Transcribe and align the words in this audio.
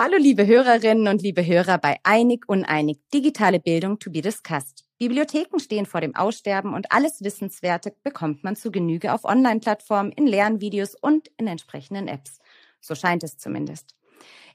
Hallo 0.00 0.16
liebe 0.16 0.46
Hörerinnen 0.46 1.08
und 1.08 1.22
liebe 1.22 1.44
Hörer 1.44 1.76
bei 1.76 1.96
Einig 2.04 2.48
Uneinig, 2.48 2.98
digitale 3.12 3.58
Bildung 3.58 3.98
to 3.98 4.10
be 4.10 4.20
discussed. 4.20 4.84
Bibliotheken 4.98 5.58
stehen 5.58 5.86
vor 5.86 6.00
dem 6.00 6.14
Aussterben 6.16 6.72
und 6.72 6.90
alles 6.90 7.22
Wissenswerte 7.22 7.92
bekommt 8.02 8.42
man 8.42 8.56
zu 8.56 8.70
Genüge 8.70 9.12
auf 9.12 9.24
Online-Plattformen, 9.24 10.12
in 10.12 10.26
Lernvideos 10.26 10.94
und 10.94 11.28
in 11.36 11.46
entsprechenden 11.46 12.08
Apps. 12.08 12.38
So 12.80 12.94
scheint 12.94 13.22
es 13.22 13.36
zumindest. 13.36 13.94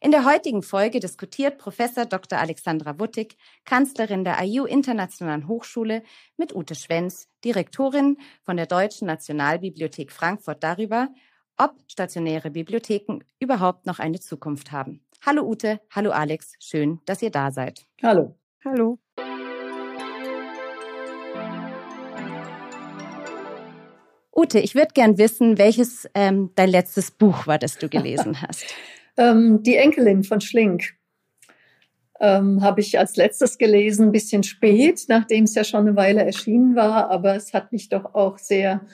In 0.02 0.12
der 0.12 0.26
heutigen 0.26 0.64
Folge 0.64 1.00
diskutiert 1.00 1.58
Professor 1.58 2.06
Dr. 2.06 2.38
Alexandra 2.38 3.00
Wuttig, 3.00 3.38
Kanzlerin 3.64 4.26
der 4.26 4.38
IU 4.44 4.66
Internationalen 4.66 5.48
Hochschule, 5.48 6.04
mit 6.36 6.54
Ute 6.54 6.76
Schwenz, 6.76 7.30
Direktorin 7.46 8.18
von 8.42 8.58
der 8.58 8.66
Deutschen 8.66 9.08
Nationalbibliothek 9.08 10.12
Frankfurt 10.12 10.62
darüber, 10.62 11.08
ob 11.58 11.76
stationäre 11.88 12.52
Bibliotheken 12.52 13.20
überhaupt 13.40 13.86
noch 13.86 14.00
eine 14.00 14.20
Zukunft 14.20 14.74
haben. 14.74 15.06
Hallo 15.26 15.44
Ute, 15.44 15.80
hallo 15.90 16.12
Alex, 16.12 16.54
schön, 16.60 17.00
dass 17.06 17.22
ihr 17.22 17.32
da 17.32 17.52
seid. 17.52 17.86
Hallo. 18.02 18.38
Hallo. 18.66 19.00
Ute, 24.44 24.60
ich 24.60 24.76
würde 24.76 24.94
gern 24.94 25.18
wissen, 25.18 25.58
welches 25.58 26.08
ähm, 26.14 26.52
dein 26.56 26.70
letztes 26.70 27.12
Buch 27.12 27.48
war, 27.48 27.58
das 27.58 27.78
du 27.78 27.90
gelesen 27.90 28.42
hast. 28.48 28.66
ähm, 29.18 29.64
Die 29.64 29.78
Enkelin 29.78 30.24
von 30.24 30.42
Schlink 30.42 30.96
ähm, 32.20 32.62
habe 32.62 32.82
ich 32.82 33.00
als 33.00 33.16
letztes 33.16 33.58
gelesen, 33.58 34.08
ein 34.08 34.12
bisschen 34.12 34.44
spät, 34.44 35.06
nachdem 35.08 35.46
es 35.46 35.56
ja 35.56 35.64
schon 35.64 35.88
eine 35.88 35.96
Weile 35.96 36.24
erschienen 36.24 36.76
war, 36.76 37.10
aber 37.10 37.36
es 37.36 37.54
hat 37.54 37.72
mich 37.72 37.90
doch 37.90 38.14
auch 38.14 38.38
sehr 38.38 38.86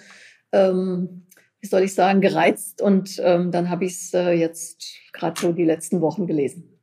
ähm, 0.51 1.25
wie 1.61 1.67
soll 1.67 1.83
ich 1.83 1.93
sagen, 1.93 2.21
gereizt 2.21 2.81
und 2.81 3.19
ähm, 3.23 3.51
dann 3.51 3.69
habe 3.69 3.85
ich 3.85 3.93
es 3.93 4.13
äh, 4.13 4.31
jetzt 4.31 4.85
gerade 5.11 5.39
so 5.39 5.51
die 5.51 5.65
letzten 5.65 6.01
Wochen 6.01 6.25
gelesen. 6.25 6.78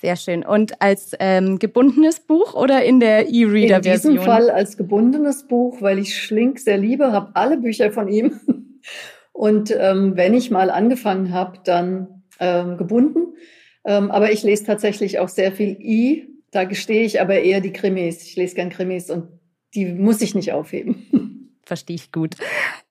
Sehr 0.00 0.14
schön. 0.14 0.44
Und 0.44 0.80
als 0.80 1.12
ähm, 1.18 1.58
gebundenes 1.58 2.20
Buch 2.20 2.54
oder 2.54 2.84
in 2.84 3.00
der 3.00 3.30
E-Reader-Version? 3.30 4.12
In 4.12 4.18
diesem 4.18 4.32
Fall 4.32 4.48
als 4.48 4.76
gebundenes 4.76 5.48
Buch, 5.48 5.82
weil 5.82 5.98
ich 5.98 6.16
Schlink 6.16 6.60
sehr 6.60 6.78
liebe, 6.78 7.10
habe 7.10 7.30
alle 7.34 7.56
Bücher 7.56 7.90
von 7.90 8.06
ihm. 8.08 8.38
Und 9.32 9.74
ähm, 9.76 10.16
wenn 10.16 10.34
ich 10.34 10.50
mal 10.50 10.70
angefangen 10.70 11.32
habe, 11.32 11.58
dann 11.64 12.24
ähm, 12.38 12.76
gebunden. 12.76 13.34
Ähm, 13.84 14.10
aber 14.10 14.32
ich 14.32 14.42
lese 14.42 14.64
tatsächlich 14.64 15.18
auch 15.18 15.28
sehr 15.28 15.52
viel 15.52 15.76
I. 15.80 16.28
Da 16.50 16.64
gestehe 16.64 17.04
ich 17.04 17.20
aber 17.20 17.40
eher 17.40 17.60
die 17.60 17.72
Krimis. 17.72 18.22
Ich 18.22 18.36
lese 18.36 18.54
gern 18.54 18.70
Krimis 18.70 19.10
und 19.10 19.28
die 19.74 19.86
muss 19.86 20.20
ich 20.22 20.34
nicht 20.34 20.52
aufheben. 20.52 21.52
Verstehe 21.64 21.96
ich 21.96 22.12
gut. 22.12 22.36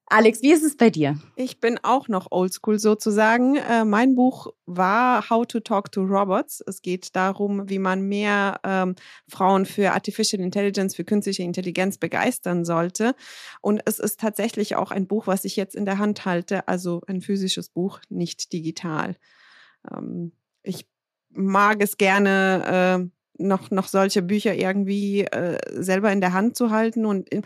Alex, 0.09 0.41
wie 0.41 0.53
ist 0.53 0.63
es 0.63 0.77
bei 0.77 0.89
dir? 0.89 1.19
Ich 1.35 1.59
bin 1.59 1.79
auch 1.83 2.07
noch 2.07 2.27
oldschool 2.31 2.79
sozusagen. 2.79 3.57
Äh, 3.57 3.83
mein 3.83 4.15
Buch 4.15 4.47
war 4.65 5.29
How 5.29 5.45
to 5.45 5.59
Talk 5.59 5.91
to 5.91 6.01
Robots. 6.01 6.63
Es 6.65 6.81
geht 6.81 7.13
darum, 7.17 7.69
wie 7.69 7.77
man 7.77 8.03
mehr 8.03 8.61
ähm, 8.63 8.95
Frauen 9.27 9.65
für 9.65 9.91
Artificial 9.91 10.41
Intelligence, 10.41 10.95
für 10.95 11.03
künstliche 11.03 11.43
Intelligenz 11.43 11.97
begeistern 11.97 12.63
sollte. 12.63 13.15
Und 13.59 13.81
es 13.83 13.99
ist 13.99 14.21
tatsächlich 14.21 14.77
auch 14.77 14.91
ein 14.91 15.07
Buch, 15.07 15.27
was 15.27 15.43
ich 15.43 15.57
jetzt 15.57 15.75
in 15.75 15.83
der 15.83 15.97
Hand 15.97 16.23
halte, 16.23 16.69
also 16.69 17.01
ein 17.07 17.19
physisches 17.19 17.67
Buch, 17.67 17.99
nicht 18.07 18.53
digital. 18.53 19.17
Ähm, 19.91 20.31
ich 20.63 20.87
mag 21.31 21.83
es 21.83 21.97
gerne. 21.97 23.09
Äh, 23.11 23.16
noch, 23.37 23.71
noch 23.71 23.87
solche 23.87 24.21
Bücher 24.21 24.53
irgendwie 24.55 25.21
äh, 25.21 25.57
selber 25.81 26.11
in 26.11 26.21
der 26.21 26.33
Hand 26.33 26.55
zu 26.55 26.71
halten. 26.71 27.05
Und 27.05 27.29
in, 27.29 27.43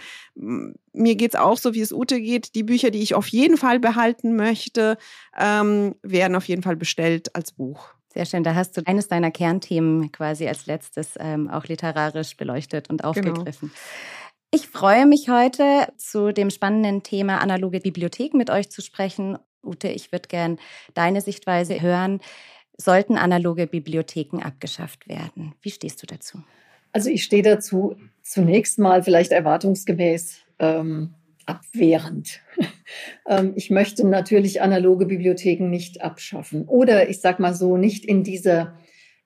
mir 0.93 1.15
geht 1.15 1.33
es 1.33 1.39
auch 1.39 1.57
so, 1.57 1.73
wie 1.73 1.81
es 1.81 1.91
Ute 1.91 2.19
geht. 2.21 2.55
Die 2.55 2.63
Bücher, 2.63 2.91
die 2.91 3.01
ich 3.01 3.15
auf 3.15 3.27
jeden 3.27 3.57
Fall 3.57 3.79
behalten 3.79 4.35
möchte, 4.35 4.97
ähm, 5.37 5.95
werden 6.03 6.35
auf 6.35 6.47
jeden 6.47 6.63
Fall 6.63 6.75
bestellt 6.75 7.35
als 7.35 7.51
Buch. 7.51 7.93
Sehr 8.13 8.25
schön. 8.25 8.43
Da 8.43 8.55
hast 8.55 8.75
du 8.75 8.81
eines 8.85 9.07
deiner 9.07 9.31
Kernthemen 9.31 10.11
quasi 10.11 10.47
als 10.47 10.65
letztes 10.65 11.13
ähm, 11.17 11.49
auch 11.49 11.65
literarisch 11.65 12.35
beleuchtet 12.35 12.89
und 12.89 12.97
genau. 12.97 13.09
aufgegriffen. 13.09 13.69
Genau. 13.69 13.81
Ich 14.53 14.67
freue 14.67 15.05
mich 15.05 15.29
heute 15.29 15.87
zu 15.95 16.33
dem 16.33 16.49
spannenden 16.49 17.03
Thema 17.03 17.39
analoge 17.39 17.79
Bibliotheken 17.79 18.37
mit 18.37 18.49
euch 18.49 18.69
zu 18.69 18.81
sprechen. 18.81 19.37
Ute, 19.63 19.87
ich 19.87 20.11
würde 20.11 20.27
gern 20.27 20.59
deine 20.93 21.21
Sichtweise 21.21 21.79
hören 21.79 22.19
sollten 22.77 23.17
analoge 23.17 23.67
Bibliotheken 23.67 24.41
abgeschafft 24.41 25.07
werden. 25.07 25.53
Wie 25.61 25.69
stehst 25.71 26.01
du 26.01 26.07
dazu? 26.07 26.43
Also 26.93 27.09
ich 27.09 27.23
stehe 27.23 27.43
dazu 27.43 27.95
zunächst 28.21 28.79
mal 28.79 29.03
vielleicht 29.03 29.31
erwartungsgemäß 29.31 30.39
ähm, 30.59 31.13
abwehrend. 31.45 32.41
ähm, 33.27 33.53
ich 33.55 33.69
möchte 33.69 34.05
natürlich 34.05 34.61
analoge 34.61 35.05
Bibliotheken 35.05 35.69
nicht 35.69 36.01
abschaffen 36.01 36.67
oder 36.67 37.09
ich 37.09 37.21
sage 37.21 37.41
mal 37.41 37.53
so 37.53 37.77
nicht 37.77 38.05
in 38.05 38.23
dieser 38.23 38.77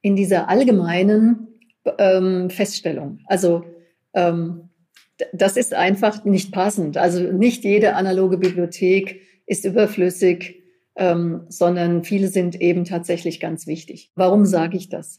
in 0.02 0.16
dieser 0.16 0.50
allgemeinen 0.50 1.48
ähm, 1.98 2.52
Feststellung. 2.52 3.20
Also 3.26 3.66
ähm, 4.14 4.70
das 5.34 5.58
ist 5.58 5.74
einfach 5.74 6.26
nicht 6.26 6.52
passend. 6.52 6.98
Also 6.98 7.22
nicht 7.22 7.64
jede 7.64 7.96
analoge 7.96 8.38
Bibliothek 8.38 9.22
ist 9.46 9.66
überflüssig 9.66 10.62
ähm, 10.96 11.42
sondern 11.50 12.04
viele 12.04 12.28
sind 12.28 12.60
eben 12.60 12.86
tatsächlich 12.86 13.40
ganz 13.40 13.68
wichtig. 13.68 14.12
Warum 14.16 14.46
sage 14.46 14.78
ich 14.78 14.90
das? 14.90 15.18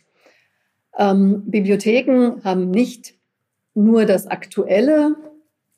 Ähm, 0.96 1.42
Bibliotheken 1.46 2.42
haben 2.42 2.70
nicht 2.70 3.14
nur 3.74 4.06
das 4.06 4.26
aktuelle, 4.26 5.14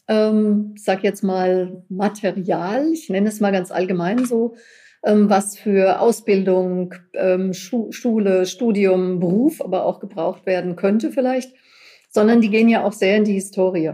ähm, 0.07 0.75
sag 0.77 1.03
jetzt 1.03 1.23
mal 1.23 1.83
Material, 1.89 2.93
ich 2.93 3.11
nenne 3.11 3.29
es 3.29 3.41
mal 3.41 3.51
ganz 3.51 3.73
allgemein 3.73 4.25
so, 4.25 4.55
ähm, 5.03 5.29
was 5.29 5.59
für 5.59 6.01
Ausbildung, 6.01 6.95
ähm, 7.15 7.53
Schu 7.53 7.91
Schule, 7.91 8.47
Studium, 8.47 9.19
Beruf 9.19 9.61
aber 9.61 9.85
auch 9.85 10.01
gebraucht 10.01 10.47
werden 10.47 10.77
könnte 10.77 11.11
vielleicht, 11.11 11.53
sondern 12.11 12.41
die 12.41 12.51
gehen 12.51 12.69
ja 12.69 12.85
auch 12.85 12.93
sehr 12.93 13.17
in 13.17 13.25
die 13.25 13.35
Historie. 13.35 13.93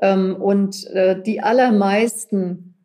Ähm, 0.00 0.36
und 0.36 0.86
äh, 0.88 1.20
die 1.20 1.42
allermeisten 1.42 2.75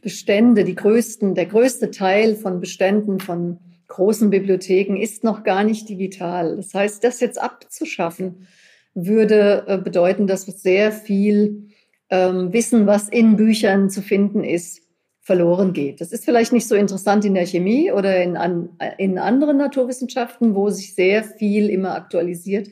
Bestände, 0.00 0.64
die 0.64 0.74
größten, 0.74 1.34
der 1.34 1.46
größte 1.46 1.90
Teil 1.90 2.34
von 2.34 2.60
Beständen 2.60 3.20
von 3.20 3.58
großen 3.88 4.30
Bibliotheken 4.30 4.96
ist 4.96 5.24
noch 5.24 5.42
gar 5.42 5.64
nicht 5.64 5.88
digital. 5.88 6.56
Das 6.56 6.72
heißt, 6.72 7.04
das 7.04 7.20
jetzt 7.20 7.40
abzuschaffen, 7.40 8.46
würde 8.94 9.64
äh, 9.66 9.78
bedeuten, 9.78 10.26
dass 10.26 10.46
sehr 10.46 10.92
viel 10.92 11.68
ähm, 12.08 12.52
Wissen, 12.52 12.86
was 12.86 13.08
in 13.08 13.36
Büchern 13.36 13.90
zu 13.90 14.02
finden 14.02 14.42
ist, 14.42 14.82
verloren 15.20 15.72
geht. 15.72 16.00
Das 16.00 16.12
ist 16.12 16.24
vielleicht 16.24 16.52
nicht 16.52 16.66
so 16.66 16.74
interessant 16.74 17.24
in 17.24 17.34
der 17.34 17.46
Chemie 17.46 17.92
oder 17.92 18.22
in, 18.22 18.36
an, 18.36 18.70
in 18.98 19.18
anderen 19.18 19.58
Naturwissenschaften, 19.58 20.54
wo 20.54 20.70
sich 20.70 20.94
sehr 20.94 21.22
viel 21.22 21.68
immer 21.68 21.94
aktualisiert. 21.94 22.68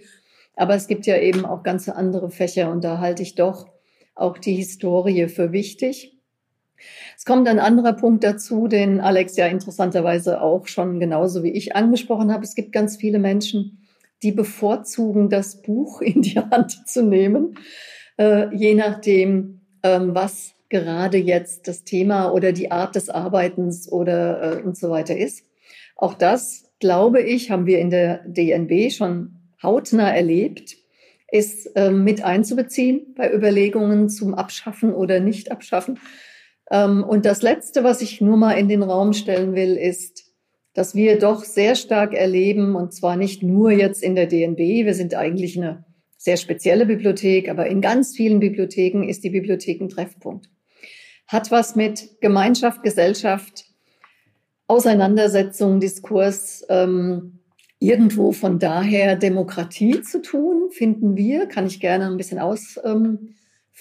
Aber 0.57 0.75
es 0.75 0.89
gibt 0.89 1.07
ja 1.07 1.19
eben 1.19 1.45
auch 1.45 1.63
ganze 1.63 1.95
andere 1.95 2.31
Fächer 2.31 2.71
und 2.71 2.83
da 2.83 2.99
halte 2.99 3.23
ich 3.23 3.37
doch 3.37 3.69
auch 4.17 4.39
die 4.39 4.57
Historie 4.57 5.29
für 5.29 5.53
wichtig. 5.53 6.19
Kommt 7.29 7.47
ein 7.47 7.59
anderer 7.59 7.93
Punkt 7.93 8.25
dazu, 8.25 8.69
den 8.69 9.03
Alex 9.03 9.37
ja 9.37 9.47
interessanterweise 9.49 10.41
auch 10.41 10.67
schon 10.67 10.99
genauso 10.99 11.43
wie 11.43 11.51
ich 11.51 11.77
angesprochen 11.77 12.33
habe. 12.33 12.43
Es 12.43 12.55
gibt 12.55 12.73
ganz 12.73 12.97
viele 12.97 13.19
Menschen, 13.19 13.87
die 14.23 14.33
bevorzugen, 14.33 15.29
das 15.29 15.61
Buch 15.61 16.01
in 16.01 16.23
die 16.23 16.39
Hand 16.39 16.89
zu 16.89 17.03
nehmen, 17.03 17.59
äh, 18.17 18.47
je 18.57 18.75
nachdem, 18.75 19.61
ähm, 19.83 20.15
was 20.15 20.55
gerade 20.71 21.19
jetzt 21.19 21.69
das 21.69 21.85
Thema 21.85 22.31
oder 22.31 22.53
die 22.53 22.71
Art 22.71 22.95
des 22.95 23.11
Arbeitens 23.11 23.93
oder 23.93 24.61
äh, 24.61 24.63
und 24.63 24.79
so 24.79 24.89
weiter 24.89 25.15
ist. 25.15 25.45
Auch 25.97 26.15
das, 26.15 26.71
glaube 26.81 27.21
ich, 27.21 27.51
haben 27.51 27.67
wir 27.67 27.79
in 27.79 27.91
der 27.91 28.25
DNB 28.27 28.91
schon 28.91 29.35
hautnah 29.63 30.17
erlebt, 30.17 30.77
ist 31.31 31.67
äh, 31.77 31.91
mit 31.91 32.25
einzubeziehen 32.25 33.13
bei 33.15 33.31
Überlegungen 33.31 34.09
zum 34.09 34.33
Abschaffen 34.33 34.95
oder 34.95 35.21
Nicht-Abschaffen 35.21 35.99
und 36.71 37.25
das 37.25 37.43
Letzte, 37.43 37.83
was 37.85 38.03
ich 38.03 38.21
nur 38.21 38.37
mal 38.37 38.53
in 38.53 38.69
den 38.69 38.83
Raum 38.83 39.13
stellen 39.13 39.55
will, 39.55 39.77
ist, 39.77 40.25
dass 40.75 40.95
wir 40.95 41.19
doch 41.19 41.45
sehr 41.45 41.75
stark 41.75 42.15
erleben, 42.15 42.77
und 42.77 42.93
zwar 42.93 43.17
nicht 43.17 43.43
nur 43.43 43.71
jetzt 43.71 44.03
in 44.03 44.15
der 44.15 44.27
DNB, 44.27 44.59
wir 44.59 44.95
sind 44.95 45.15
eigentlich 45.15 45.57
eine 45.57 45.85
sehr 46.19 46.37
spezielle 46.37 46.85
Bibliothek, 46.85 47.49
aber 47.49 47.67
in 47.67 47.81
ganz 47.81 48.15
vielen 48.15 48.41
Bibliotheken 48.41 49.09
ist 49.09 49.25
die 49.25 49.31
Bibliothek 49.31 49.81
ein 49.81 49.89
Treffpunkt. 49.89 50.51
Hat 51.27 51.51
was 51.51 51.75
mit 51.75 52.21
Gemeinschaft, 52.21 52.83
Gesellschaft, 52.83 53.65
Auseinandersetzung, 54.67 55.81
Diskurs, 55.81 56.67
ähm, 56.69 57.41
irgendwo 57.79 58.33
von 58.33 58.59
daher 58.59 59.17
Demokratie 59.17 60.03
zu 60.03 60.21
tun, 60.21 60.71
finden 60.71 61.17
wir, 61.17 61.47
kann 61.47 61.67
ich 61.67 61.81
gerne 61.81 62.07
ein 62.07 62.17
bisschen 62.17 62.39
ausführen. 62.39 63.35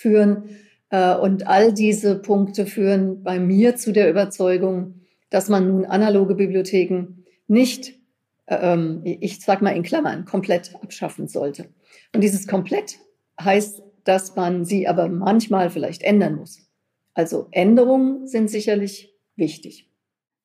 Ähm, 0.03 0.43
äh, 0.45 0.66
und 0.89 1.47
all 1.47 1.73
diese 1.73 2.19
Punkte 2.19 2.65
führen 2.65 3.23
bei 3.23 3.39
mir 3.39 3.75
zu 3.75 3.91
der 3.91 4.09
Überzeugung, 4.09 5.01
dass 5.29 5.49
man 5.49 5.67
nun 5.67 5.85
analoge 5.85 6.35
Bibliotheken 6.35 7.25
nicht, 7.47 7.93
ähm, 8.47 9.01
ich 9.03 9.41
sag 9.41 9.61
mal 9.61 9.75
in 9.75 9.83
Klammern, 9.83 10.25
komplett 10.25 10.75
abschaffen 10.81 11.27
sollte. 11.27 11.69
Und 12.13 12.21
dieses 12.21 12.47
komplett 12.47 12.99
heißt, 13.41 13.83
dass 14.03 14.35
man 14.35 14.63
sie 14.63 14.87
aber 14.87 15.09
manchmal 15.09 15.69
vielleicht 15.69 16.03
ändern 16.03 16.35
muss. 16.35 16.59
Also 17.13 17.47
Änderungen 17.51 18.27
sind 18.27 18.49
sicherlich 18.49 19.13
wichtig. 19.35 19.89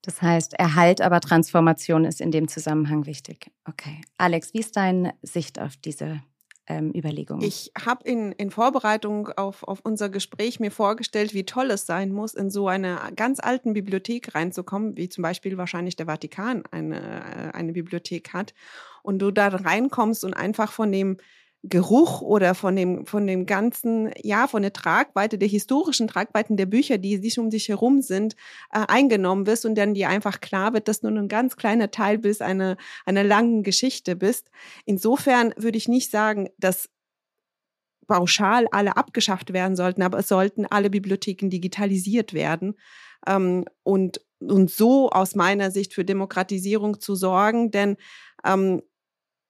Das 0.03 0.21
heißt, 0.21 0.55
Erhalt, 0.55 1.01
aber 1.01 1.21
Transformation 1.21 2.05
ist 2.05 2.21
in 2.21 2.33
dem 2.33 2.49
Zusammenhang 2.49 3.07
wichtig. 3.07 3.53
Okay. 3.69 4.01
Alex, 4.19 4.53
wie 4.53 4.59
ist 4.59 4.77
deine 4.77 5.15
Sicht 5.23 5.61
auf 5.61 5.77
diese 5.77 6.21
Überlegungen? 6.69 7.43
Ich 7.43 7.73
habe 7.85 8.05
in, 8.05 8.33
in 8.33 8.51
Vorbereitung 8.51 9.29
auf, 9.29 9.63
auf 9.65 9.81
unser 9.83 10.09
Gespräch 10.09 10.61
mir 10.61 10.71
vorgestellt, 10.71 11.35
wie 11.35 11.45
toll 11.45 11.71
es 11.71 11.87
sein 11.87 12.13
muss, 12.13 12.35
in 12.35 12.51
so 12.51 12.69
eine 12.69 12.99
ganz 13.17 13.41
alten 13.41 13.73
Bibliothek 13.73 14.35
reinzukommen, 14.35 14.97
wie 14.97 15.09
zum 15.09 15.23
Beispiel 15.23 15.57
wahrscheinlich 15.59 15.97
der 15.97 16.07
Vatikan 16.07 16.63
eine, 16.71 16.99
äh, 16.99 17.51
eine 17.53 17.73
Bibliothek 17.73 18.33
hat. 18.33 18.55
Und 19.03 19.19
du 19.21 19.31
da 19.31 19.49
reinkommst 19.49 20.25
und 20.25 20.35
einfach 20.35 20.71
von 20.71 20.93
dem 20.93 21.17
Geruch 21.65 22.23
oder 22.23 22.55
von 22.55 22.75
dem, 22.75 23.07
von 23.07 23.27
dem 23.27 23.47
ganzen, 23.47 24.11
ja, 24.21 24.49
von 24.49 24.63
der 24.63 24.73
Tragweite, 24.73 25.39
der 25.39 25.49
historischen 25.49 26.09
Tragweiten 26.09 26.57
der 26.57 26.67
Bücher, 26.67 26.99
die 26.99 27.19
sich 27.19 27.39
um 27.39 27.51
dich 27.51 27.69
herum 27.69 28.03
sind, 28.03 28.35
äh, 28.73 28.85
eingenommen 28.89 29.47
wirst 29.47 29.65
und 29.65 29.77
dann 29.77 29.95
dir 29.95 30.09
einfach 30.09 30.41
klar 30.41 30.73
wird, 30.73 30.89
dass 30.89 31.03
nur 31.03 31.13
ein 31.13 31.29
ganz 31.29 31.57
kleiner 31.57 31.93
Teil 31.93 32.19
bist, 32.19 32.43
eine, 32.43 32.77
einer 33.07 33.23
langen 33.23 33.63
Geschichte 33.63 34.17
bist. 34.17 34.51
Insofern 34.87 35.55
würde 35.57 35.79
ich 35.79 35.87
nicht 35.87 36.11
sagen, 36.11 36.49
dass 36.59 36.89
pauschal 38.09 38.67
alle 38.73 38.97
abgeschafft 38.97 39.53
werden 39.53 39.77
sollten, 39.77 40.03
aber 40.03 40.19
es 40.19 40.29
sollten 40.29 40.67
alle 40.67 40.91
Bibliotheken 40.91 41.49
digitalisiert 41.49 42.35
werden. 42.35 42.75
Ähm, 43.27 43.67
und, 43.85 44.21
und 44.41 44.69
so 44.69 45.11
aus 45.11 45.37
meiner 45.37 45.71
Sicht 45.71 45.95
für 45.95 46.05
Demokratisierung 46.05 47.01
zu 47.01 47.15
sorgen, 47.15 47.71
denn 47.71 47.97
ähm, 48.45 48.83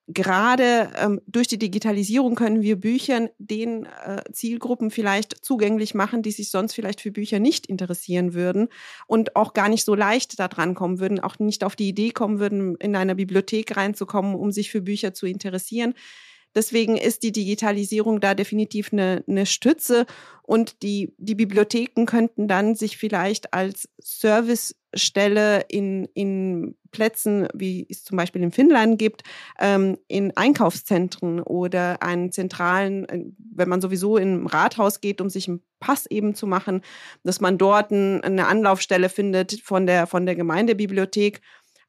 gerade 0.08 0.90
ähm, 0.96 1.20
durch 1.26 1.46
die 1.46 1.58
Digitalisierung 1.58 2.34
können 2.34 2.62
wir 2.62 2.76
Büchern 2.76 3.28
den 3.38 3.87
äh, 3.87 4.22
Zielgruppen 4.32 4.90
vielleicht 4.90 5.44
zugänglich 5.44 5.94
machen, 5.94 6.22
die 6.22 6.32
sich 6.32 6.50
sonst 6.50 6.75
vielleicht 6.75 7.00
für 7.00 7.12
Bücher 7.12 7.38
nicht 7.38 7.66
interessieren 7.66 8.34
würden 8.34 8.69
und 9.06 9.37
auch 9.37 9.52
gar 9.52 9.69
nicht 9.69 9.84
so 9.84 9.94
leicht 9.94 10.38
da 10.38 10.49
dran 10.49 10.75
kommen 10.75 10.99
würden, 10.99 11.20
auch 11.20 11.38
nicht 11.38 11.64
auf 11.64 11.76
die 11.76 11.88
Idee 11.88 12.10
kommen 12.10 12.40
würden, 12.40 12.76
in 12.76 12.96
einer 12.96 13.14
Bibliothek 13.14 13.76
reinzukommen, 13.76 14.34
um 14.34 14.50
sich 14.50 14.70
für 14.70 14.82
Bücher 14.82 15.14
zu 15.14 15.26
interessieren. 15.26 15.94
Deswegen 16.54 16.96
ist 16.99 17.22
die 17.22 17.32
Digitalisierung 17.32 18.20
da 18.20 18.34
definitiv 18.34 18.93
eine, 18.93 19.25
eine 19.26 19.46
Stütze 19.46 20.04
und 20.43 20.82
die, 20.82 21.14
die 21.16 21.34
Bibliotheken 21.34 22.04
könnten 22.04 22.46
dann 22.46 22.75
sich 22.75 22.99
vielleicht 22.99 23.54
als 23.54 23.88
Servicestelle 24.92 25.64
in, 25.68 26.06
in 26.14 26.76
Plätzen, 26.90 27.48
wie 27.54 27.86
es 27.88 28.04
zum 28.04 28.16
Beispiel 28.16 28.42
in 28.42 28.52
Finnland 28.52 28.98
gibt, 28.98 29.22
ähm, 29.58 29.98
in 30.08 30.36
Einkaufszentren 30.36 31.40
oder 31.40 32.02
einen 32.02 32.32
zentralen, 32.32 33.08
äh, 33.08 33.24
wenn 33.54 33.68
man 33.68 33.80
sowieso 33.80 34.16
im 34.16 34.46
Rathaus 34.46 35.00
geht, 35.00 35.20
um 35.20 35.30
sich 35.30 35.48
einen 35.48 35.62
Pass 35.80 36.06
eben 36.06 36.34
zu 36.34 36.46
machen, 36.46 36.82
dass 37.24 37.40
man 37.40 37.58
dort 37.58 37.90
eine 37.90 38.46
Anlaufstelle 38.46 39.08
findet 39.08 39.60
von 39.62 39.86
der, 39.86 40.06
von 40.06 40.26
der 40.26 40.36
Gemeindebibliothek 40.36 41.40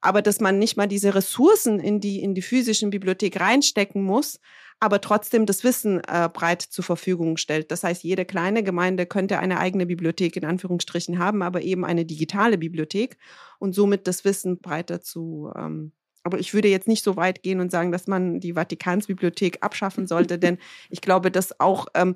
aber 0.05 0.21
dass 0.21 0.41
man 0.41 0.59
nicht 0.59 0.75
mal 0.75 0.87
diese 0.87 1.15
Ressourcen 1.15 1.79
in 1.79 2.01
die, 2.01 2.21
in 2.21 2.35
die 2.35 2.41
physischen 2.41 2.89
Bibliothek 2.89 3.39
reinstecken 3.39 4.03
muss, 4.03 4.41
aber 4.83 4.99
trotzdem 4.99 5.45
das 5.45 5.63
Wissen 5.63 6.01
äh, 6.09 6.27
breit 6.27 6.61
zur 6.61 6.83
Verfügung 6.83 7.37
stellt. 7.37 7.71
Das 7.71 7.85
heißt, 7.85 8.03
jede 8.03 8.25
kleine 8.25 8.63
Gemeinde 8.63 9.05
könnte 9.05 9.39
eine 9.39 9.57
eigene 9.57 9.85
Bibliothek 9.85 10.35
in 10.35 10.43
Anführungsstrichen 10.43 11.19
haben, 11.19 11.41
aber 11.41 11.61
eben 11.61 11.85
eine 11.85 12.03
digitale 12.03 12.57
Bibliothek 12.57 13.15
und 13.59 13.73
somit 13.73 14.07
das 14.07 14.25
Wissen 14.25 14.59
breiter 14.59 14.99
zu. 14.99 15.49
Ähm, 15.55 15.93
aber 16.23 16.37
ich 16.37 16.53
würde 16.53 16.67
jetzt 16.67 16.89
nicht 16.89 17.01
so 17.01 17.15
weit 17.15 17.43
gehen 17.43 17.61
und 17.61 17.71
sagen, 17.71 17.93
dass 17.93 18.07
man 18.07 18.41
die 18.41 18.55
Vatikansbibliothek 18.55 19.59
abschaffen 19.61 20.05
sollte, 20.05 20.37
denn 20.39 20.57
ich 20.89 20.99
glaube, 20.99 21.31
dass 21.31 21.61
auch 21.61 21.85
ähm, 21.93 22.15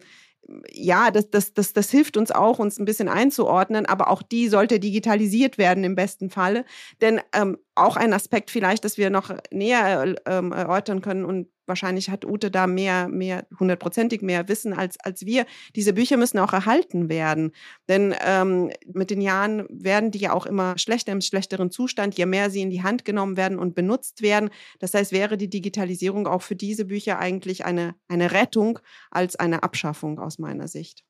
ja, 0.74 1.10
das, 1.10 1.30
das, 1.30 1.54
das, 1.54 1.72
das 1.72 1.90
hilft 1.90 2.18
uns 2.18 2.32
auch, 2.32 2.60
uns 2.60 2.80
ein 2.80 2.86
bisschen 2.86 3.08
einzuordnen, 3.08 3.86
aber 3.86 4.10
auch 4.10 4.22
die 4.22 4.50
sollte 4.50 4.82
digitalisiert 4.82 5.58
werden 5.58 5.86
im 5.86 5.96
besten 5.96 6.30
Falle. 6.30 6.66
Denn 7.00 7.22
ähm, 7.34 7.58
auch 7.76 7.96
ein 7.96 8.14
Aspekt 8.14 8.52
vielleicht, 8.52 8.84
dass 8.84 8.98
wir 8.98 9.10
noch 9.10 9.34
näher 9.52 10.16
ähm, 10.26 10.52
erörtern 10.52 11.02
können 11.02 11.24
und 11.24 11.48
wahrscheinlich 11.68 12.10
hat 12.10 12.26
Ute 12.26 12.52
da 12.52 12.68
mehr, 12.68 13.08
mehr, 13.08 13.46
hundertprozentig 13.60 14.22
mehr 14.22 14.48
Wissen 14.48 14.74
als, 14.74 15.00
als 15.00 15.26
wir. 15.26 15.46
Diese 15.76 15.94
Bücher 15.94 16.18
müssen 16.18 16.40
auch 16.40 16.54
erhalten 16.54 17.10
werden. 17.10 17.52
Denn 17.88 18.16
ähm, 18.26 18.72
mit 18.92 19.10
den 19.10 19.22
Jahren 19.22 19.66
werden 19.70 20.12
die 20.12 20.20
ja 20.20 20.34
auch 20.34 20.46
immer 20.46 20.78
schlechter 20.78 21.12
im 21.12 21.22
schlechteren 21.22 21.72
Zustand, 21.72 22.18
je 22.18 22.26
mehr 22.26 22.50
sie 22.50 22.62
in 22.62 22.70
die 22.70 22.84
Hand 22.84 23.06
genommen 23.06 23.38
werden 23.38 23.60
und 23.60 23.76
benutzt 23.76 24.22
werden. 24.22 24.50
Das 24.80 24.94
heißt, 24.94 25.12
wäre 25.12 25.38
die 25.38 25.50
Digitalisierung 25.50 26.28
auch 26.28 26.42
für 26.42 26.56
diese 26.56 26.86
Bücher 26.86 27.20
eigentlich 27.20 27.66
eine, 27.66 27.96
eine 28.08 28.32
Rettung 28.32 28.80
als 29.12 29.36
eine 29.36 29.64
Abschaffung 29.64 30.20
aus 30.20 30.40
meiner 30.40 30.68
Sicht. 30.68 31.04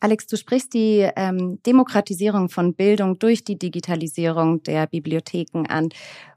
Alex, 0.00 0.26
du 0.26 0.36
sprichst 0.36 0.74
die 0.74 1.08
ähm, 1.16 1.58
Demokratisierung 1.64 2.50
von 2.50 2.74
Bildung 2.74 3.18
durch 3.18 3.44
die 3.44 3.58
Digitalisierung 3.58 4.62
der 4.62 4.86
Bibliotheken 4.86 5.64
an. 5.68 5.88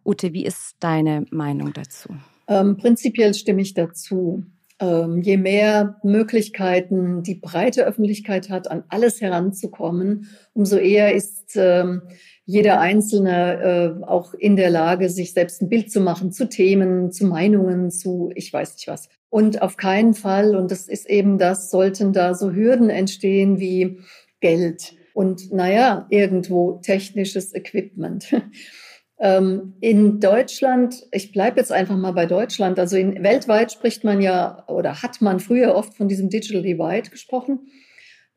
Ute, 0.06 0.34
wie 0.34 0.46
ist 0.46 0.78
deine 0.80 1.26
Meinung 1.30 1.74
dazu? 1.74 2.10
Ähm, 2.50 2.78
prinzipiell 2.78 3.34
stimme 3.36 3.62
ich 3.62 3.76
dazu. 3.76 4.44
Ähm, 4.82 5.22
je 5.22 5.38
mehr 5.38 6.00
Möglichkeiten 6.04 7.22
die 7.22 7.36
breite 7.36 7.86
Öffentlichkeit 7.86 8.50
hat, 8.50 8.72
an 8.72 8.84
alles 8.90 9.22
heranzukommen, 9.22 10.28
umso 10.54 10.78
eher 10.78 11.14
ist 11.14 11.56
ähm, 11.56 12.02
jeder 12.46 12.80
Einzelne 12.80 14.00
äh, 14.02 14.06
auch 14.06 14.34
in 14.34 14.56
der 14.56 14.72
Lage, 14.72 15.10
sich 15.10 15.34
selbst 15.34 15.62
ein 15.62 15.70
Bild 15.70 15.92
zu 15.92 16.02
machen 16.02 16.32
zu 16.32 16.50
Themen, 16.50 17.12
zu 17.12 17.26
Meinungen, 17.26 17.92
zu 17.92 18.32
ich 18.34 18.52
weiß 18.52 18.76
nicht 18.76 18.88
was. 18.88 19.10
Und 19.30 19.62
auf 19.62 19.78
keinen 19.78 20.16
Fall, 20.16 20.56
und 20.56 20.72
das 20.72 20.88
ist 20.88 21.08
eben 21.08 21.38
das, 21.38 21.70
sollten 21.70 22.14
da 22.14 22.34
so 22.34 22.54
Hürden 22.54 22.90
entstehen 22.90 23.60
wie 23.60 24.00
Geld 24.40 24.94
und 25.14 25.52
naja, 25.52 26.08
irgendwo 26.10 26.80
technisches 26.82 27.54
Equipment. 27.54 28.34
Ähm, 29.22 29.74
in 29.82 30.22
Deutschland, 30.22 31.06
ich 31.12 31.34
bleibe 31.34 31.60
jetzt 31.60 31.74
einfach 31.74 31.98
mal 31.98 32.14
bei 32.14 32.26
Deutschland, 32.26 32.80
also 32.80 32.96
in, 32.96 33.22
weltweit 33.22 33.72
spricht 33.72 34.06
man 34.06 34.22
ja 34.22 34.64
oder 34.68 35.02
hat 35.02 35.22
man 35.22 35.42
früher 35.42 35.76
oft 35.76 35.96
von 35.96 36.08
diesem 36.08 36.30
Digital 36.30 36.62
Divide 36.62 37.10
gesprochen, 37.10 37.68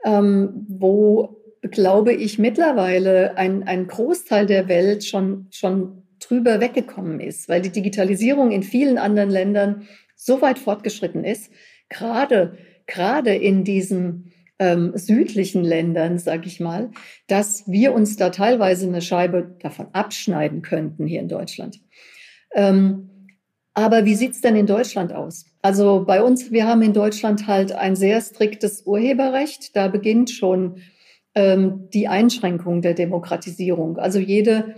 ähm, 0.05 0.67
wo, 0.69 1.40
glaube 1.62 2.12
ich, 2.12 2.40
mittlerweile 2.40 3.37
ein, 3.37 3.62
ein 3.62 3.87
Großteil 3.87 4.47
der 4.47 4.66
Welt 4.66 5.04
schon, 5.04 5.47
schon 5.52 6.02
drüber 6.18 6.61
weggekommen 6.61 7.21
ist, 7.21 7.49
weil 7.49 7.62
die 7.62 7.71
Digitalisierung 7.71 8.50
in 8.50 8.64
vielen 8.64 8.99
anderen 8.99 9.30
Ländern 9.30 9.87
so 10.16 10.42
weit 10.42 10.59
fortgeschritten 10.59 11.23
ist, 11.23 11.52
gerade, 11.88 12.59
gerade 12.87 13.35
in 13.35 13.62
diesen 13.62 14.32
ähm, 14.62 14.92
südlichen 14.95 15.64
Ländern, 15.64 16.19
sag 16.19 16.47
ich 16.47 16.61
mal, 16.61 16.92
dass 17.26 17.64
wir 17.66 17.92
uns 17.92 18.16
da 18.16 18.31
teilweise 18.31 18.87
eine 18.87 19.02
Scheibe 19.02 19.57
davon 19.61 19.88
abschneiden 19.92 20.62
könnten 20.62 21.04
hier 21.04 21.21
in 21.21 21.28
Deutschland. 21.28 21.81
Ähm, 22.54 23.09
aber 23.75 24.04
wie 24.04 24.14
sieht's 24.14 24.40
denn 24.40 24.54
in 24.54 24.66
Deutschland 24.66 25.12
aus? 25.12 25.47
Also 25.62 26.04
bei 26.07 26.23
uns, 26.23 26.52
wir 26.52 26.66
haben 26.66 26.83
in 26.83 26.92
Deutschland 26.92 27.49
halt 27.49 27.73
ein 27.73 27.97
sehr 27.97 28.21
striktes 28.21 28.83
Urheberrecht. 28.87 29.75
Da 29.75 29.88
beginnt 29.88 30.31
schon 30.31 30.76
ähm, 31.35 31.88
die 31.92 32.07
Einschränkung 32.07 32.83
der 32.83 32.95
Demokratisierung. 32.95 33.97
Also 33.97 34.21
jede 34.21 34.76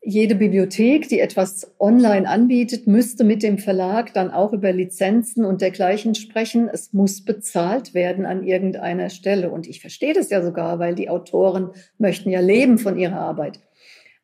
jede 0.00 0.36
Bibliothek, 0.36 1.08
die 1.08 1.20
etwas 1.20 1.74
online 1.78 2.28
anbietet, 2.28 2.86
müsste 2.86 3.24
mit 3.24 3.42
dem 3.42 3.58
Verlag 3.58 4.14
dann 4.14 4.30
auch 4.30 4.52
über 4.52 4.72
Lizenzen 4.72 5.44
und 5.44 5.60
dergleichen 5.60 6.14
sprechen. 6.14 6.68
Es 6.72 6.92
muss 6.92 7.24
bezahlt 7.24 7.94
werden 7.94 8.24
an 8.24 8.44
irgendeiner 8.44 9.10
Stelle. 9.10 9.50
Und 9.50 9.66
ich 9.66 9.80
verstehe 9.80 10.14
das 10.14 10.30
ja 10.30 10.42
sogar, 10.42 10.78
weil 10.78 10.94
die 10.94 11.10
Autoren 11.10 11.70
möchten 11.98 12.30
ja 12.30 12.40
leben 12.40 12.78
von 12.78 12.96
ihrer 12.96 13.18
Arbeit. 13.18 13.60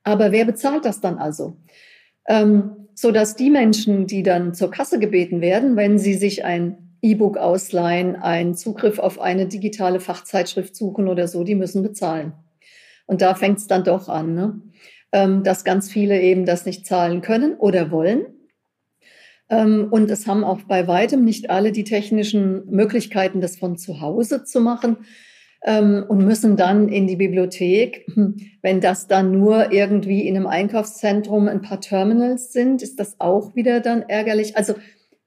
Aber 0.05 0.33
wer 0.33 0.45
bezahlt 0.45 0.85
das 0.85 1.01
dann 1.01 1.19
also? 1.19 1.57
Ähm, 2.29 2.89
so 2.95 3.11
dass 3.11 3.35
die 3.35 3.51
Menschen, 3.51 4.07
die 4.07 4.23
dann 4.23 4.55
zur 4.55 4.71
Kasse 4.71 4.99
gebeten 4.99 5.41
werden, 5.41 5.77
wenn 5.77 5.99
sie 5.99 6.15
sich 6.15 6.45
ein 6.45 6.97
E-Book 7.03 7.37
ausleihen, 7.37 8.17
einen 8.17 8.55
Zugriff 8.55 8.99
auf 8.99 9.21
eine 9.21 9.47
digitale 9.47 10.01
Fachzeitschrift 10.01 10.75
suchen 10.77 11.09
oder 11.09 11.27
so, 11.27 11.45
die 11.45 11.55
müssen 11.55 11.83
bezahlen. 11.83 12.33
Und 13.07 13.21
da 13.21 13.35
fängt 13.35 13.59
es 13.59 13.67
dann 13.67 13.85
doch 13.85 14.09
an. 14.09 14.35
Ne? 14.35 14.61
Ähm, 15.15 15.45
dass 15.45 15.63
ganz 15.63 15.93
viele 15.93 16.21
eben 16.21 16.45
das 16.45 16.67
nicht 16.67 16.87
zahlen 16.87 17.21
können 17.21 17.55
oder 17.55 17.93
wollen. 17.93 18.27
Ähm, 19.49 19.87
und 19.89 20.11
es 20.11 20.27
haben 20.27 20.43
auch 20.43 20.63
bei 20.63 20.89
weitem 20.89 21.25
nicht 21.25 21.51
alle 21.51 21.71
die 21.71 21.85
technischen 21.85 22.69
Möglichkeiten, 22.69 23.41
das 23.41 23.55
von 23.55 23.77
zu 23.77 24.01
Hause 24.01 24.43
zu 24.43 24.61
machen 24.61 24.97
ähm, 25.63 26.05
und 26.09 26.25
müssen 26.25 26.57
dann 26.57 26.89
in 26.89 27.07
die 27.07 27.15
Bibliothek. 27.15 28.05
Wenn 28.63 28.81
das 28.81 29.07
dann 29.07 29.31
nur 29.31 29.71
irgendwie 29.71 30.27
in 30.27 30.35
einem 30.35 30.49
Einkaufszentrum 30.49 31.47
ein 31.47 31.63
paar 31.63 31.81
Terminals 31.81 32.53
sind, 32.53 32.83
ist 32.83 32.99
das 32.99 33.21
auch 33.21 33.55
wieder 33.55 33.79
dann 33.79 34.03
ärgerlich. 34.03 34.57
Also 34.57 34.75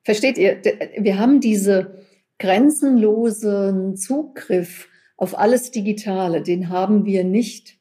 versteht 0.03 0.37
ihr, 0.37 0.57
wir 0.97 1.17
haben 1.17 1.39
diese 1.39 2.03
grenzenlosen 2.39 3.95
Zugriff 3.95 4.89
auf 5.15 5.39
alles 5.39 5.71
Digitale, 5.71 6.41
den 6.41 6.67
haben 6.67 7.05
wir 7.05 7.23
nicht 7.23 7.77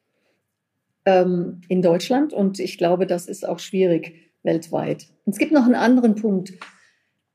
ähm, 1.07 1.63
in 1.69 1.81
Deutschland 1.81 2.33
und 2.33 2.59
ich 2.59 2.77
glaube, 2.77 3.07
das 3.07 3.27
ist 3.27 3.49
auch 3.49 3.61
schwierig 3.61 4.33
weltweit. 4.43 5.07
Und 5.25 5.33
es 5.33 5.39
gibt 5.39 5.53
noch 5.53 5.65
einen 5.65 5.75
anderen 5.75 6.17
Punkt, 6.17 6.53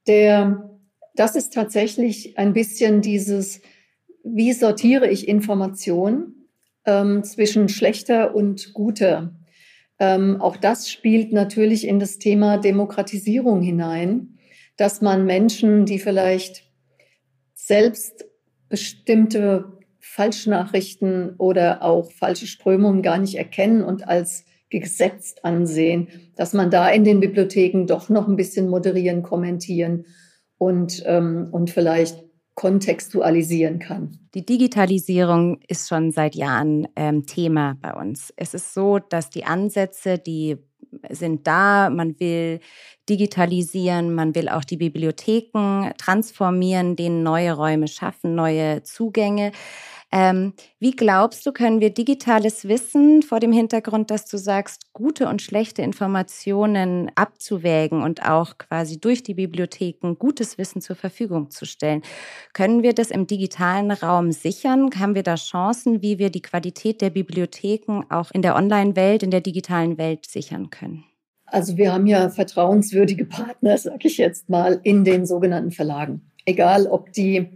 der, 0.08 0.70
das 1.16 1.36
ist 1.36 1.54
tatsächlich 1.54 2.38
ein 2.38 2.54
bisschen 2.54 3.02
dieses, 3.02 3.62
wie 4.24 4.54
sortiere 4.54 5.10
ich 5.10 5.28
Informationen 5.28 6.50
ähm, 6.86 7.24
zwischen 7.24 7.70
schlechter 7.70 8.36
und 8.36 8.74
guter. 8.74 9.34
Ähm, 10.00 10.42
auch 10.42 10.58
das 10.58 10.90
spielt 10.90 11.32
natürlich 11.32 11.88
in 11.88 12.00
das 12.00 12.18
Thema 12.18 12.58
Demokratisierung 12.58 13.62
hinein, 13.62 14.38
dass 14.78 15.02
man 15.02 15.26
Menschen, 15.26 15.86
die 15.86 16.00
vielleicht 16.00 16.64
selbst 17.54 18.26
bestimmte 18.68 19.81
Falschnachrichten 20.02 21.36
oder 21.38 21.84
auch 21.84 22.12
falsche 22.12 22.48
Strömungen 22.48 23.02
gar 23.02 23.18
nicht 23.18 23.36
erkennen 23.36 23.84
und 23.84 24.08
als 24.08 24.46
gesetzt 24.70 25.46
ansehen, 25.46 26.08
dass 26.36 26.54
man 26.54 26.72
da 26.72 26.90
in 26.90 27.04
den 27.04 27.20
Bibliotheken 27.20 27.86
doch 27.86 28.10
noch 28.10 28.28
ein 28.28 28.36
bisschen 28.36 28.68
moderieren, 28.70 29.22
kommentieren 29.22 30.06
und, 30.58 31.04
ähm, 31.06 31.50
und 31.52 31.70
vielleicht 31.70 32.24
kontextualisieren 32.56 33.80
kann. 33.80 34.20
Die 34.34 34.46
Digitalisierung 34.46 35.60
ist 35.68 35.90
schon 35.90 36.12
seit 36.12 36.36
Jahren 36.36 36.88
ähm, 36.96 37.26
Thema 37.26 37.78
bei 37.82 37.94
uns. 37.94 38.34
Es 38.38 38.54
ist 38.54 38.74
so, 38.74 39.00
dass 39.00 39.30
die 39.30 39.46
Ansätze, 39.46 40.18
die 40.18 40.58
sind 41.10 41.48
da, 41.48 41.90
man 41.90 42.20
will 42.20 42.60
digitalisieren, 43.10 44.14
man 44.14 44.36
will 44.36 44.50
auch 44.50 44.64
die 44.64 44.78
Bibliotheken 44.78 45.92
transformieren, 45.98 46.96
denen 46.96 47.24
neue 47.24 47.54
Räume 47.54 47.88
schaffen, 47.88 48.36
neue 48.36 48.84
Zugänge. 48.84 49.52
Ähm, 50.14 50.54
wie 50.80 50.92
glaubst 50.92 51.46
du, 51.46 51.54
können 51.54 51.80
wir 51.80 51.90
digitales 51.90 52.68
Wissen 52.68 53.22
vor 53.22 53.40
dem 53.40 53.54
Hintergrund, 53.54 54.12
dass 54.12 54.26
du 54.26 54.38
sagst, 54.38 54.92
gute 54.92 55.30
und 55.30 55.42
schlechte 55.42 55.82
Informationen 55.84 57.10
abzuwägen 57.16 58.04
und 58.04 58.28
auch 58.28 58.58
quasi 58.58 59.00
durch 59.00 59.24
die 59.24 59.36
Bibliotheken 59.36 60.16
gutes 60.20 60.58
Wissen 60.58 60.82
zur 60.82 60.98
Verfügung 60.98 61.50
zu 61.50 61.66
stellen, 61.66 62.02
können 62.52 62.84
wir 62.84 62.94
das 62.94 63.10
im 63.10 63.26
digitalen 63.26 63.92
Raum 63.92 64.34
sichern? 64.34 64.90
Haben 65.00 65.16
wir 65.16 65.24
da 65.24 65.36
Chancen, 65.36 66.02
wie 66.02 66.20
wir 66.20 66.30
die 66.30 66.42
Qualität 66.42 67.02
der 67.02 67.10
Bibliotheken 67.10 68.04
auch 68.10 68.32
in 68.32 68.42
der 68.42 68.58
Online-Welt, 68.58 69.24
in 69.24 69.32
der 69.32 69.42
digitalen 69.42 69.98
Welt 69.98 70.26
sichern 70.26 70.70
können? 70.70 71.06
Also 71.46 71.78
wir 71.78 71.94
haben 71.94 72.08
ja 72.08 72.30
vertrauenswürdige 72.30 73.26
Partner, 73.26 73.78
sage 73.78 74.08
ich 74.08 74.18
jetzt 74.18 74.50
mal, 74.50 74.80
in 74.84 75.06
den 75.06 75.26
sogenannten 75.26 75.72
Verlagen. 75.72 76.22
Egal, 76.46 76.88
ob 76.88 77.12
die 77.14 77.50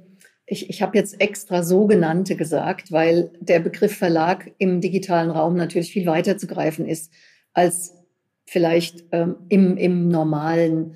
ich, 0.47 0.69
ich 0.69 0.81
habe 0.81 0.97
jetzt 0.97 1.19
extra 1.19 1.63
sogenannte 1.63 2.35
gesagt, 2.35 2.91
weil 2.91 3.31
der 3.39 3.59
Begriff 3.59 3.97
Verlag 3.97 4.51
im 4.57 4.79
digitalen 4.81 5.31
Raum 5.31 5.55
natürlich 5.55 5.91
viel 5.91 6.05
weiter 6.05 6.37
zu 6.37 6.47
greifen 6.47 6.85
ist 6.85 7.11
als 7.53 7.93
vielleicht 8.45 9.05
ähm, 9.11 9.37
im, 9.49 9.75
im 9.77 10.07
normalen, 10.07 10.95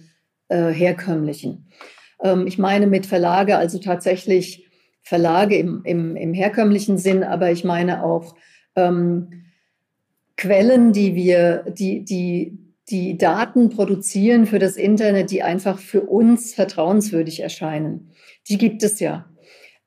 äh, 0.49 0.71
herkömmlichen. 0.71 1.67
Ähm, 2.21 2.47
ich 2.47 2.57
meine 2.57 2.87
mit 2.87 3.05
Verlage 3.05 3.57
also 3.57 3.79
tatsächlich 3.79 4.67
Verlage 5.01 5.57
im, 5.57 5.81
im, 5.85 6.15
im 6.15 6.33
herkömmlichen 6.33 6.97
Sinn, 6.97 7.23
aber 7.23 7.51
ich 7.51 7.63
meine 7.63 8.03
auch 8.03 8.35
ähm, 8.75 9.45
Quellen, 10.37 10.93
die 10.93 11.15
wir, 11.15 11.65
die, 11.69 12.03
die, 12.03 12.57
die 12.89 13.17
Daten 13.17 13.69
produzieren 13.69 14.45
für 14.45 14.59
das 14.59 14.75
Internet, 14.75 15.31
die 15.31 15.43
einfach 15.43 15.79
für 15.79 16.01
uns 16.01 16.53
vertrauenswürdig 16.53 17.41
erscheinen. 17.41 18.11
Die 18.47 18.57
gibt 18.57 18.83
es 18.83 18.99
ja. 18.99 19.28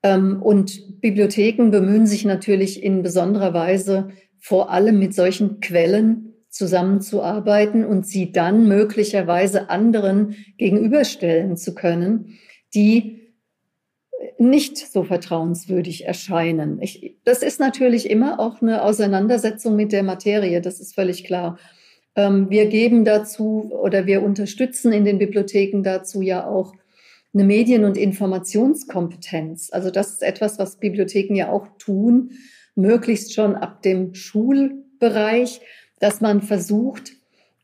Ähm, 0.03 0.43
und 0.43 1.01
Bibliotheken 1.01 1.71
bemühen 1.71 2.07
sich 2.07 2.25
natürlich 2.25 2.83
in 2.83 3.03
besonderer 3.03 3.55
Weise 3.55 4.09
vor 4.39 4.71
allem 4.71 4.99
mit 4.99 5.15
solchen 5.15 5.61
Quellen 5.61 6.35
zusammenzuarbeiten 6.49 7.85
und 7.85 8.07
sie 8.07 8.33
dann 8.33 8.69
möglicherweise 8.69 9.71
anderen 9.71 10.37
gegenüberstellen 10.59 11.57
zu 11.57 11.75
können, 11.75 12.39
die 12.75 13.23
nicht 14.39 14.77
so 14.77 15.05
vertrauenswürdig 15.05 16.07
erscheinen. 16.07 16.81
Ich, 16.83 17.17
das 17.25 17.43
ist 17.43 17.61
natürlich 17.61 18.11
immer 18.11 18.39
auch 18.41 18.61
eine 18.61 18.83
Auseinandersetzung 18.83 19.77
mit 19.77 19.93
der 19.93 20.03
Materie, 20.03 20.61
das 20.61 20.81
ist 20.81 20.95
völlig 20.95 21.25
klar. 21.25 21.59
Ähm, 22.17 22.51
wir 22.51 22.67
geben 22.67 23.05
dazu 23.05 23.71
oder 23.73 24.07
wir 24.07 24.23
unterstützen 24.23 24.93
in 24.93 25.05
den 25.05 25.19
Bibliotheken 25.19 25.83
dazu 25.83 26.21
ja 26.21 26.47
auch 26.47 26.75
eine 27.35 27.45
Medien- 27.45 27.85
und 27.85 27.97
Informationskompetenz. 27.97 29.71
Also 29.73 29.91
das 29.91 30.11
ist 30.11 30.23
etwas, 30.23 30.59
was 30.59 30.77
Bibliotheken 30.77 31.35
ja 31.35 31.51
auch 31.51 31.67
tun, 31.79 32.33
möglichst 32.75 33.35
schon 33.35 33.55
ab 33.55 33.83
dem 33.83 34.15
Schulbereich, 34.15 35.61
dass 35.99 36.21
man 36.21 36.43
versucht, 36.43 37.13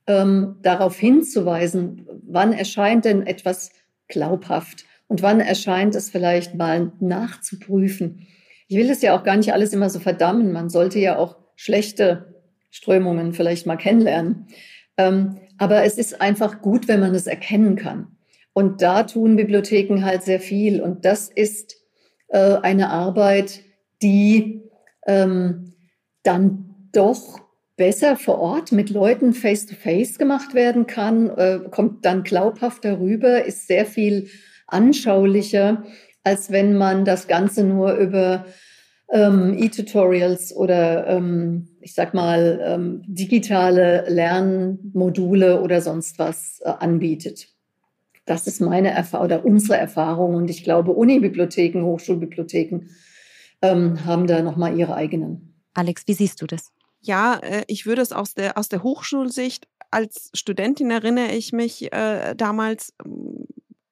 ähm, 0.06 0.56
darauf 0.62 0.98
hinzuweisen, 0.98 2.06
wann 2.26 2.52
erscheint 2.52 3.04
denn 3.04 3.26
etwas 3.26 3.72
glaubhaft 4.08 4.86
und 5.06 5.22
wann 5.22 5.40
erscheint 5.40 5.94
es 5.94 6.08
vielleicht 6.08 6.54
mal 6.54 6.92
nachzuprüfen. 7.00 8.26
Ich 8.68 8.76
will 8.76 8.90
es 8.90 9.02
ja 9.02 9.18
auch 9.18 9.24
gar 9.24 9.36
nicht 9.36 9.52
alles 9.52 9.72
immer 9.72 9.90
so 9.90 9.98
verdammen. 9.98 10.52
Man 10.52 10.70
sollte 10.70 10.98
ja 10.98 11.16
auch 11.16 11.36
schlechte 11.56 12.42
Strömungen 12.70 13.32
vielleicht 13.32 13.66
mal 13.66 13.76
kennenlernen. 13.76 14.46
Ähm, 14.96 15.36
aber 15.58 15.84
es 15.84 15.98
ist 15.98 16.20
einfach 16.20 16.60
gut, 16.60 16.88
wenn 16.88 17.00
man 17.00 17.14
es 17.14 17.26
erkennen 17.26 17.76
kann. 17.76 18.17
Und 18.58 18.82
da 18.82 19.04
tun 19.04 19.36
Bibliotheken 19.36 20.04
halt 20.04 20.24
sehr 20.24 20.40
viel. 20.40 20.80
Und 20.80 21.04
das 21.04 21.28
ist 21.28 21.76
äh, 22.26 22.56
eine 22.56 22.90
Arbeit, 22.90 23.60
die 24.02 24.68
ähm, 25.06 25.74
dann 26.24 26.74
doch 26.90 27.38
besser 27.76 28.16
vor 28.16 28.40
Ort 28.40 28.72
mit 28.72 28.90
Leuten 28.90 29.32
face-to-face 29.32 30.14
-face 30.14 30.18
gemacht 30.18 30.54
werden 30.54 30.88
kann, 30.88 31.30
äh, 31.30 31.60
kommt 31.70 32.04
dann 32.04 32.24
glaubhafter 32.24 32.98
rüber, 32.98 33.44
ist 33.44 33.68
sehr 33.68 33.86
viel 33.86 34.26
anschaulicher, 34.66 35.84
als 36.24 36.50
wenn 36.50 36.76
man 36.76 37.04
das 37.04 37.28
Ganze 37.28 37.62
nur 37.62 37.92
über 37.92 38.44
ähm, 39.12 39.54
E-Tutorials 39.56 40.52
oder 40.52 41.06
ähm, 41.06 41.68
ich 41.80 41.94
sag 41.94 42.12
mal 42.12 42.60
ähm, 42.60 43.02
digitale 43.06 44.04
Lernmodule 44.08 45.60
oder 45.62 45.80
sonst 45.80 46.18
was 46.18 46.60
äh, 46.64 46.70
anbietet. 46.70 47.57
Das 48.28 48.46
ist 48.46 48.60
meine 48.60 48.90
Erfahrung 48.90 49.24
oder 49.26 49.44
unsere 49.44 49.78
Erfahrung. 49.78 50.34
Und 50.34 50.50
ich 50.50 50.64
glaube, 50.64 50.92
Unibibliotheken, 50.92 51.82
Hochschulbibliotheken 51.82 52.88
ähm, 53.62 54.04
haben 54.04 54.26
da 54.26 54.42
nochmal 54.42 54.78
ihre 54.78 54.94
eigenen. 54.94 55.54
Alex, 55.74 56.02
wie 56.06 56.14
siehst 56.14 56.42
du 56.42 56.46
das? 56.46 56.72
Ja, 57.00 57.38
äh, 57.42 57.64
ich 57.66 57.86
würde 57.86 58.02
es 58.02 58.12
aus 58.12 58.34
der, 58.34 58.58
aus 58.58 58.68
der 58.68 58.82
Hochschulsicht 58.82 59.66
als 59.90 60.30
Studentin 60.34 60.90
erinnere 60.90 61.32
ich 61.32 61.52
mich 61.52 61.92
äh, 61.92 62.34
damals, 62.34 62.94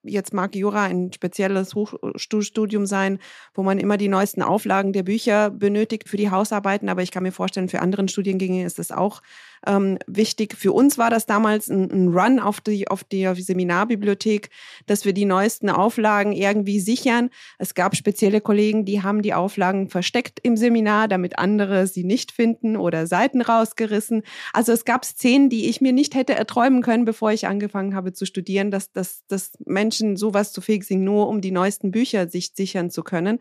jetzt 0.02 0.35
mag 0.35 0.55
Jura 0.55 0.85
ein 0.85 1.12
spezielles 1.12 1.75
Hochstudium 1.75 2.87
sein, 2.87 3.19
wo 3.55 3.62
man 3.62 3.78
immer 3.78 3.97
die 3.97 4.09
neuesten 4.09 4.43
Auflagen 4.43 4.93
der 4.93 5.02
Bücher 5.02 5.50
benötigt 5.50 6.09
für 6.09 6.16
die 6.16 6.31
Hausarbeiten, 6.31 6.88
aber 6.88 7.02
ich 7.02 7.11
kann 7.11 7.23
mir 7.23 7.33
vorstellen, 7.33 7.69
für 7.69 7.81
anderen 7.81 8.09
Studiengänge 8.09 8.64
ist 8.64 8.78
das 8.78 8.93
auch 8.93 9.23
ähm, 9.66 9.99
wichtig. 10.06 10.56
Für 10.56 10.73
uns 10.73 10.99
war 10.99 11.11
das 11.11 11.26
damals 11.26 11.68
ein, 11.68 11.90
ein 11.90 12.08
Run 12.08 12.38
auf 12.38 12.61
die, 12.61 12.88
auf 12.88 13.04
die 13.04 13.26
Seminarbibliothek, 13.35 14.50
dass 14.87 15.04
wir 15.04 15.12
die 15.12 15.25
neuesten 15.25 15.68
Auflagen 15.68 16.32
irgendwie 16.32 16.80
sichern. 16.80 17.30
Es 17.58 17.75
gab 17.75 17.96
spezielle 17.96 18.40
Kollegen, 18.40 18.85
die 18.85 19.02
haben 19.02 19.23
die 19.23 19.35
Auflagen 19.35 19.88
versteckt 19.88 20.38
im 20.42 20.56
Seminar, 20.56 21.08
damit 21.08 21.38
andere 21.38 21.87
sie 21.87 22.04
nicht 22.04 22.32
finden 22.32 22.76
oder 22.76 23.06
Seiten 23.06 23.42
rausgerissen. 23.42 24.23
Also 24.52 24.73
es 24.73 24.85
gab 24.85 25.04
Szenen, 25.04 25.49
die 25.49 25.68
ich 25.68 25.80
mir 25.80 25.92
nicht 25.92 26.14
hätte 26.14 26.35
erträumen 26.35 26.82
können, 26.82 27.04
bevor 27.04 27.32
ich 27.32 27.46
angefangen 27.46 27.94
habe 27.94 28.12
zu 28.12 28.26
studieren, 28.26 28.70
dass, 28.70 28.92
dass, 28.92 29.26
dass 29.26 29.52
Menschen 29.64 30.16
sowas 30.16 30.52
zu 30.52 30.61
fähig 30.61 30.87
nur 30.90 31.28
um 31.28 31.40
die 31.40 31.50
neuesten 31.50 31.90
Bücher 31.90 32.28
sich 32.28 32.52
sichern 32.54 32.90
zu 32.90 33.02
können. 33.02 33.38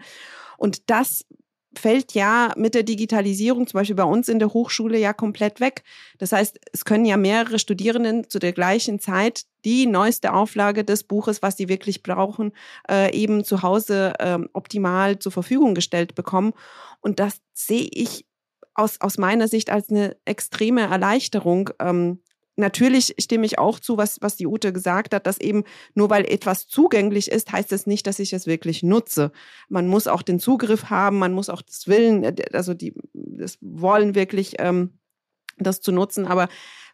Und 0.58 0.89
das 0.89 1.25
fällt 1.75 2.13
ja 2.13 2.53
mit 2.58 2.75
der 2.75 2.84
Digitalisierung, 2.84 3.67
zum 3.67 3.79
Beispiel 3.79 3.96
bei 3.96 4.03
uns 4.03 4.27
in 4.29 4.39
der 4.39 4.53
Hochschule, 4.53 4.98
ja 4.98 5.13
komplett 5.13 5.60
weg. 5.60 5.84
Das 6.17 6.32
heißt, 6.32 6.60
es 6.72 6.86
können 6.86 7.05
ja 7.05 7.17
mehrere 7.17 7.60
Studierenden 7.60 8.29
zu 8.29 8.39
der 8.39 8.53
gleichen 8.53 9.00
Zeit 9.00 9.46
die 9.63 9.86
neueste 9.86 10.34
Auflage 10.34 10.84
des 10.84 11.03
Buches, 11.03 11.41
was 11.41 11.58
sie 11.58 11.70
wirklich 11.70 12.03
brauchen, 12.03 12.51
äh, 12.89 13.15
eben 13.15 13.44
zu 13.44 13.63
Hause 13.63 14.13
äh, 14.20 14.39
optimal 14.53 15.20
zur 15.20 15.32
Verfügung 15.32 15.75
gestellt 15.75 16.15
bekommen. 16.15 16.53
Und 17.01 17.20
das 17.20 17.41
sehe 17.53 17.88
ich 17.91 18.25
aus, 18.75 19.00
aus 19.01 19.17
meiner 19.17 19.48
Sicht 19.48 19.70
als 19.70 19.89
eine 19.89 20.15
extreme 20.25 20.82
Erleichterung. 20.82 21.72
Ähm, 21.79 22.20
natürlich 22.56 23.16
stimme 23.20 23.46
ich 23.46 23.60
auch 23.60 23.80
zu, 23.80 23.98
was, 23.98 24.22
was 24.22 24.36
die 24.36 24.48
Ute 24.48 24.74
gesagt 24.74 25.14
hat, 25.14 25.28
dass 25.28 25.40
eben 25.40 25.64
nur 25.94 26.10
weil 26.10 26.26
etwas 26.26 26.68
zugänglich 26.68 27.32
ist, 27.32 27.52
heißt 27.52 27.72
es 27.72 27.82
das 27.82 27.88
nicht, 27.88 28.08
dass 28.08 28.20
ich 28.20 28.34
es 28.34 28.48
wirklich 28.48 28.84
nutze. 28.84 29.32
Man 29.70 29.88
muss 29.88 30.08
auch 30.08 30.22
den 30.22 30.40
Zugriff 30.40 30.90
haben, 30.90 31.20
man 31.20 31.34
muss 31.34 31.50
auch 31.50 31.62
das 31.62 31.88
Willen, 31.88 32.24
äh, 32.24 32.36
also 32.54 32.74
die, 32.74 32.94
das 33.14 33.58
Wollen 33.62 34.16
wirklich, 34.16 34.56
ähm, 34.60 34.98
das 35.58 35.82
zu 35.82 35.92
nutzen. 35.92 36.26
Aber 36.26 36.48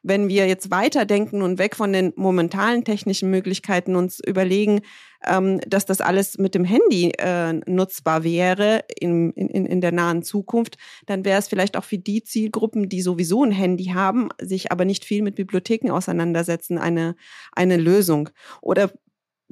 wenn 0.03 0.27
wir 0.27 0.47
jetzt 0.47 0.71
weiterdenken 0.71 1.41
und 1.41 1.59
weg 1.59 1.75
von 1.75 1.93
den 1.93 2.13
momentanen 2.15 2.83
technischen 2.83 3.29
Möglichkeiten 3.29 3.95
uns 3.95 4.19
überlegen, 4.25 4.81
ähm, 5.25 5.59
dass 5.67 5.85
das 5.85 6.01
alles 6.01 6.37
mit 6.39 6.55
dem 6.55 6.65
Handy 6.65 7.11
äh, 7.19 7.53
nutzbar 7.67 8.23
wäre 8.23 8.83
in, 8.99 9.31
in, 9.33 9.65
in 9.65 9.81
der 9.81 9.91
nahen 9.91 10.23
Zukunft, 10.23 10.77
dann 11.05 11.23
wäre 11.23 11.37
es 11.37 11.47
vielleicht 11.47 11.77
auch 11.77 11.83
für 11.83 11.99
die 11.99 12.23
Zielgruppen, 12.23 12.89
die 12.89 13.01
sowieso 13.01 13.43
ein 13.43 13.51
Handy 13.51 13.85
haben, 13.85 14.29
sich 14.41 14.71
aber 14.71 14.85
nicht 14.85 15.05
viel 15.05 15.21
mit 15.21 15.35
Bibliotheken 15.35 15.91
auseinandersetzen, 15.91 16.79
eine, 16.79 17.15
eine 17.51 17.77
Lösung. 17.77 18.29
Oder 18.61 18.91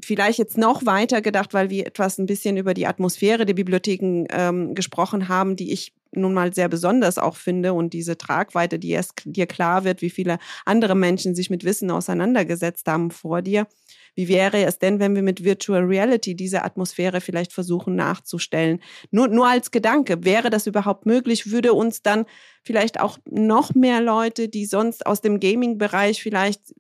vielleicht 0.04 0.40
jetzt 0.40 0.58
noch 0.58 0.86
weiter 0.86 1.22
gedacht, 1.22 1.54
weil 1.54 1.70
wir 1.70 1.88
etwas 1.88 2.18
ein 2.18 2.26
bisschen 2.26 2.58
über 2.58 2.74
die 2.74 2.88
Atmosphäre 2.88 3.46
der 3.46 3.54
Bibliotheken 3.54 4.26
ähm, 4.30 4.76
gesprochen 4.76 5.28
haben, 5.28 5.56
die 5.56 5.72
ich 5.72 5.94
nun 6.12 6.34
mal 6.34 6.54
sehr 6.54 6.70
besonders 6.70 7.18
auch 7.18 7.36
finde 7.36 7.74
und 7.74 7.94
diese 7.94 8.18
Tragweite, 8.18 8.80
die 8.80 8.90
erst 8.90 9.22
dir 9.26 9.46
klar 9.46 9.84
wird, 9.84 10.02
wie 10.02 10.10
viele 10.10 10.40
andere 10.66 10.96
Menschen 10.96 11.36
sich 11.36 11.50
mit 11.50 11.64
Wissen 11.64 11.92
auseinandergesetzt 11.92 12.88
haben 12.88 13.12
vor 13.12 13.42
dir. 13.42 13.68
Wie 14.16 14.28
wäre 14.28 14.66
es 14.66 14.80
denn, 14.80 15.00
wenn 15.00 15.16
wir 15.16 15.22
mit 15.22 15.44
Virtual 15.44 15.84
Reality 15.84 16.36
diese 16.36 16.64
Atmosphäre 16.64 17.22
vielleicht 17.22 17.54
versuchen 17.54 17.96
nachzustellen? 17.96 18.82
Nur, 19.12 19.28
nur 19.28 19.48
als 19.48 19.72
Gedanke, 19.72 20.26
wäre 20.26 20.50
das 20.50 20.68
überhaupt 20.68 21.06
möglich? 21.06 21.52
Würde 21.52 21.74
uns 21.74 22.02
dann 22.02 22.26
vielleicht 22.64 23.00
auch 23.00 23.20
noch 23.30 23.76
mehr 23.76 24.02
Leute, 24.02 24.50
die 24.50 24.66
sonst 24.66 25.06
aus 25.06 25.22
dem 25.22 25.40
Gaming-Bereich 25.40 26.22
vielleicht 26.22 26.74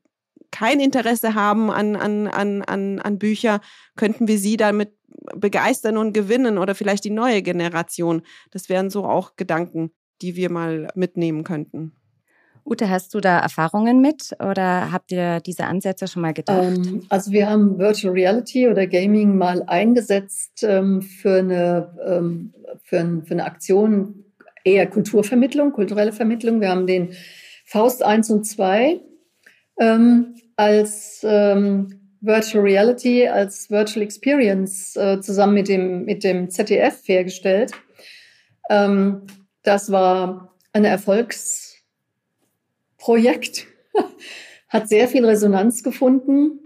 kein 0.51 0.79
Interesse 0.79 1.35
haben 1.35 1.69
an, 1.71 1.95
an, 1.95 2.27
an, 2.27 2.61
an, 2.63 2.99
an 2.99 3.19
Bücher, 3.19 3.61
könnten 3.95 4.27
wir 4.27 4.37
sie 4.37 4.57
damit 4.57 4.93
begeistern 5.35 5.97
und 5.97 6.13
gewinnen 6.13 6.57
oder 6.57 6.75
vielleicht 6.75 7.03
die 7.03 7.09
neue 7.09 7.41
Generation. 7.41 8.21
Das 8.51 8.69
wären 8.69 8.89
so 8.89 9.05
auch 9.05 9.35
Gedanken, 9.35 9.91
die 10.21 10.35
wir 10.35 10.51
mal 10.51 10.89
mitnehmen 10.95 11.43
könnten. 11.43 11.93
Ute, 12.65 12.89
hast 12.89 13.15
du 13.15 13.19
da 13.19 13.39
Erfahrungen 13.39 13.99
mit 13.99 14.35
oder 14.39 14.91
habt 14.91 15.11
ihr 15.11 15.39
diese 15.39 15.65
Ansätze 15.65 16.07
schon 16.07 16.21
mal 16.21 16.33
gedacht? 16.33 16.77
Ähm, 16.77 17.03
also 17.09 17.31
wir 17.31 17.49
haben 17.49 17.79
Virtual 17.79 18.13
Reality 18.13 18.67
oder 18.67 18.85
Gaming 18.85 19.37
mal 19.37 19.63
eingesetzt 19.65 20.63
ähm, 20.63 21.01
für, 21.01 21.39
eine, 21.39 21.97
ähm, 22.05 22.53
für, 22.83 22.99
ein, 22.99 23.23
für 23.23 23.31
eine 23.31 23.45
Aktion 23.45 24.25
eher 24.63 24.87
Kulturvermittlung, 24.87 25.71
kulturelle 25.71 26.11
Vermittlung. 26.11 26.61
Wir 26.61 26.69
haben 26.69 26.85
den 26.85 27.13
Faust 27.65 28.03
1 28.03 28.29
und 28.29 28.43
2 28.45 28.99
ähm, 29.79 30.35
als 30.55 31.21
ähm, 31.23 31.99
Virtual 32.21 32.63
Reality, 32.63 33.27
als 33.27 33.71
Virtual 33.71 34.03
Experience 34.03 34.95
äh, 34.95 35.19
zusammen 35.21 35.53
mit 35.53 35.69
dem, 35.69 36.05
mit 36.05 36.23
dem 36.23 36.49
ZDF 36.49 37.07
hergestellt. 37.07 37.73
Ähm, 38.69 39.27
das 39.63 39.91
war 39.91 40.55
ein 40.73 40.85
Erfolgsprojekt, 40.85 43.67
hat 44.67 44.89
sehr 44.89 45.07
viel 45.07 45.25
Resonanz 45.25 45.83
gefunden. 45.83 46.59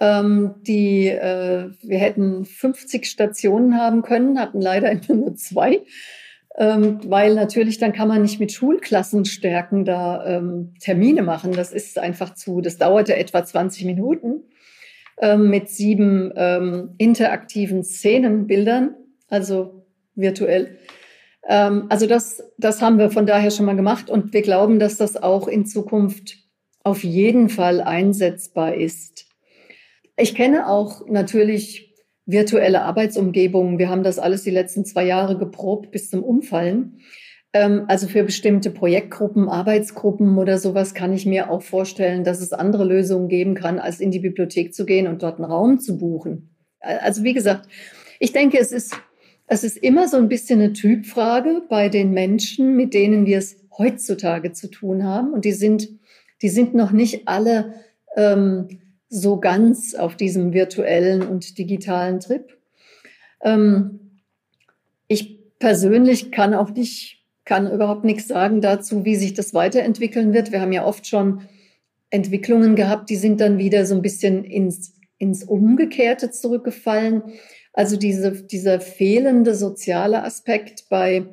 Ähm, 0.00 0.54
die, 0.62 1.08
äh, 1.08 1.70
wir 1.82 1.98
hätten 1.98 2.44
50 2.44 3.06
Stationen 3.06 3.76
haben 3.76 4.02
können, 4.02 4.40
hatten 4.40 4.60
leider 4.60 4.90
immer 4.90 5.14
nur 5.14 5.36
zwei 5.36 5.82
ähm, 6.60 7.00
weil 7.06 7.34
natürlich 7.34 7.78
dann 7.78 7.94
kann 7.94 8.06
man 8.06 8.20
nicht 8.20 8.38
mit 8.38 8.52
Schulklassenstärken 8.52 9.86
da 9.86 10.26
ähm, 10.26 10.74
Termine 10.78 11.22
machen. 11.22 11.52
Das 11.52 11.72
ist 11.72 11.98
einfach 11.98 12.34
zu, 12.34 12.60
das 12.60 12.76
dauerte 12.76 13.16
etwa 13.16 13.42
20 13.42 13.86
Minuten 13.86 14.44
ähm, 15.22 15.48
mit 15.48 15.70
sieben 15.70 16.30
ähm, 16.36 16.90
interaktiven 16.98 17.82
Szenenbildern, 17.82 18.94
also 19.30 19.86
virtuell. 20.14 20.76
Ähm, 21.48 21.86
also 21.88 22.06
das, 22.06 22.44
das 22.58 22.82
haben 22.82 22.98
wir 22.98 23.10
von 23.10 23.24
daher 23.24 23.50
schon 23.50 23.64
mal 23.64 23.74
gemacht 23.74 24.10
und 24.10 24.34
wir 24.34 24.42
glauben, 24.42 24.78
dass 24.78 24.98
das 24.98 25.16
auch 25.16 25.48
in 25.48 25.64
Zukunft 25.64 26.36
auf 26.84 27.02
jeden 27.02 27.48
Fall 27.48 27.80
einsetzbar 27.80 28.74
ist. 28.74 29.24
Ich 30.18 30.34
kenne 30.34 30.68
auch 30.68 31.06
natürlich 31.08 31.89
virtuelle 32.30 32.82
Arbeitsumgebungen. 32.82 33.78
Wir 33.78 33.88
haben 33.88 34.02
das 34.02 34.18
alles 34.18 34.42
die 34.42 34.50
letzten 34.50 34.84
zwei 34.84 35.04
Jahre 35.04 35.38
geprobt 35.38 35.90
bis 35.90 36.10
zum 36.10 36.22
Umfallen. 36.22 37.00
Ähm, 37.52 37.84
also 37.88 38.06
für 38.06 38.22
bestimmte 38.22 38.70
Projektgruppen, 38.70 39.48
Arbeitsgruppen 39.48 40.38
oder 40.38 40.58
sowas 40.58 40.94
kann 40.94 41.12
ich 41.12 41.26
mir 41.26 41.50
auch 41.50 41.62
vorstellen, 41.62 42.24
dass 42.24 42.40
es 42.40 42.52
andere 42.52 42.84
Lösungen 42.84 43.28
geben 43.28 43.54
kann, 43.54 43.78
als 43.78 44.00
in 44.00 44.10
die 44.10 44.20
Bibliothek 44.20 44.74
zu 44.74 44.84
gehen 44.86 45.06
und 45.06 45.22
dort 45.22 45.36
einen 45.36 45.50
Raum 45.50 45.80
zu 45.80 45.98
buchen. 45.98 46.54
Also 46.80 47.24
wie 47.24 47.34
gesagt, 47.34 47.68
ich 48.20 48.32
denke, 48.32 48.58
es 48.58 48.72
ist, 48.72 48.94
es 49.46 49.64
ist 49.64 49.76
immer 49.78 50.08
so 50.08 50.16
ein 50.16 50.28
bisschen 50.28 50.60
eine 50.60 50.72
Typfrage 50.72 51.62
bei 51.68 51.88
den 51.88 52.12
Menschen, 52.12 52.76
mit 52.76 52.94
denen 52.94 53.26
wir 53.26 53.38
es 53.38 53.56
heutzutage 53.76 54.52
zu 54.52 54.68
tun 54.70 55.04
haben. 55.04 55.32
Und 55.32 55.44
die 55.44 55.52
sind, 55.52 55.88
die 56.42 56.48
sind 56.48 56.74
noch 56.74 56.92
nicht 56.92 57.26
alle 57.26 57.74
ähm, 58.16 58.79
so 59.10 59.38
ganz 59.38 59.94
auf 59.94 60.16
diesem 60.16 60.54
virtuellen 60.54 61.22
und 61.22 61.58
digitalen 61.58 62.20
Trip. 62.20 62.56
Ähm, 63.42 64.20
ich 65.08 65.58
persönlich 65.58 66.30
kann 66.30 66.54
auch 66.54 66.70
nicht, 66.70 67.26
kann 67.44 67.70
überhaupt 67.70 68.04
nichts 68.04 68.28
sagen 68.28 68.60
dazu, 68.60 69.04
wie 69.04 69.16
sich 69.16 69.34
das 69.34 69.52
weiterentwickeln 69.52 70.32
wird. 70.32 70.52
Wir 70.52 70.60
haben 70.60 70.72
ja 70.72 70.86
oft 70.86 71.06
schon 71.08 71.42
Entwicklungen 72.10 72.76
gehabt, 72.76 73.10
die 73.10 73.16
sind 73.16 73.40
dann 73.40 73.58
wieder 73.58 73.84
so 73.84 73.96
ein 73.96 74.02
bisschen 74.02 74.44
ins, 74.44 74.94
ins 75.18 75.42
Umgekehrte 75.42 76.30
zurückgefallen. 76.30 77.22
Also 77.72 77.96
diese, 77.96 78.30
dieser 78.30 78.80
fehlende 78.80 79.56
soziale 79.56 80.22
Aspekt 80.22 80.88
bei, 80.88 81.26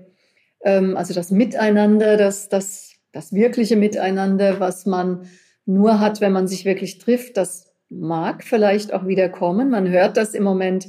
ähm, 0.63 0.97
also 0.97 1.13
das 1.13 1.29
Miteinander, 1.29 2.17
das, 2.17 2.49
das, 2.49 2.93
das 3.11 3.33
wirkliche 3.33 3.75
Miteinander, 3.75 4.59
was 4.59 4.87
man 4.87 5.27
nur 5.67 5.99
hat, 5.99 6.21
wenn 6.21 6.32
man 6.32 6.47
sich 6.47 6.65
wirklich 6.65 6.97
trifft, 6.97 7.38
das 7.38 7.71
mag 7.89 8.43
vielleicht 8.43 8.91
auch 8.93 9.06
wieder 9.06 9.30
kommen. 9.30 9.69
Man 9.69 9.88
hört 9.89 10.17
das 10.17 10.34
im 10.34 10.43
Moment 10.43 10.88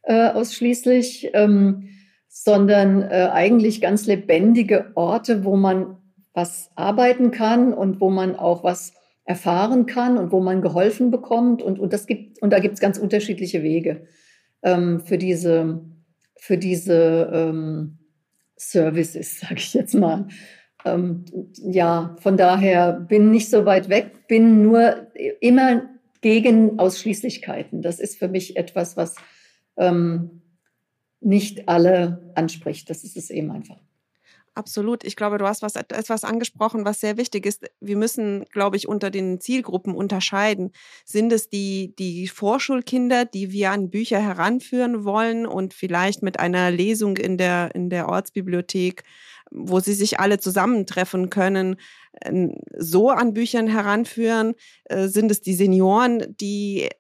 äh, 0.03 0.31
ausschließlich. 0.31 1.31
Ähm, 1.35 1.88
sondern 2.35 3.03
äh, 3.03 3.29
eigentlich 3.31 3.83
ganz 3.83 4.07
lebendige 4.07 4.91
Orte, 4.95 5.45
wo 5.45 5.55
man 5.55 5.99
was 6.33 6.71
arbeiten 6.77 7.31
kann 7.31 7.75
und 7.75 8.01
wo 8.01 8.09
man 8.09 8.37
auch 8.37 8.65
was 8.65 8.95
erfahren 9.25 9.85
kann 9.85 10.17
und 10.17 10.33
wo 10.33 10.41
man 10.41 10.62
geholfen 10.62 11.11
bekommt. 11.11 11.62
Und, 11.62 11.79
und, 11.79 11.93
das 11.93 12.07
gibt, 12.07 12.41
und 12.41 12.51
da 12.51 12.59
gibt 12.59 12.75
es 12.75 12.81
ganz 12.81 12.97
unterschiedliche 12.97 13.62
Wege 13.62 14.07
ähm, 14.62 15.01
für 15.01 15.19
diese, 15.19 15.85
für 16.37 16.57
diese 16.57 17.31
ähm, 17.35 17.99
Services, 18.57 19.41
sage 19.41 19.57
ich 19.57 19.75
jetzt 19.75 19.95
mal. 19.95 20.27
Ähm, 20.87 21.27
ja, 21.57 22.17
von 22.19 22.38
daher 22.38 22.93
bin 22.93 23.31
nicht 23.31 23.51
so 23.51 23.67
weit 23.67 23.91
weg, 23.91 24.27
bin 24.27 24.62
nur 24.62 25.09
immer 25.41 25.83
gegen 26.23 26.79
Ausschließlichkeiten. 26.79 27.83
Das 27.83 28.01
ist 28.01 28.19
für 28.19 28.29
mich 28.29 28.57
etwas, 28.57 28.97
was 28.97 29.17
ähm, 29.77 30.43
nicht 31.21 31.69
alle 31.69 32.33
anspricht. 32.35 32.91
Das 32.91 33.05
ist 33.05 33.17
es 33.17 33.31
eben 33.31 33.51
einfach. 33.51 33.79
Absolut. 34.55 35.03
Ich 35.05 35.17
glaube, 35.17 35.39
du 35.39 35.47
hast 35.47 35.63
was, 35.63 35.77
etwas 35.77 36.25
angesprochen, 36.25 36.85
was 36.85 37.01
sehr 37.01 37.17
wichtig 37.17 37.47
ist. 37.47 37.65
Wir 37.81 37.97
müssen, 37.97 38.45
glaube 38.53 38.77
ich, 38.77 38.87
unter 38.87 39.11
den 39.11 39.41
Zielgruppen 39.41 39.95
unterscheiden. 39.95 40.73
Sind 41.07 41.33
es 41.33 41.49
die, 41.49 41.95
die 41.99 42.29
Vorschulkinder, 42.29 43.25
die 43.25 43.51
wir 43.51 43.71
an 43.71 43.89
Bücher 43.89 44.21
heranführen 44.21 45.05
wollen 45.05 45.47
und 45.47 45.73
vielleicht 45.73 46.23
mit 46.23 46.39
einer 46.39 46.71
Lesung 46.71 47.17
in 47.17 47.39
der, 47.39 47.75
in 47.75 47.89
der 47.89 48.11
Ortsbibliothek, 48.11 49.05
wo 49.51 49.81
sie 49.81 49.95
sich 49.95 50.21
alle 50.21 50.39
zusammentreffen 50.39 51.31
können, 51.31 51.77
so 52.77 53.09
an 53.09 53.33
Büchern 53.33 53.69
heranführen? 53.69 54.55
Äh, 54.85 55.09
sind 55.09 55.31
es 55.31 55.41
die 55.41 55.55
Senioren, 55.55 56.37
die 56.39 56.91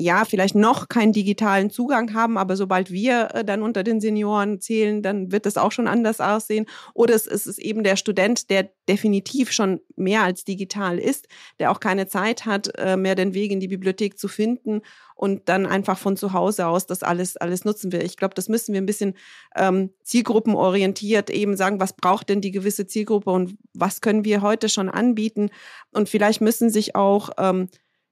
ja, 0.00 0.24
vielleicht 0.24 0.54
noch 0.54 0.88
keinen 0.88 1.12
digitalen 1.12 1.68
Zugang 1.68 2.14
haben, 2.14 2.38
aber 2.38 2.56
sobald 2.56 2.90
wir 2.90 3.28
äh, 3.34 3.44
dann 3.44 3.62
unter 3.62 3.82
den 3.82 4.00
Senioren 4.00 4.60
zählen, 4.60 5.02
dann 5.02 5.30
wird 5.30 5.44
es 5.44 5.58
auch 5.58 5.72
schon 5.72 5.86
anders 5.86 6.20
aussehen. 6.20 6.66
Oder 6.94 7.14
es 7.14 7.26
ist 7.26 7.58
eben 7.58 7.84
der 7.84 7.96
Student, 7.96 8.48
der 8.48 8.70
definitiv 8.88 9.52
schon 9.52 9.80
mehr 9.96 10.22
als 10.22 10.44
digital 10.44 10.98
ist, 10.98 11.28
der 11.58 11.70
auch 11.70 11.80
keine 11.80 12.08
Zeit 12.08 12.46
hat, 12.46 12.70
äh, 12.78 12.96
mehr 12.96 13.14
den 13.14 13.34
Weg 13.34 13.52
in 13.52 13.60
die 13.60 13.68
Bibliothek 13.68 14.18
zu 14.18 14.26
finden 14.26 14.80
und 15.14 15.50
dann 15.50 15.66
einfach 15.66 15.98
von 15.98 16.16
zu 16.16 16.32
Hause 16.32 16.66
aus 16.66 16.86
das 16.86 17.02
alles, 17.02 17.36
alles 17.36 17.66
nutzen 17.66 17.92
will. 17.92 18.02
Ich 18.02 18.16
glaube, 18.16 18.34
das 18.34 18.48
müssen 18.48 18.72
wir 18.72 18.80
ein 18.80 18.86
bisschen 18.86 19.14
ähm, 19.54 19.90
zielgruppenorientiert 20.02 21.28
eben 21.28 21.58
sagen, 21.58 21.78
was 21.78 21.92
braucht 21.92 22.30
denn 22.30 22.40
die 22.40 22.52
gewisse 22.52 22.86
Zielgruppe 22.86 23.30
und 23.30 23.58
was 23.74 24.00
können 24.00 24.24
wir 24.24 24.40
heute 24.40 24.70
schon 24.70 24.88
anbieten. 24.88 25.50
Und 25.92 26.08
vielleicht 26.08 26.40
müssen 26.40 26.70
sich 26.70 26.96
auch 26.96 27.30
ähm, 27.38 27.68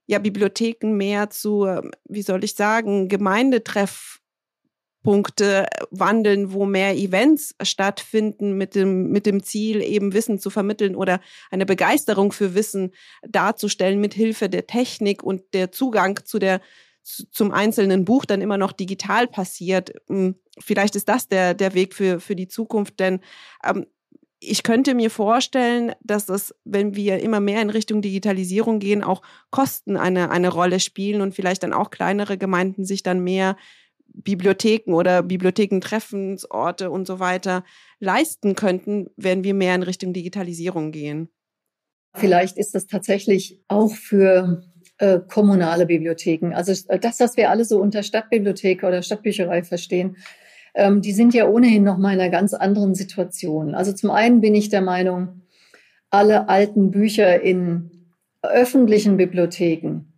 ja 0.09 0.18
Bibliotheken 0.18 0.97
mehr 0.97 1.31
zu, 1.31 1.68
wie 2.09 2.23
soll 2.23 2.42
ich 2.42 2.55
sagen, 2.55 3.09
Gemeindetreff 3.09 4.21
Punkte 5.05 5.66
wandeln, 5.90 6.53
wo 6.53 6.66
mehr 6.66 6.97
Events 6.97 7.55
stattfinden 7.62 8.59
mit 8.59 8.75
dem, 8.75 9.11
mit 9.11 9.27
dem 9.27 9.42
Ziel, 9.42 9.81
eben 9.81 10.12
Wissen 10.12 10.38
zu 10.38 10.51
vermitteln 10.51 10.97
oder 10.97 11.21
eine 11.51 11.66
Begeisterung 11.66 12.33
für 12.33 12.55
Wissen 12.55 12.92
darzustellen 13.23 14.01
mit 14.01 14.12
Hilfe 14.12 14.49
der 14.49 14.66
Technik 14.66 15.23
und 15.23 15.42
der 15.55 15.71
Zugang 15.71 16.25
zu 16.25 16.38
der, 16.38 16.61
zum 17.05 17.53
einzelnen 17.53 18.05
Buch 18.05 18.25
dann 18.25 18.42
immer 18.42 18.59
noch 18.59 18.73
digital 18.73 19.29
passiert. 19.29 19.92
Hm, 20.09 20.35
vielleicht 20.59 20.97
ist 20.97 21.09
das 21.09 21.29
der, 21.29 21.55
der 21.55 21.75
Weg 21.75 21.94
für, 21.94 22.18
für 22.18 22.35
die 22.35 22.49
Zukunft, 22.49 22.99
denn 22.99 23.21
ähm, 23.64 23.87
ich 24.40 24.62
könnte 24.62 24.94
mir 24.94 25.11
vorstellen, 25.11 25.92
dass 26.03 26.29
es, 26.29 26.55
wenn 26.64 26.94
wir 26.94 27.20
immer 27.20 27.40
mehr 27.40 27.61
in 27.61 27.70
Richtung 27.70 28.03
Digitalisierung 28.03 28.79
gehen, 28.79 29.03
auch 29.03 29.22
Kosten 29.51 29.96
eine, 29.96 30.31
eine 30.31 30.48
Rolle 30.48 30.81
spielen 30.81 31.20
und 31.20 31.35
vielleicht 31.35 31.62
dann 31.62 31.72
auch 31.72 31.90
kleinere 31.90 32.38
Gemeinden 32.38 32.85
sich 32.85 33.03
dann 33.03 33.24
mehr 33.24 33.57
Bibliotheken 34.07 34.94
oder 34.94 35.22
Bibliothekentreffensorte 35.22 36.90
und 36.90 37.07
so 37.07 37.20
weiter 37.20 37.64
leisten 38.01 38.55
könnten, 38.55 39.09
wenn 39.16 39.44
wir 39.44 39.55
mehr 39.55 39.74
in 39.74 39.83
Richtung 39.83 40.12
Digitalisierung 40.12 40.92
gehen. 40.92 41.29
Vielleicht 42.14 42.57
ist 42.59 42.74
das 42.74 42.87
tatsächlich 42.87 43.61
auch 43.68 43.92
für 43.92 44.62
äh, 44.98 45.20
kommunale 45.29 45.87
Bibliotheken. 45.87 46.53
Also 46.55 46.72
äh, 46.88 46.98
das, 46.98 47.20
was 47.20 47.37
wir 47.37 47.51
alle 47.51 47.64
so 47.64 47.81
unter 47.81 48.03
Stadtbibliothek 48.03 48.83
oder 48.83 49.03
Stadtbücherei 49.03 49.62
verstehen, 49.62 50.16
ähm, 50.74 51.02
die 51.02 51.12
sind 51.12 51.35
ja 51.35 51.48
ohnehin 51.48 51.85
noch 51.85 51.98
mal 51.98 52.14
in 52.14 52.20
einer 52.20 52.31
ganz 52.31 52.54
anderen 52.54 52.94
Situation. 52.94 53.74
Also 53.74 53.92
zum 53.92 54.11
einen 54.11 54.40
bin 54.40 54.54
ich 54.54 54.68
der 54.68 54.83
Meinung, 54.83 55.42
alle 56.11 56.48
alten 56.48 56.90
Bücher 56.90 57.40
in 57.42 57.90
öffentlichen 58.42 59.16
Bibliotheken 59.16 60.09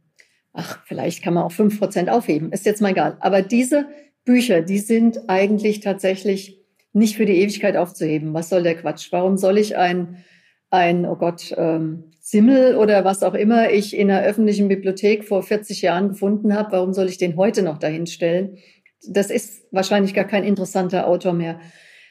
ach, 0.52 0.80
vielleicht 0.86 1.22
kann 1.22 1.34
man 1.34 1.44
auch 1.44 1.52
fünf 1.52 1.78
Prozent 1.78 2.10
aufheben, 2.10 2.52
ist 2.52 2.66
jetzt 2.66 2.82
mal 2.82 2.90
egal. 2.90 3.16
Aber 3.20 3.42
diese 3.42 3.86
Bücher, 4.24 4.62
die 4.62 4.78
sind 4.78 5.28
eigentlich 5.28 5.80
tatsächlich 5.80 6.60
nicht 6.92 7.16
für 7.16 7.26
die 7.26 7.40
Ewigkeit 7.40 7.76
aufzuheben. 7.76 8.34
Was 8.34 8.48
soll 8.48 8.62
der 8.62 8.76
Quatsch? 8.76 9.08
Warum 9.12 9.36
soll 9.36 9.58
ich 9.58 9.76
ein, 9.76 10.24
ein 10.70 11.06
oh 11.06 11.16
Gott, 11.16 11.54
ähm, 11.56 12.04
Simmel 12.20 12.76
oder 12.76 13.04
was 13.04 13.22
auch 13.22 13.34
immer 13.34 13.70
ich 13.70 13.96
in 13.96 14.10
einer 14.10 14.22
öffentlichen 14.22 14.68
Bibliothek 14.68 15.24
vor 15.24 15.42
40 15.42 15.82
Jahren 15.82 16.10
gefunden 16.10 16.54
habe, 16.54 16.72
warum 16.72 16.92
soll 16.92 17.08
ich 17.08 17.18
den 17.18 17.36
heute 17.36 17.62
noch 17.62 17.78
dahin 17.78 18.06
stellen? 18.06 18.58
Das 19.06 19.30
ist 19.30 19.64
wahrscheinlich 19.70 20.14
gar 20.14 20.26
kein 20.26 20.44
interessanter 20.44 21.06
Autor 21.06 21.32
mehr. 21.32 21.60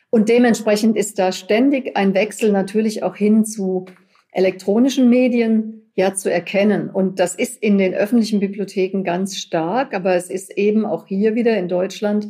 Und 0.09 0.29
dementsprechend 0.29 0.97
ist 0.97 1.19
da 1.19 1.31
ständig 1.31 1.95
ein 1.95 2.13
Wechsel 2.13 2.51
natürlich 2.51 3.03
auch 3.03 3.15
hin 3.15 3.45
zu 3.45 3.85
elektronischen 4.31 5.09
Medien, 5.09 5.91
ja 5.95 6.15
zu 6.15 6.31
erkennen. 6.31 6.89
Und 6.89 7.19
das 7.19 7.35
ist 7.35 7.61
in 7.61 7.77
den 7.77 7.93
öffentlichen 7.93 8.39
Bibliotheken 8.39 9.03
ganz 9.03 9.37
stark, 9.37 9.93
aber 9.93 10.15
es 10.15 10.29
ist 10.29 10.57
eben 10.57 10.85
auch 10.85 11.07
hier 11.07 11.35
wieder 11.35 11.57
in 11.57 11.67
Deutschland 11.67 12.29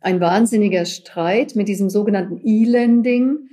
ein 0.00 0.20
wahnsinniger 0.20 0.84
Streit 0.84 1.54
mit 1.54 1.68
diesem 1.68 1.90
sogenannten 1.90 2.40
E-Lending, 2.42 3.50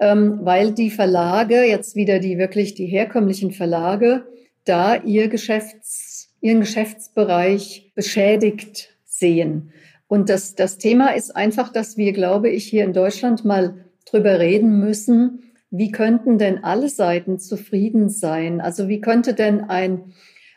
ähm, 0.00 0.40
weil 0.42 0.72
die 0.72 0.90
Verlage, 0.90 1.62
jetzt 1.64 1.94
wieder 1.94 2.18
die 2.18 2.38
wirklich 2.38 2.74
die 2.74 2.86
herkömmlichen 2.86 3.52
Verlage, 3.52 4.26
da 4.64 4.96
ihr 4.96 5.28
Geschäfts, 5.28 6.34
ihren 6.40 6.60
Geschäftsbereich 6.60 7.92
beschädigt 7.94 8.93
sehen. 9.18 9.72
Und 10.06 10.28
das, 10.28 10.54
das 10.54 10.78
Thema 10.78 11.14
ist 11.14 11.34
einfach, 11.34 11.72
dass 11.72 11.96
wir, 11.96 12.12
glaube 12.12 12.50
ich, 12.50 12.64
hier 12.64 12.84
in 12.84 12.92
Deutschland 12.92 13.44
mal 13.44 13.84
drüber 14.06 14.38
reden 14.38 14.78
müssen, 14.80 15.40
wie 15.70 15.90
könnten 15.90 16.38
denn 16.38 16.62
alle 16.62 16.88
Seiten 16.88 17.38
zufrieden 17.38 18.08
sein? 18.08 18.60
Also 18.60 18.88
wie 18.88 19.00
könnte 19.00 19.34
denn 19.34 19.62
ein, 19.62 20.12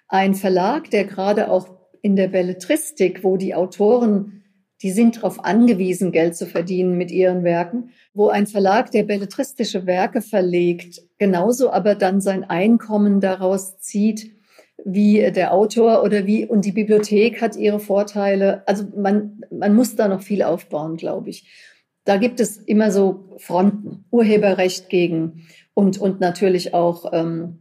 ein 0.08 0.36
Verlag, 0.36 0.92
der 0.92 1.06
gerade 1.06 1.50
auch 1.50 1.70
in 2.04 2.16
der 2.16 2.28
Belletristik, 2.28 3.24
wo 3.24 3.36
die 3.38 3.56
Autoren, 3.56 4.44
die 4.84 4.92
sind 4.92 5.18
darauf 5.18 5.44
angewiesen, 5.44 6.12
Geld 6.12 6.36
zu 6.36 6.46
verdienen 6.46 6.98
mit 6.98 7.10
ihren 7.10 7.44
Werken, 7.44 7.90
wo 8.14 8.28
ein 8.28 8.46
Verlag, 8.46 8.92
der 8.92 9.04
belletristische 9.04 9.88
Werke 9.88 10.22
verlegt, 10.22 11.02
genauso 11.18 11.72
aber 11.72 11.96
dann 11.96 12.22
sein 12.22 12.44
Einkommen 12.44 13.20
daraus 13.20 13.80
zieht, 13.80 14.37
wie 14.86 15.32
der 15.32 15.54
Autor 15.54 16.04
oder 16.04 16.26
wie, 16.26 16.46
und 16.46 16.66
die 16.66 16.72
Bibliothek 16.72 17.42
hat 17.42 17.56
ihre 17.56 17.80
Vorteile. 17.80 18.64
Also 18.68 18.86
man, 18.96 19.42
man 19.52 19.76
muss 19.76 19.96
da 19.96 20.08
noch 20.08 20.22
viel 20.22 20.44
aufbauen, 20.44 20.98
glaube 20.98 21.30
ich. 21.30 21.48
Da 22.06 22.18
gibt 22.18 22.40
es 22.40 22.58
immer 22.58 22.92
so 22.92 23.36
Fronten, 23.38 24.06
Urheberrecht 24.12 24.90
gegen 24.90 25.48
und, 25.74 25.98
und 25.98 26.20
natürlich 26.20 26.74
auch, 26.74 27.12
ähm, 27.12 27.60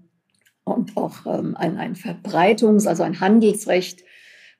und 0.64 0.96
auch 0.96 1.26
ähm, 1.26 1.56
ein, 1.56 1.78
ein 1.78 1.94
Verbreitungs-, 1.94 2.86
also 2.86 3.02
ein 3.02 3.20
Handelsrecht 3.20 4.04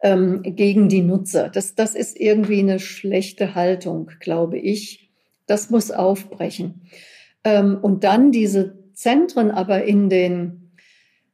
ähm, 0.03 0.42
gegen 0.42 0.88
die 0.88 1.03
Nutzer. 1.03 1.49
Das, 1.49 1.75
das 1.75 1.95
ist 1.95 2.19
irgendwie 2.19 2.61
eine 2.61 2.81
schlechte 2.81 3.55
Haltung, 3.55 4.11
glaube 4.19 4.59
ich. 4.59 5.11
Das 5.47 5.71
muss 5.71 5.90
aufbrechen. 5.90 6.88
Ähm, 7.45 7.79
und 7.81 8.03
dann 8.03 8.33
diese 8.33 8.92
Zentren 8.92 9.51
aber 9.51 9.85
in 9.85 10.09
den 10.09 10.65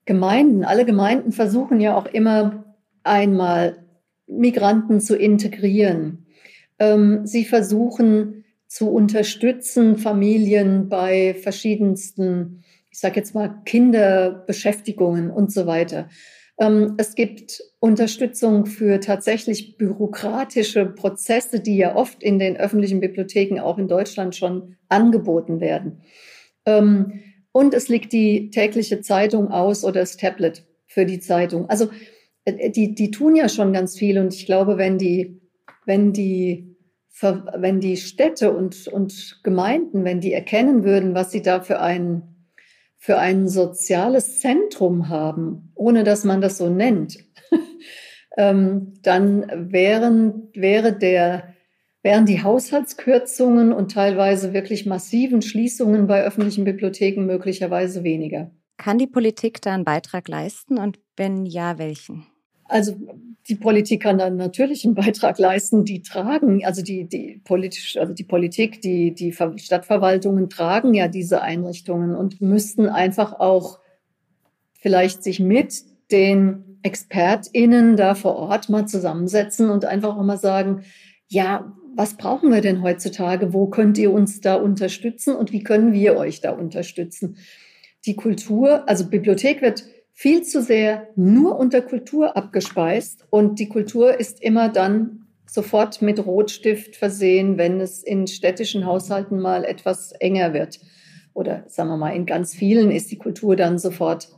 Gemeinden. 0.05 0.65
Alle 0.65 0.85
Gemeinden 0.85 1.33
versuchen 1.33 1.81
ja 1.81 1.97
auch 1.97 2.07
immer 2.07 2.65
einmal 3.03 3.85
Migranten 4.27 5.01
zu 5.01 5.17
integrieren. 5.17 6.27
Ähm, 6.79 7.27
sie 7.27 7.45
versuchen 7.45 8.45
zu 8.67 8.91
unterstützen, 8.91 9.99
Familien 9.99 10.89
bei 10.89 11.35
verschiedensten, 11.35 12.65
ich 12.91 12.99
sage 12.99 13.17
jetzt 13.17 13.35
mal, 13.35 13.61
Kinderbeschäftigungen 13.65 15.31
und 15.31 15.53
so 15.53 15.67
weiter. 15.67 16.09
Ähm, 16.59 16.95
es 16.97 17.15
gibt 17.15 17.63
Unterstützung 17.81 18.67
für 18.67 19.01
tatsächlich 19.01 19.77
bürokratische 19.77 20.87
Prozesse, 20.87 21.61
die 21.61 21.77
ja 21.77 21.97
oft 21.97 22.23
in 22.23 22.39
den 22.39 22.57
öffentlichen 22.57 23.01
Bibliotheken 23.01 23.61
auch 23.61 23.79
in 23.79 23.89
Deutschland 23.89 24.37
schon 24.37 24.77
angeboten 24.89 25.61
werden. 25.61 26.03
Ähm, 26.65 27.21
und 27.53 27.75
es 27.75 27.89
liegt 27.89 28.13
die 28.13 28.51
tägliche 28.51 29.01
Zeitung 29.01 29.51
aus 29.51 29.85
oder 29.85 30.01
das 30.01 30.17
Tablet 30.17 30.65
für 30.87 31.07
die 31.07 31.21
Zeitung. 31.21 31.69
Also 31.69 31.91
äh, 32.45 32.71
die, 32.71 32.95
die 32.95 33.11
tun 33.11 33.37
ja 33.37 33.49
schon 33.49 33.73
ganz 33.73 33.97
viel 33.97 34.19
und 34.19 34.35
ich 34.35 34.47
glaube, 34.47 34.79
wenn 34.79 34.99
die, 34.99 35.41
wenn 35.87 36.13
die 36.13 36.73
wenn 37.21 37.81
die 37.81 37.97
Städte 37.97 38.53
und, 38.53 38.89
und 38.89 39.41
Gemeinden, 39.45 40.05
wenn 40.05 40.21
die 40.21 40.33
erkennen 40.33 40.83
würden, 40.83 41.15
was 41.15 41.31
sie 41.31 41.43
da 41.43 41.61
für 41.61 41.81
ein, 41.81 42.23
für 42.97 43.19
ein 43.19 43.49
soziales 43.49 44.41
Zentrum 44.41 45.09
haben, 45.09 45.73
ohne 45.75 46.05
dass 46.05 46.25
man 46.25 46.41
das 46.41 46.59
so 46.59 46.69
nennt, 46.69 47.19
ähm, 48.37 48.95
dann 49.03 49.71
wären, 49.73 50.49
wäre 50.55 50.93
der, 50.93 51.52
wären 52.03 52.27
die 52.27 52.43
Haushaltskürzungen 52.43 53.73
und 53.73 53.93
teilweise 53.93 54.53
wirklich 54.53 54.87
massiven 54.87 55.43
Schließungen 55.43 56.07
bei 56.07 56.25
öffentlichen 56.25 56.65
Bibliotheken 56.65 57.25
möglicherweise 57.25 58.03
weniger. 58.03 58.51
Kann 58.77 58.99
die 58.99 59.07
Politik 59.07 59.63
da 59.63 59.75
einen 59.75 59.85
Beitrag 59.85 60.29
leisten 60.29 60.79
und 60.79 60.99
wenn 61.17 61.47
ja, 61.47 61.79
welchen? 61.79 62.27
Also 62.65 62.97
die 63.49 63.55
Politik 63.55 64.03
kann 64.03 64.19
dann 64.19 64.37
natürlich 64.37 64.85
einen 64.85 64.95
Beitrag 64.95 65.39
leisten. 65.39 65.85
Die 65.85 66.03
tragen, 66.03 66.65
also 66.65 66.83
die, 66.83 67.09
die 67.09 67.41
politisch, 67.45 67.97
also 67.97 68.15
die 68.15 68.25
Politik, 68.25 68.81
die, 68.81 69.15
die 69.15 69.33
Stadtverwaltungen 69.33 70.49
tragen 70.49 70.95
ja 70.95 71.09
diese 71.09 71.43
Einrichtungen 71.43 72.17
und 72.17 72.41
müssten 72.41 72.89
einfach 72.89 73.39
auch 73.39 73.79
vielleicht 74.81 75.23
sich 75.23 75.39
mit 75.39 75.85
den 76.11 76.79
ExpertInnen 76.83 77.97
da 77.97 78.15
vor 78.15 78.37
Ort 78.37 78.69
mal 78.69 78.87
zusammensetzen 78.87 79.71
und 79.71 79.85
einfach 79.85 80.17
auch 80.17 80.25
mal 80.25 80.39
sagen, 80.39 80.83
ja, 81.29 81.73
was 81.95 82.17
brauchen 82.17 82.51
wir 82.51 82.61
denn 82.61 82.83
heutzutage? 82.83 83.53
Wo 83.53 83.67
könnt 83.67 83.99
ihr 83.99 84.13
uns 84.13 84.41
da 84.41 84.55
unterstützen 84.55 85.35
und 85.35 85.53
wie 85.53 85.63
können 85.63 85.93
wir 85.93 86.17
euch 86.17 86.41
da 86.41 86.51
unterstützen? 86.51 87.37
Die 88.07 88.17
Kultur, 88.17 88.89
also 88.89 89.09
Bibliothek 89.09 89.63
wird 89.63 89.85
viel 90.13 90.43
zu 90.43 90.63
sehr 90.63 91.09
nur 91.17 91.59
unter 91.59 91.81
Kultur 91.83 92.37
abgespeist 92.37 93.25
und 93.31 93.59
die 93.59 93.69
Kultur 93.69 94.19
ist 94.19 94.43
immer 94.43 94.69
dann 94.69 95.27
sofort 95.47 96.01
mit 96.03 96.25
Rotstift 96.25 96.97
versehen, 96.97 97.59
wenn 97.59 97.81
es 97.81 98.03
in 98.03 98.27
städtischen 98.27 98.87
Haushalten 98.87 99.39
mal 99.39 99.65
etwas 99.65 100.13
enger 100.13 100.55
wird. 100.55 100.81
Oder 101.35 101.65
sagen 101.67 101.89
wir 101.91 101.97
mal, 101.97 102.15
in 102.15 102.27
ganz 102.27 102.55
vielen 102.55 102.91
ist 102.91 103.11
die 103.11 103.19
Kultur 103.19 103.57
dann 103.57 103.79
sofort 103.79 104.29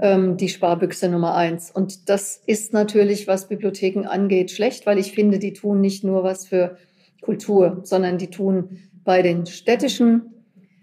ähm, 0.00 0.36
die 0.36 0.48
Sparbüchse 0.48 1.08
Nummer 1.08 1.34
eins. 1.34 1.70
Und 1.70 2.08
das 2.08 2.42
ist 2.46 2.72
natürlich, 2.72 3.26
was 3.26 3.48
Bibliotheken 3.48 4.06
angeht, 4.06 4.50
schlecht, 4.50 4.86
weil 4.86 4.98
ich 4.98 5.12
finde, 5.12 5.38
die 5.38 5.52
tun 5.52 5.80
nicht 5.80 6.04
nur 6.04 6.22
was 6.22 6.46
für 6.46 6.76
Kultur, 7.20 7.80
sondern 7.82 8.18
die 8.18 8.30
tun 8.30 8.78
bei 9.04 9.22
den 9.22 9.46
städtischen 9.46 10.22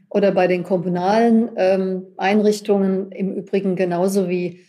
oder 0.10 0.32
bei 0.32 0.48
den 0.48 0.64
kommunalen 0.64 1.52
ähm, 1.56 2.04
Einrichtungen 2.18 3.12
im 3.12 3.34
Übrigen 3.34 3.76
genauso 3.76 4.30
wie 4.30 4.60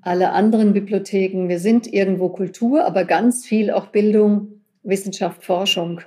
alle 0.00 0.32
anderen 0.32 0.72
Bibliotheken. 0.72 1.48
Wir 1.48 1.60
sind 1.60 1.92
irgendwo 1.92 2.28
Kultur, 2.28 2.84
aber 2.84 3.04
ganz 3.04 3.46
viel 3.46 3.70
auch 3.70 3.86
Bildung, 3.86 4.60
Wissenschaft, 4.82 5.44
Forschung, 5.44 6.00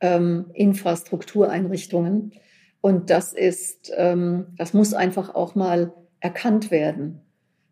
ähm, 0.00 0.46
Infrastruktureinrichtungen. 0.54 2.32
Und 2.80 3.10
das 3.10 3.32
ist, 3.32 3.92
ähm, 3.96 4.46
das 4.56 4.72
muss 4.72 4.94
einfach 4.94 5.34
auch 5.34 5.54
mal 5.54 5.92
erkannt 6.20 6.70
werden. 6.70 7.20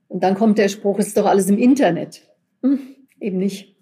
Und 0.09 0.23
dann 0.23 0.35
kommt 0.35 0.59
der 0.59 0.69
Spruch, 0.69 0.99
es 0.99 1.09
ist 1.09 1.17
doch 1.17 1.27
alles 1.27 1.49
im 1.49 1.59
Internet. 1.59 2.23
Hm, 2.63 2.79
eben 3.21 3.39
nicht. 3.39 3.77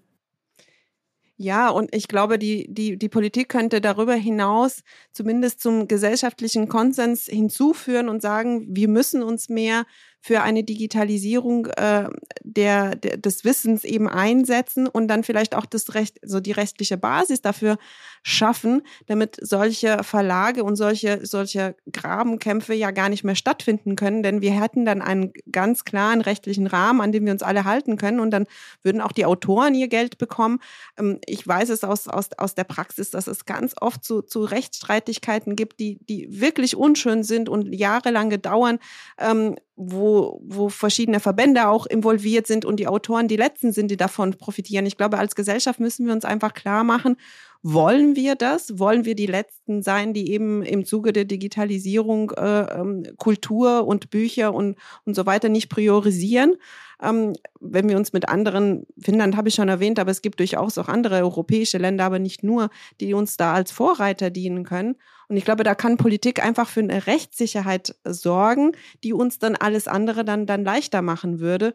Ja, 1.36 1.68
und 1.68 1.92
ich 1.92 2.06
glaube, 2.06 2.38
die, 2.38 2.72
die, 2.72 2.96
die 2.96 3.08
Politik 3.08 3.48
könnte 3.48 3.80
darüber 3.80 4.14
hinaus 4.14 4.82
zumindest 5.12 5.60
zum 5.60 5.88
gesellschaftlichen 5.88 6.68
Konsens 6.68 7.26
hinzuführen 7.26 8.08
und 8.08 8.22
sagen, 8.22 8.64
wir 8.70 8.86
müssen 8.86 9.20
uns 9.20 9.48
mehr 9.48 9.84
für 10.20 10.42
eine 10.42 10.62
Digitalisierung 10.62 11.66
äh, 11.66 12.08
der, 12.44 12.94
der, 12.94 13.16
des 13.16 13.44
Wissens 13.44 13.82
eben 13.82 14.08
einsetzen 14.08 14.86
und 14.86 15.08
dann 15.08 15.24
vielleicht 15.24 15.56
auch 15.56 15.66
das 15.66 15.94
Recht, 15.94 16.18
so 16.22 16.38
die 16.38 16.52
rechtliche 16.52 16.96
Basis 16.96 17.42
dafür 17.42 17.78
schaffen, 18.26 18.82
damit 19.06 19.36
solche 19.42 20.02
Verlage 20.02 20.64
und 20.64 20.76
solche, 20.76 21.24
solche 21.26 21.76
Grabenkämpfe 21.92 22.72
ja 22.72 22.90
gar 22.90 23.10
nicht 23.10 23.22
mehr 23.22 23.34
stattfinden 23.34 23.96
können, 23.96 24.22
denn 24.22 24.40
wir 24.40 24.58
hätten 24.58 24.86
dann 24.86 25.02
einen 25.02 25.34
ganz 25.52 25.84
klaren 25.84 26.22
rechtlichen 26.22 26.66
Rahmen, 26.66 27.02
an 27.02 27.12
dem 27.12 27.26
wir 27.26 27.32
uns 27.32 27.42
alle 27.42 27.64
halten 27.64 27.98
können 27.98 28.20
und 28.20 28.30
dann 28.30 28.46
würden 28.82 29.02
auch 29.02 29.12
die 29.12 29.26
Autoren 29.26 29.74
ihr 29.74 29.88
Geld 29.88 30.16
bekommen. 30.16 30.60
Ähm, 30.98 31.18
ich 31.26 31.46
weiß 31.46 31.68
es 31.68 31.84
aus, 31.84 32.08
aus, 32.08 32.30
aus 32.38 32.54
der 32.54 32.64
Praxis, 32.64 33.10
dass 33.10 33.26
es 33.26 33.44
ganz 33.44 33.74
oft 33.78 34.02
zu, 34.02 34.22
zu 34.22 34.40
Rechtsstreitigkeiten 34.40 35.54
gibt, 35.54 35.78
die, 35.78 35.98
die 36.06 36.40
wirklich 36.40 36.76
unschön 36.76 37.24
sind 37.24 37.50
und 37.50 37.74
jahrelang 37.74 38.30
dauern. 38.40 38.78
Ähm, 39.18 39.56
wo, 39.76 40.40
wo 40.44 40.68
verschiedene 40.68 41.18
Verbände 41.18 41.66
auch 41.66 41.86
involviert 41.86 42.46
sind 42.46 42.64
und 42.64 42.76
die 42.78 42.86
Autoren 42.86 43.26
die 43.26 43.36
Letzten 43.36 43.72
sind, 43.72 43.90
die 43.90 43.96
davon 43.96 44.34
profitieren. 44.34 44.86
Ich 44.86 44.96
glaube, 44.96 45.18
als 45.18 45.34
Gesellschaft 45.34 45.80
müssen 45.80 46.06
wir 46.06 46.12
uns 46.12 46.24
einfach 46.24 46.54
klar 46.54 46.84
machen, 46.84 47.16
wollen 47.66 48.14
wir 48.14 48.34
das? 48.34 48.78
Wollen 48.78 49.06
wir 49.06 49.14
die 49.14 49.24
Letzten 49.24 49.82
sein, 49.82 50.12
die 50.12 50.30
eben 50.30 50.62
im 50.62 50.84
Zuge 50.84 51.14
der 51.14 51.24
Digitalisierung 51.24 52.30
äh, 52.32 52.60
ähm, 52.78 53.04
Kultur 53.16 53.86
und 53.86 54.10
Bücher 54.10 54.52
und, 54.52 54.76
und 55.06 55.16
so 55.16 55.24
weiter 55.24 55.48
nicht 55.48 55.70
priorisieren? 55.70 56.56
Ähm, 57.02 57.32
wenn 57.60 57.88
wir 57.88 57.96
uns 57.96 58.12
mit 58.12 58.28
anderen, 58.28 58.86
Finnland 58.98 59.34
habe 59.34 59.48
ich 59.48 59.54
schon 59.54 59.70
erwähnt, 59.70 59.98
aber 59.98 60.10
es 60.10 60.20
gibt 60.20 60.40
durchaus 60.40 60.76
auch 60.76 60.88
andere 60.88 61.16
europäische 61.20 61.78
Länder, 61.78 62.04
aber 62.04 62.18
nicht 62.18 62.44
nur, 62.44 62.68
die 63.00 63.14
uns 63.14 63.38
da 63.38 63.54
als 63.54 63.72
Vorreiter 63.72 64.28
dienen 64.28 64.64
können. 64.64 64.96
Und 65.28 65.38
ich 65.38 65.46
glaube, 65.46 65.64
da 65.64 65.74
kann 65.74 65.96
Politik 65.96 66.44
einfach 66.44 66.68
für 66.68 66.80
eine 66.80 67.06
Rechtssicherheit 67.06 67.96
sorgen, 68.04 68.72
die 69.02 69.14
uns 69.14 69.38
dann 69.38 69.56
alles 69.56 69.88
andere 69.88 70.26
dann, 70.26 70.44
dann 70.44 70.64
leichter 70.64 71.00
machen 71.00 71.40
würde. 71.40 71.74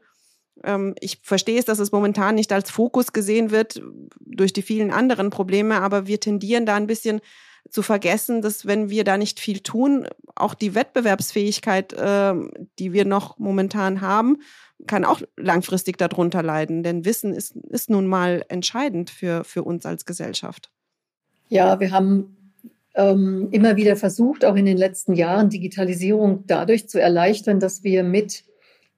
Ähm, 0.64 0.96
ich 1.00 1.20
verstehe 1.24 1.60
es, 1.60 1.66
dass 1.66 1.80
es 1.80 1.92
momentan 1.92 2.36
nicht 2.36 2.52
als 2.52 2.72
Fokus 2.72 3.14
gesehen 3.14 3.52
wird 3.52 3.82
durch 4.20 4.54
die 4.54 4.62
vielen 4.62 4.92
anderen 4.92 5.30
Probleme, 5.30 5.82
aber 5.82 6.08
wir 6.08 6.20
tendieren 6.20 6.66
da 6.66 6.76
ein 6.76 6.88
bisschen 6.88 7.22
zu 7.70 7.82
vergessen, 7.82 8.42
dass 8.42 8.66
wenn 8.66 8.90
wir 8.90 9.04
da 9.04 9.18
nicht 9.18 9.40
viel 9.40 9.60
tun, 9.60 10.08
auch 10.36 10.54
die 10.54 10.76
Wettbewerbsfähigkeit, 10.76 11.94
äh, 11.94 12.34
die 12.80 12.94
wir 12.94 13.06
noch 13.06 13.38
momentan 13.38 14.02
haben, 14.02 14.38
kann 14.88 15.06
auch 15.06 15.22
langfristig 15.36 15.98
darunter 15.98 16.42
leiden. 16.42 16.84
Denn 16.84 17.06
Wissen 17.06 17.34
ist, 17.34 17.56
ist 17.70 17.90
nun 17.90 18.08
mal 18.08 18.44
entscheidend 18.50 19.10
für, 19.10 19.44
für 19.44 19.64
uns 19.64 19.86
als 19.86 20.06
Gesellschaft. 20.06 20.72
Ja, 21.50 21.80
wir 21.80 21.92
haben 21.92 22.54
ähm, 22.96 23.50
immer 23.52 23.76
wieder 23.76 23.96
versucht, 23.96 24.46
auch 24.46 24.56
in 24.56 24.66
den 24.66 24.78
letzten 24.78 25.14
Jahren 25.14 25.50
Digitalisierung 25.50 26.46
dadurch 26.48 26.88
zu 26.88 27.00
erleichtern, 27.00 27.60
dass 27.60 27.84
wir 27.84 28.04
mit 28.04 28.46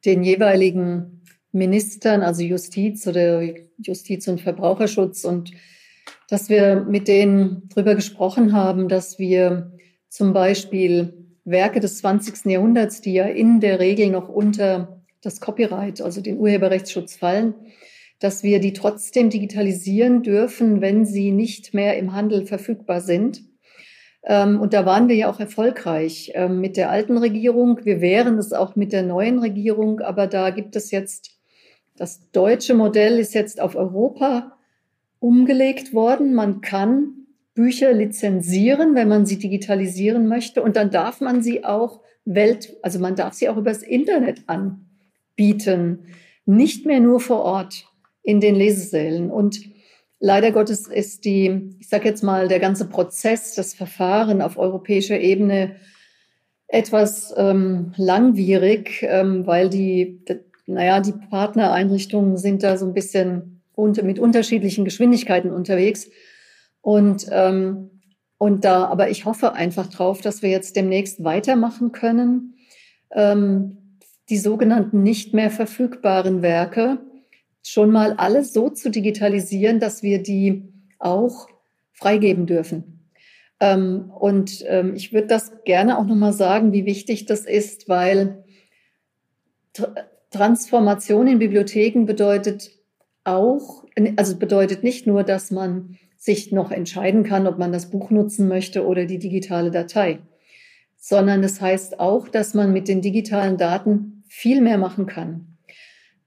den 0.05 0.23
jeweiligen 0.23 1.20
Ministern, 1.51 2.21
also 2.21 2.43
Justiz 2.43 3.05
oder 3.07 3.43
Justiz 3.77 4.27
und 4.27 4.41
Verbraucherschutz 4.41 5.23
und 5.25 5.51
dass 6.29 6.49
wir 6.49 6.85
mit 6.87 7.07
denen 7.07 7.67
darüber 7.69 7.95
gesprochen 7.95 8.53
haben, 8.53 8.87
dass 8.87 9.19
wir 9.19 9.73
zum 10.07 10.33
Beispiel 10.33 11.13
Werke 11.43 11.79
des 11.79 11.97
20. 11.97 12.45
Jahrhunderts, 12.45 13.01
die 13.01 13.13
ja 13.13 13.25
in 13.25 13.59
der 13.59 13.79
Regel 13.79 14.09
noch 14.09 14.29
unter 14.29 15.01
das 15.21 15.41
Copyright, 15.41 16.01
also 16.01 16.21
den 16.21 16.37
Urheberrechtsschutz 16.37 17.15
fallen, 17.15 17.53
dass 18.19 18.43
wir 18.43 18.59
die 18.59 18.73
trotzdem 18.73 19.29
digitalisieren 19.29 20.23
dürfen, 20.23 20.79
wenn 20.79 21.05
sie 21.05 21.31
nicht 21.31 21.73
mehr 21.73 21.97
im 21.97 22.13
Handel 22.13 22.45
verfügbar 22.45 23.01
sind. 23.01 23.43
Ähm, 24.23 24.61
und 24.61 24.73
da 24.73 24.85
waren 24.85 25.09
wir 25.09 25.15
ja 25.15 25.29
auch 25.29 25.39
erfolgreich 25.39 26.31
ähm, 26.35 26.61
mit 26.61 26.77
der 26.77 26.91
alten 26.91 27.17
Regierung. 27.17 27.79
Wir 27.83 27.99
wären 27.99 28.37
es 28.37 28.53
auch 28.53 28.75
mit 28.75 28.93
der 28.93 29.03
neuen 29.03 29.39
Regierung, 29.39 29.99
aber 29.99 30.27
da 30.27 30.51
gibt 30.51 30.75
es 30.75 30.91
jetzt 30.91 31.40
das 31.97 32.31
deutsche 32.31 32.73
Modell 32.73 33.19
ist 33.19 33.33
jetzt 33.33 33.61
auf 33.61 33.75
Europa 33.75 34.57
umgelegt 35.19 35.93
worden. 35.93 36.33
Man 36.33 36.61
kann 36.61 37.21
Bücher 37.53 37.93
lizenzieren, 37.93 38.95
wenn 38.95 39.07
man 39.07 39.25
sie 39.25 39.37
digitalisieren 39.37 40.27
möchte. 40.27 40.63
Und 40.63 40.75
dann 40.75 40.89
darf 40.89 41.21
man 41.21 41.43
sie 41.43 41.63
auch 41.63 42.01
Welt, 42.25 42.77
also 42.81 42.99
man 42.99 43.15
darf 43.15 43.33
sie 43.33 43.49
auch 43.49 43.57
übers 43.57 43.83
Internet 43.83 44.43
anbieten. 44.47 46.05
Nicht 46.45 46.85
mehr 46.85 46.99
nur 46.99 47.19
vor 47.19 47.41
Ort 47.41 47.85
in 48.23 48.39
den 48.39 48.55
Lesesälen. 48.55 49.29
Und 49.29 49.61
leider 50.19 50.51
Gottes 50.51 50.87
ist 50.87 51.25
die, 51.25 51.75
ich 51.79 51.89
sage 51.89 52.07
jetzt 52.07 52.23
mal, 52.23 52.47
der 52.47 52.59
ganze 52.59 52.87
Prozess, 52.87 53.55
das 53.55 53.73
Verfahren 53.73 54.41
auf 54.41 54.57
europäischer 54.57 55.19
Ebene 55.19 55.75
etwas 56.67 57.33
ähm, 57.35 57.93
langwierig, 57.97 59.03
ähm, 59.03 59.45
weil 59.45 59.69
die, 59.69 60.23
naja, 60.65 60.99
die 60.99 61.13
Partnereinrichtungen 61.13 62.37
sind 62.37 62.63
da 62.63 62.77
so 62.77 62.85
ein 62.85 62.93
bisschen 62.93 63.61
unter, 63.73 64.03
mit 64.03 64.19
unterschiedlichen 64.19 64.85
Geschwindigkeiten 64.85 65.51
unterwegs. 65.51 66.09
Und, 66.81 67.27
ähm, 67.31 68.01
und 68.37 68.65
da, 68.65 68.85
aber 68.85 69.09
ich 69.09 69.25
hoffe 69.25 69.53
einfach 69.53 69.87
drauf, 69.87 70.21
dass 70.21 70.41
wir 70.41 70.49
jetzt 70.49 70.75
demnächst 70.75 71.23
weitermachen 71.23 71.91
können. 71.91 72.55
Ähm, 73.11 73.77
die 74.29 74.37
sogenannten 74.37 75.03
nicht 75.03 75.33
mehr 75.33 75.51
verfügbaren 75.51 76.41
Werke 76.41 76.99
schon 77.63 77.91
mal 77.91 78.13
alles 78.13 78.53
so 78.53 78.69
zu 78.69 78.89
digitalisieren, 78.89 79.79
dass 79.79 80.03
wir 80.03 80.23
die 80.23 80.73
auch 80.99 81.47
freigeben 81.91 82.45
dürfen. 82.45 83.09
Ähm, 83.59 84.11
und 84.17 84.63
ähm, 84.67 84.95
ich 84.95 85.13
würde 85.13 85.27
das 85.27 85.51
gerne 85.65 85.99
auch 85.99 86.05
nochmal 86.05 86.33
sagen, 86.33 86.73
wie 86.73 86.85
wichtig 86.85 87.25
das 87.25 87.45
ist, 87.45 87.89
weil 87.89 88.43
Transformation 90.31 91.27
in 91.27 91.39
Bibliotheken 91.39 92.05
bedeutet 92.05 92.71
auch, 93.23 93.85
also 94.15 94.37
bedeutet 94.37 94.83
nicht 94.83 95.05
nur, 95.05 95.23
dass 95.23 95.51
man 95.51 95.97
sich 96.17 96.51
noch 96.51 96.71
entscheiden 96.71 97.23
kann, 97.23 97.47
ob 97.47 97.57
man 97.57 97.71
das 97.71 97.89
Buch 97.89 98.11
nutzen 98.11 98.47
möchte 98.47 98.85
oder 98.85 99.05
die 99.05 99.19
digitale 99.19 99.71
Datei, 99.71 100.19
sondern 100.97 101.43
es 101.43 101.55
das 101.55 101.61
heißt 101.61 101.99
auch, 101.99 102.27
dass 102.27 102.53
man 102.53 102.71
mit 102.71 102.87
den 102.87 103.01
digitalen 103.01 103.57
Daten 103.57 104.23
viel 104.27 104.61
mehr 104.61 104.77
machen 104.77 105.05
kann. 105.05 105.57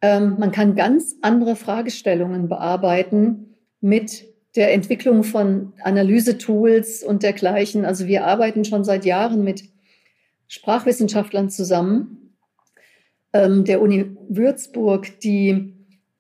Ähm, 0.03 0.37
man 0.39 0.53
kann 0.53 0.75
ganz 0.75 1.17
andere 1.23 1.57
Fragestellungen 1.57 2.49
bearbeiten 2.49 3.55
mit 3.81 4.27
der 4.57 4.73
Entwicklung 4.73 5.25
von 5.25 5.73
Analysetools 5.83 7.03
und 7.03 7.23
dergleichen. 7.23 7.85
Also 7.85 8.07
wir 8.07 8.27
arbeiten 8.27 8.65
schon 8.65 8.85
seit 8.85 9.05
Jahren 9.05 9.43
mit 9.43 9.65
Sprachwissenschaftlern 10.47 11.51
zusammen, 11.51 12.24
ähm, 13.35 13.65
der 13.65 13.83
Uni 13.83 14.17
Würzburg, 14.29 15.21
die, 15.21 15.75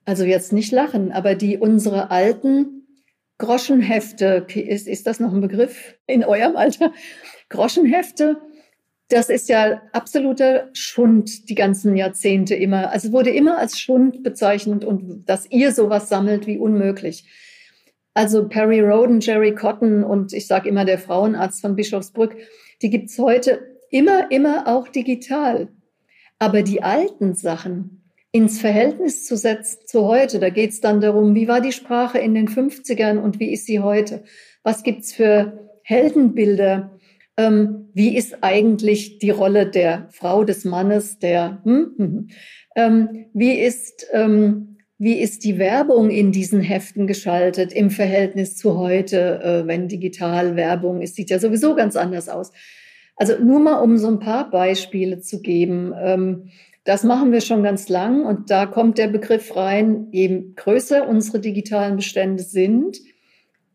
also 0.04 0.24
jetzt 0.24 0.52
nicht 0.52 0.72
lachen, 0.72 1.12
aber 1.12 1.34
die 1.34 1.56
unsere 1.56 2.10
alten 2.10 2.86
Groschenhefte, 3.38 4.46
ist, 4.54 4.86
ist 4.86 5.06
das 5.06 5.20
noch 5.20 5.32
ein 5.32 5.40
Begriff 5.40 5.94
in 6.06 6.24
eurem 6.24 6.56
Alter? 6.56 6.92
Groschenhefte, 7.48 8.36
das 9.08 9.28
ist 9.28 9.48
ja 9.48 9.82
absoluter 9.92 10.70
Schund 10.72 11.48
die 11.48 11.54
ganzen 11.54 11.96
Jahrzehnte 11.96 12.54
immer. 12.54 12.90
Also 12.90 13.12
wurde 13.12 13.30
immer 13.30 13.58
als 13.58 13.78
Schund 13.78 14.22
bezeichnet 14.22 14.84
und 14.84 15.28
dass 15.28 15.50
ihr 15.50 15.72
sowas 15.72 16.08
sammelt 16.08 16.46
wie 16.46 16.58
unmöglich. 16.58 17.28
Also 18.14 18.48
Perry 18.48 18.80
Roden, 18.80 19.20
Jerry 19.20 19.54
Cotton 19.54 20.04
und 20.04 20.32
ich 20.32 20.46
sage 20.46 20.68
immer 20.68 20.84
der 20.84 20.98
Frauenarzt 20.98 21.60
von 21.60 21.76
Bischofsbrück, 21.76 22.36
die 22.80 22.90
gibt's 22.90 23.18
heute 23.18 23.76
immer, 23.90 24.30
immer 24.30 24.66
auch 24.68 24.88
digital. 24.88 25.68
Aber 26.38 26.62
die 26.62 26.82
alten 26.82 27.34
Sachen 27.34 28.04
ins 28.32 28.60
Verhältnis 28.60 29.24
zu 29.24 29.36
setzen 29.36 29.78
zu 29.86 30.06
heute, 30.06 30.40
da 30.40 30.50
geht 30.50 30.70
es 30.70 30.80
dann 30.80 31.00
darum, 31.00 31.34
wie 31.34 31.46
war 31.46 31.60
die 31.60 31.72
Sprache 31.72 32.18
in 32.18 32.34
den 32.34 32.48
50ern 32.48 33.18
und 33.18 33.38
wie 33.38 33.52
ist 33.52 33.66
sie 33.66 33.80
heute? 33.80 34.24
Was 34.64 34.82
gibt's 34.82 35.12
für 35.12 35.70
Heldenbilder? 35.84 36.98
Ähm, 37.36 37.90
wie 37.94 38.16
ist 38.16 38.42
eigentlich 38.42 39.18
die 39.18 39.30
Rolle 39.30 39.66
der 39.66 40.08
Frau, 40.10 40.44
des 40.44 40.64
Mannes, 40.64 41.18
der, 41.18 41.62
hm, 41.64 41.94
hm, 41.96 42.06
hm. 42.06 42.28
Ähm, 42.76 43.26
wie 43.34 43.52
ist, 43.52 44.06
ähm, 44.12 44.78
wie 44.98 45.20
ist 45.20 45.44
die 45.44 45.58
Werbung 45.58 46.10
in 46.10 46.32
diesen 46.32 46.60
Heften 46.60 47.06
geschaltet 47.06 47.72
im 47.72 47.90
Verhältnis 47.90 48.56
zu 48.56 48.76
heute, 48.78 49.40
äh, 49.42 49.66
wenn 49.66 49.88
digital 49.88 50.56
Werbung 50.56 51.02
ist, 51.02 51.16
sieht 51.16 51.30
ja 51.30 51.38
sowieso 51.38 51.74
ganz 51.74 51.94
anders 51.96 52.28
aus. 52.28 52.52
Also 53.16 53.38
nur 53.38 53.60
mal, 53.60 53.80
um 53.80 53.96
so 53.96 54.08
ein 54.08 54.18
paar 54.18 54.50
Beispiele 54.50 55.20
zu 55.20 55.40
geben. 55.40 55.92
Ähm, 55.96 56.50
das 56.84 57.04
machen 57.04 57.32
wir 57.32 57.40
schon 57.40 57.62
ganz 57.62 57.88
lang 57.88 58.26
und 58.26 58.50
da 58.50 58.66
kommt 58.66 58.98
der 58.98 59.08
Begriff 59.08 59.56
rein, 59.56 60.08
je 60.10 60.52
größer 60.54 61.08
unsere 61.08 61.40
digitalen 61.40 61.96
Bestände 61.96 62.42
sind, 62.42 62.98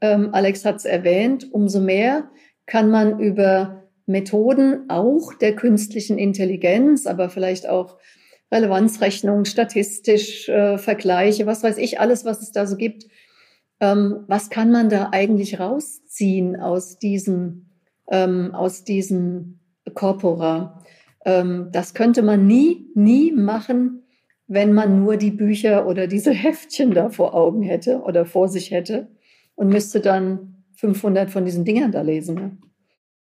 ähm, 0.02 0.30
Alex 0.34 0.65
hat 0.65 0.78
es 0.78 0.86
erwähnt, 0.86 1.52
umso 1.52 1.80
mehr 1.80 2.30
kann 2.65 2.89
man 2.89 3.19
über 3.19 3.84
Methoden 4.06 4.89
auch 4.89 5.34
der 5.34 5.56
künstlichen 5.56 6.17
Intelligenz, 6.17 7.06
aber 7.06 7.30
vielleicht 7.30 7.67
auch 7.67 7.97
Relevanzrechnung, 8.52 9.45
statistisch, 9.45 10.49
äh, 10.49 10.78
Vergleiche, 10.78 11.45
was 11.45 11.63
weiß 11.63 11.78
ich, 11.78 11.99
alles, 11.99 12.25
was 12.25 12.41
es 12.41 12.52
da 12.52 12.65
so 12.65 12.78
gibt. 12.78 13.06
Ähm, 13.80 14.23
was 14.28 14.49
kann 14.49 14.71
man 14.71 14.89
da 14.89 15.10
eigentlich 15.12 15.60
rausziehen 15.60 16.60
aus 16.60 16.97
diesen, 16.97 17.68
ähm, 18.10 18.54
aus 18.54 18.84
diesen 18.84 19.60
Corpora? 19.93 20.84
Ähm, 21.26 21.69
das 21.72 21.93
könnte 21.93 22.22
man 22.22 22.48
nie, 22.48 22.88
nie 22.95 23.32
machen, 23.32 24.04
wenn 24.48 24.74
man 24.74 25.04
nur 25.04 25.17
die 25.17 25.32
Bücher 25.32 25.88
oder 25.88 26.08
diese 26.08 26.32
Heftchen 26.34 26.91
da 26.91 27.10
vor 27.10 27.34
Augen 27.34 27.62
hätte 27.62 28.02
oder 28.02 28.26
vor 28.26 28.48
sich 28.48 28.72
hätte 28.72 29.08
und 29.56 29.69
müsste 29.69 30.00
dann 30.00 30.63
500 30.78 31.30
von 31.30 31.45
diesen 31.45 31.65
Dingern 31.65 31.91
da 31.91 32.02
lesen. 32.02 32.36
Ne? 32.36 32.58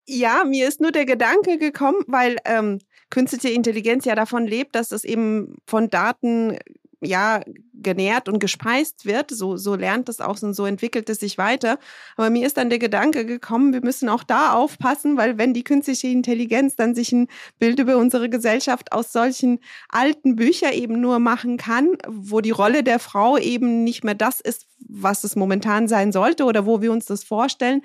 Ja, 0.07 0.45
mir 0.45 0.69
ist 0.69 0.81
nur 0.81 0.93
der 0.93 1.07
Gedanke 1.07 1.57
gekommen, 1.59 2.03
weil 2.07 2.37
ähm, 2.45 2.79
künstliche 3.11 3.55
Intelligenz 3.55 4.05
ja 4.05 4.15
davon 4.15 4.47
lebt, 4.47 4.75
dass 4.75 4.93
es 4.93 5.05
eben 5.05 5.57
von 5.67 5.89
Daten 5.89 6.59
ja 7.01 7.41
genährt 7.75 8.29
und 8.29 8.39
gespeist 8.39 9.07
wird. 9.07 9.31
So, 9.31 9.57
so 9.57 9.75
lernt 9.75 10.09
es 10.09 10.21
auch 10.21 10.41
und 10.43 10.55
so 10.55 10.67
entwickelt 10.67 11.09
es 11.09 11.21
sich 11.21 11.39
weiter. 11.39 11.79
Aber 12.17 12.31
mir 12.31 12.47
ist 12.47 12.57
dann 12.57 12.71
der 12.71 12.79
Gedanke 12.79 13.25
gekommen, 13.25 13.73
wir 13.73 13.81
müssen 13.83 14.09
auch 14.09 14.23
da 14.23 14.53
aufpassen, 14.53 15.17
weil 15.17 15.39
wenn 15.39 15.55
die 15.55 15.65
künstliche 15.65 16.09
Intelligenz 16.09 16.77
dann 16.77 16.95
sich 16.95 17.13
ein 17.13 17.29
Bild 17.59 17.79
über 17.79 17.97
unsere 17.97 18.29
Gesellschaft 18.29 18.93
aus 18.93 19.13
solchen 19.13 19.61
alten 19.89 20.37
Büchern 20.37 20.73
eben 20.73 21.01
nur 21.01 21.19
machen 21.19 21.57
kann, 21.57 21.89
wo 22.07 22.41
die 22.41 22.51
Rolle 22.51 22.83
der 22.83 22.99
Frau 22.99 23.39
eben 23.39 23.85
nicht 23.85 24.05
mehr 24.05 24.15
das 24.15 24.41
ist, 24.41 24.67
was 24.79 25.25
es 25.25 25.37
momentan 25.37 25.89
sein 25.89 26.13
sollte 26.13 26.45
oder 26.45 26.67
wo 26.67 26.83
wir 26.83 26.93
uns 26.93 27.07
das 27.07 27.25
vorstellen, 27.25 27.83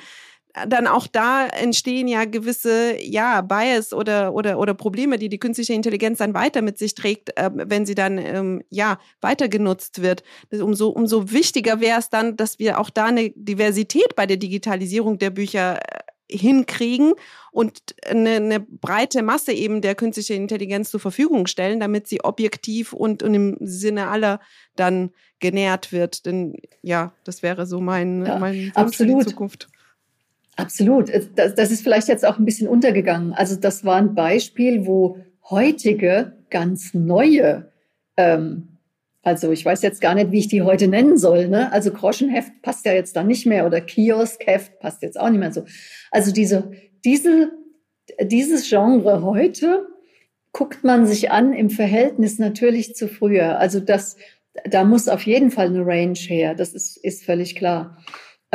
dann 0.67 0.87
auch 0.87 1.07
da 1.07 1.47
entstehen 1.47 2.07
ja 2.07 2.25
gewisse 2.25 2.97
ja 3.01 3.41
Bias 3.41 3.93
oder 3.93 4.33
oder 4.33 4.57
oder 4.57 4.73
Probleme, 4.73 5.17
die 5.17 5.29
die 5.29 5.39
künstliche 5.39 5.73
Intelligenz 5.73 6.19
dann 6.19 6.33
weiter 6.33 6.61
mit 6.61 6.77
sich 6.77 6.95
trägt, 6.95 7.37
äh, 7.37 7.49
wenn 7.53 7.85
sie 7.85 7.95
dann 7.95 8.17
ähm, 8.17 8.63
ja 8.69 8.99
weiter 9.21 9.49
genutzt 9.49 10.01
wird. 10.01 10.23
Umso 10.51 10.89
umso 10.89 11.31
wichtiger 11.31 11.81
wäre 11.81 11.99
es 11.99 12.09
dann, 12.09 12.37
dass 12.37 12.59
wir 12.59 12.79
auch 12.79 12.89
da 12.89 13.05
eine 13.05 13.31
Diversität 13.31 14.15
bei 14.15 14.25
der 14.25 14.37
Digitalisierung 14.37 15.17
der 15.17 15.31
Bücher 15.31 15.79
äh, 15.79 15.99
hinkriegen 16.29 17.13
und 17.51 17.79
eine, 18.05 18.31
eine 18.31 18.59
breite 18.59 19.21
Masse 19.21 19.51
eben 19.53 19.81
der 19.81 19.95
künstlichen 19.95 20.37
Intelligenz 20.37 20.89
zur 20.89 20.99
Verfügung 20.99 21.47
stellen, 21.47 21.79
damit 21.79 22.07
sie 22.07 22.23
objektiv 22.23 22.93
und, 22.93 23.21
und 23.21 23.33
im 23.33 23.57
Sinne 23.59 24.07
aller 24.07 24.39
dann 24.75 25.11
genährt 25.39 25.91
wird. 25.91 26.25
Denn 26.25 26.55
ja, 26.81 27.13
das 27.25 27.43
wäre 27.43 27.67
so 27.67 27.79
mein, 27.79 28.25
ja, 28.25 28.39
mein 28.39 28.71
Wunsch 28.75 28.97
für 28.97 29.05
die 29.05 29.19
Zukunft. 29.19 29.67
Absolut. 30.55 31.11
Das, 31.35 31.55
das 31.55 31.71
ist 31.71 31.81
vielleicht 31.81 32.07
jetzt 32.07 32.25
auch 32.25 32.39
ein 32.39 32.45
bisschen 32.45 32.67
untergegangen. 32.67 33.33
Also 33.33 33.55
das 33.55 33.83
war 33.83 33.97
ein 33.97 34.15
Beispiel, 34.15 34.85
wo 34.85 35.17
heutige, 35.49 36.33
ganz 36.49 36.93
neue, 36.93 37.71
ähm, 38.17 38.69
also 39.21 39.51
ich 39.51 39.65
weiß 39.65 39.81
jetzt 39.81 40.01
gar 40.01 40.15
nicht, 40.15 40.31
wie 40.31 40.39
ich 40.39 40.47
die 40.47 40.61
heute 40.61 40.87
nennen 40.87 41.17
soll. 41.17 41.47
Ne? 41.47 41.71
Also 41.71 41.91
Groschenheft 41.91 42.61
passt 42.61 42.85
ja 42.85 42.93
jetzt 42.93 43.15
da 43.15 43.23
nicht 43.23 43.45
mehr 43.45 43.65
oder 43.65 43.81
Kioskheft 43.81 44.79
passt 44.79 45.01
jetzt 45.01 45.19
auch 45.19 45.29
nicht 45.29 45.39
mehr 45.39 45.51
so. 45.51 45.65
Also 46.11 46.31
diese, 46.31 46.71
diese, 47.03 47.51
dieses 48.21 48.69
Genre 48.69 49.23
heute 49.23 49.87
guckt 50.53 50.83
man 50.83 51.05
sich 51.05 51.31
an 51.31 51.53
im 51.53 51.69
Verhältnis 51.69 52.39
natürlich 52.39 52.95
zu 52.95 53.09
früher. 53.09 53.59
Also 53.59 53.79
das, 53.81 54.15
da 54.63 54.85
muss 54.85 55.09
auf 55.09 55.23
jeden 55.23 55.51
Fall 55.51 55.67
eine 55.67 55.85
Range 55.85 56.17
her. 56.17 56.55
Das 56.55 56.73
ist, 56.73 56.95
ist 56.95 57.25
völlig 57.25 57.55
klar. 57.55 57.97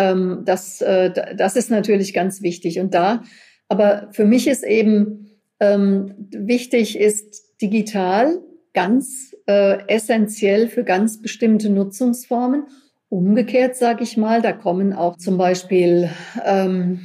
Ähm, 0.01 0.43
das, 0.45 0.81
äh, 0.81 1.13
das 1.37 1.57
ist 1.57 1.71
natürlich 1.71 2.15
ganz 2.15 2.43
wichtig. 2.43 2.81
Und 2.81 2.95
da, 2.95 3.23
aber 3.69 4.09
für 4.13 4.25
mich 4.25 4.47
ist 4.49 4.65
eben 4.65 5.31
ähm, 5.61 6.15
wichtig, 6.31 6.99
ist 6.99 7.61
digital 7.61 8.39
ganz 8.73 9.37
äh, 9.47 9.79
essentiell 9.89 10.69
für 10.69 10.85
ganz 10.85 11.21
bestimmte 11.21 11.69
Nutzungsformen. 11.69 12.65
Umgekehrt 13.09 13.77
sage 13.77 14.05
ich 14.05 14.17
mal, 14.17 14.41
da 14.41 14.53
kommen 14.53 14.93
auch 14.93 15.17
zum 15.17 15.37
Beispiel 15.37 16.09
ähm, 16.45 17.01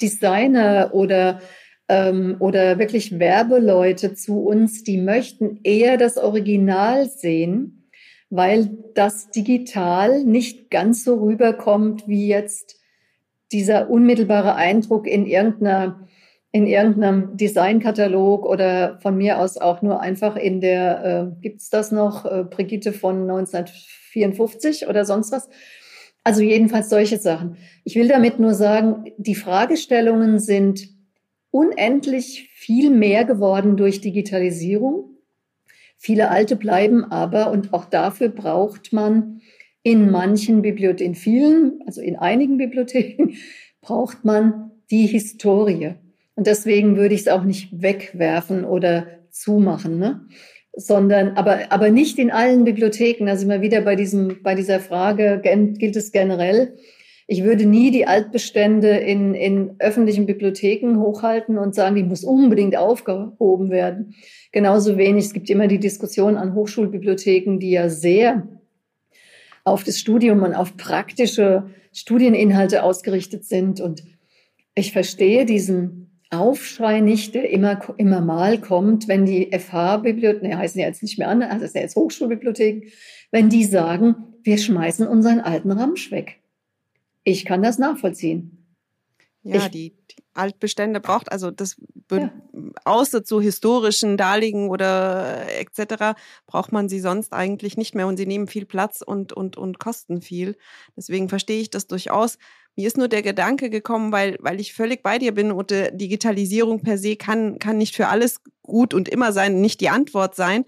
Designer 0.00 0.90
oder 0.92 1.40
ähm, 1.88 2.36
oder 2.40 2.80
wirklich 2.80 3.20
Werbeleute 3.20 4.14
zu 4.14 4.40
uns, 4.40 4.82
die 4.82 4.98
möchten 4.98 5.60
eher 5.62 5.98
das 5.98 6.16
Original 6.16 7.08
sehen 7.08 7.75
weil 8.30 8.70
das 8.94 9.30
digital 9.30 10.24
nicht 10.24 10.70
ganz 10.70 11.04
so 11.04 11.16
rüberkommt 11.16 12.08
wie 12.08 12.26
jetzt 12.26 12.80
dieser 13.52 13.88
unmittelbare 13.90 14.54
Eindruck 14.54 15.06
in 15.06 15.26
irgendeiner 15.26 16.06
in 16.56 16.66
irgendeinem 16.66 17.36
Designkatalog 17.36 18.46
oder 18.46 18.98
von 19.00 19.14
mir 19.14 19.40
aus 19.40 19.58
auch 19.58 19.82
nur 19.82 20.00
einfach 20.00 20.36
in 20.36 20.62
der, 20.62 21.04
äh, 21.04 21.42
gibt 21.42 21.60
es 21.60 21.68
das 21.68 21.92
noch, 21.92 22.24
äh, 22.24 22.44
Brigitte 22.44 22.94
von 22.94 23.26
1954 23.26 24.88
oder 24.88 25.04
sonst 25.04 25.32
was. 25.32 25.50
Also 26.24 26.40
jedenfalls 26.40 26.88
solche 26.88 27.18
Sachen. 27.18 27.58
Ich 27.84 27.94
will 27.94 28.08
damit 28.08 28.40
nur 28.40 28.54
sagen, 28.54 29.04
die 29.18 29.34
Fragestellungen 29.34 30.38
sind 30.38 30.88
unendlich 31.50 32.50
viel 32.54 32.88
mehr 32.90 33.26
geworden 33.26 33.76
durch 33.76 34.00
Digitalisierung. 34.00 35.15
Viele 35.96 36.30
alte 36.30 36.56
bleiben 36.56 37.04
aber 37.04 37.50
und 37.50 37.72
auch 37.72 37.84
dafür 37.86 38.28
braucht 38.28 38.92
man 38.92 39.40
in 39.82 40.10
manchen 40.10 40.62
Bibliotheken, 40.62 41.04
in 41.10 41.14
vielen, 41.14 41.80
also 41.86 42.00
in 42.00 42.16
einigen 42.16 42.56
Bibliotheken, 42.58 43.34
braucht 43.80 44.24
man 44.24 44.72
die 44.90 45.06
Historie. 45.06 45.94
Und 46.34 46.46
deswegen 46.46 46.96
würde 46.96 47.14
ich 47.14 47.22
es 47.22 47.28
auch 47.28 47.44
nicht 47.44 47.82
wegwerfen 47.82 48.64
oder 48.64 49.06
zumachen, 49.30 49.98
ne? 49.98 50.26
sondern 50.76 51.36
aber, 51.36 51.72
aber 51.72 51.90
nicht 51.90 52.18
in 52.18 52.30
allen 52.30 52.64
Bibliotheken. 52.64 53.26
Da 53.26 53.36
sind 53.36 53.48
wir 53.48 53.62
wieder 53.62 53.80
bei, 53.80 53.96
diesem, 53.96 54.42
bei 54.42 54.54
dieser 54.54 54.80
Frage, 54.80 55.40
gilt 55.42 55.96
es 55.96 56.12
generell? 56.12 56.76
Ich 57.28 57.42
würde 57.42 57.66
nie 57.66 57.90
die 57.90 58.06
Altbestände 58.06 58.88
in, 58.88 59.34
in 59.34 59.74
öffentlichen 59.80 60.26
Bibliotheken 60.26 60.98
hochhalten 61.00 61.58
und 61.58 61.74
sagen, 61.74 61.96
die 61.96 62.04
muss 62.04 62.22
unbedingt 62.22 62.76
aufgehoben 62.76 63.70
werden. 63.70 64.14
Genauso 64.52 64.96
wenig. 64.96 65.26
Es 65.26 65.32
gibt 65.32 65.50
immer 65.50 65.66
die 65.66 65.80
Diskussion 65.80 66.36
an 66.36 66.54
Hochschulbibliotheken, 66.54 67.58
die 67.58 67.72
ja 67.72 67.88
sehr 67.88 68.46
auf 69.64 69.82
das 69.82 69.98
Studium 69.98 70.44
und 70.44 70.54
auf 70.54 70.76
praktische 70.76 71.68
Studieninhalte 71.92 72.84
ausgerichtet 72.84 73.44
sind. 73.44 73.80
Und 73.80 74.04
ich 74.76 74.92
verstehe 74.92 75.44
diesen 75.44 76.20
Aufschrei 76.30 77.00
nicht, 77.00 77.34
der 77.34 77.50
immer, 77.50 77.80
immer 77.96 78.20
mal 78.20 78.60
kommt, 78.60 79.08
wenn 79.08 79.26
die 79.26 79.50
FH-Bibliotheken, 79.52 80.48
ne, 80.48 80.58
heißen 80.58 80.80
ja 80.80 80.86
jetzt 80.86 81.02
nicht 81.02 81.18
mehr 81.18 81.28
an, 81.28 81.42
also 81.42 81.62
das 81.62 81.72
sind 81.72 81.80
ja 81.80 81.84
jetzt 81.84 81.96
Hochschulbibliotheken, 81.96 82.88
wenn 83.32 83.48
die 83.48 83.64
sagen, 83.64 84.14
wir 84.42 84.58
schmeißen 84.58 85.06
unseren 85.06 85.40
alten 85.40 85.72
Ramsch 85.72 86.10
weg. 86.12 86.40
Ich 87.28 87.44
kann 87.44 87.60
das 87.60 87.76
nachvollziehen. 87.78 88.56
Ja, 89.42 89.56
ich, 89.56 89.68
die, 89.68 89.90
die, 89.90 90.22
Altbestände 90.32 91.00
braucht, 91.00 91.32
also 91.32 91.50
das 91.50 91.76
ja. 92.10 92.30
außer 92.84 93.24
zu 93.24 93.40
historischen 93.40 94.16
Darlegen 94.16 94.68
oder 94.68 95.44
etc. 95.58 96.16
braucht 96.46 96.70
man 96.70 96.88
sie 96.88 97.00
sonst 97.00 97.32
eigentlich 97.32 97.76
nicht 97.76 97.96
mehr 97.96 98.06
und 98.06 98.16
sie 98.16 98.26
nehmen 98.26 98.46
viel 98.46 98.64
Platz 98.64 99.02
und, 99.04 99.32
und, 99.32 99.56
und 99.56 99.80
kosten 99.80 100.22
viel. 100.22 100.56
Deswegen 100.96 101.28
verstehe 101.28 101.60
ich 101.60 101.70
das 101.70 101.88
durchaus. 101.88 102.38
Mir 102.76 102.86
ist 102.86 102.96
nur 102.96 103.08
der 103.08 103.22
Gedanke 103.22 103.70
gekommen, 103.70 104.12
weil, 104.12 104.36
weil 104.40 104.60
ich 104.60 104.72
völlig 104.72 105.02
bei 105.02 105.18
dir 105.18 105.32
bin 105.32 105.50
und 105.50 105.70
Digitalisierung 105.70 106.82
per 106.82 106.96
se 106.96 107.16
kann, 107.16 107.58
kann 107.58 107.78
nicht 107.78 107.96
für 107.96 108.06
alles 108.06 108.40
gut 108.62 108.94
und 108.94 109.08
immer 109.08 109.32
sein, 109.32 109.60
nicht 109.60 109.80
die 109.80 109.88
Antwort 109.88 110.36
sein 110.36 110.64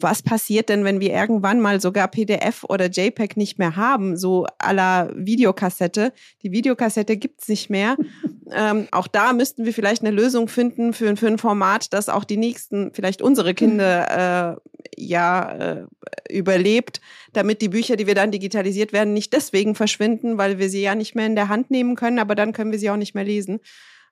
was 0.00 0.22
passiert 0.22 0.68
denn, 0.68 0.84
wenn 0.84 1.00
wir 1.00 1.12
irgendwann 1.12 1.60
mal 1.60 1.80
sogar 1.80 2.08
PDF 2.08 2.64
oder 2.64 2.86
JPEG 2.86 3.36
nicht 3.36 3.58
mehr 3.58 3.76
haben, 3.76 4.16
so 4.16 4.46
aller 4.58 5.10
Videokassette? 5.14 6.12
Die 6.42 6.52
Videokassette 6.52 7.16
gibt's 7.16 7.48
nicht 7.48 7.68
mehr. 7.70 7.96
ähm, 8.52 8.88
auch 8.92 9.08
da 9.08 9.32
müssten 9.32 9.64
wir 9.64 9.74
vielleicht 9.74 10.02
eine 10.02 10.14
Lösung 10.14 10.48
finden 10.48 10.92
für, 10.92 11.16
für 11.16 11.26
ein 11.26 11.38
Format, 11.38 11.92
das 11.92 12.08
auch 12.08 12.24
die 12.24 12.36
nächsten, 12.36 12.92
vielleicht 12.94 13.22
unsere 13.22 13.54
Kinder 13.54 14.56
äh, 14.56 14.70
ja 14.96 15.52
äh, 15.52 15.86
überlebt, 16.30 17.00
damit 17.32 17.60
die 17.62 17.68
Bücher, 17.68 17.96
die 17.96 18.06
wir 18.06 18.14
dann 18.14 18.30
digitalisiert 18.30 18.92
werden, 18.92 19.14
nicht 19.14 19.32
deswegen 19.32 19.74
verschwinden, 19.74 20.38
weil 20.38 20.58
wir 20.58 20.70
sie 20.70 20.82
ja 20.82 20.94
nicht 20.94 21.14
mehr 21.14 21.26
in 21.26 21.36
der 21.36 21.48
Hand 21.48 21.70
nehmen 21.70 21.96
können, 21.96 22.18
aber 22.18 22.34
dann 22.34 22.52
können 22.52 22.72
wir 22.72 22.78
sie 22.78 22.90
auch 22.90 22.96
nicht 22.96 23.14
mehr 23.14 23.24
lesen 23.24 23.60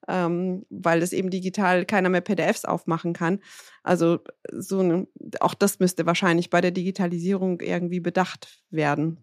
ähm, 0.08 0.64
weil 0.70 1.02
es 1.02 1.12
eben 1.12 1.30
digital 1.30 1.84
keiner 1.84 2.08
mehr 2.08 2.20
PDFs 2.20 2.64
aufmachen 2.64 3.12
kann. 3.12 3.40
Also 3.82 4.20
so 4.52 4.80
eine, 4.80 5.06
auch 5.40 5.54
das 5.54 5.78
müsste 5.78 6.06
wahrscheinlich 6.06 6.50
bei 6.50 6.60
der 6.60 6.70
Digitalisierung 6.70 7.60
irgendwie 7.60 8.00
bedacht 8.00 8.62
werden. 8.70 9.18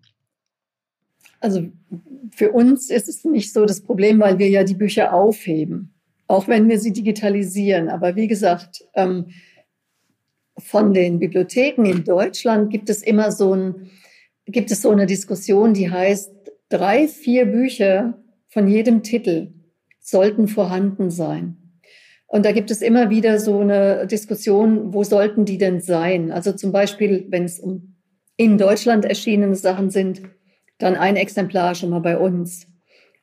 Also 1.39 1.69
für 2.31 2.51
uns 2.51 2.89
ist 2.89 3.09
es 3.09 3.25
nicht 3.25 3.51
so 3.53 3.65
das 3.65 3.81
Problem, 3.81 4.19
weil 4.19 4.39
wir 4.39 4.49
ja 4.49 4.63
die 4.63 4.75
Bücher 4.75 5.13
aufheben, 5.13 5.93
auch 6.27 6.47
wenn 6.47 6.69
wir 6.69 6.79
sie 6.79 6.93
digitalisieren. 6.93 7.89
Aber 7.89 8.15
wie 8.15 8.27
gesagt, 8.27 8.85
ähm, 8.95 9.27
von 10.57 10.93
den 10.93 11.19
Bibliotheken 11.19 11.85
in 11.85 12.03
Deutschland 12.03 12.69
gibt 12.69 12.89
es 12.89 13.01
immer 13.01 13.31
so 13.31 13.55
ein, 13.55 13.89
gibt 14.45 14.71
es 14.71 14.81
so 14.81 14.91
eine 14.91 15.05
Diskussion, 15.05 15.73
die 15.73 15.89
heißt, 15.89 16.31
drei, 16.69 17.07
vier 17.07 17.45
Bücher 17.45 18.17
von 18.47 18.67
jedem 18.67 19.03
Titel 19.03 19.51
sollten 20.03 20.47
vorhanden 20.47 21.09
sein. 21.09 21.57
Und 22.27 22.45
da 22.45 22.51
gibt 22.51 22.69
es 22.71 22.81
immer 22.81 23.09
wieder 23.09 23.39
so 23.39 23.59
eine 23.59 24.05
Diskussion, 24.05 24.93
wo 24.93 25.03
sollten 25.03 25.45
die 25.45 25.57
denn 25.57 25.81
sein? 25.81 26.31
Also 26.31 26.51
zum 26.51 26.71
Beispiel, 26.71 27.25
wenn 27.29 27.45
es 27.45 27.59
um 27.59 27.95
in 28.37 28.57
Deutschland 28.57 29.05
erschienene 29.05 29.55
Sachen 29.55 29.89
sind, 29.89 30.21
dann 30.79 30.95
ein 30.95 31.15
Exemplar 31.15 31.75
schon 31.75 31.91
mal 31.91 31.99
bei 31.99 32.17
uns. 32.17 32.65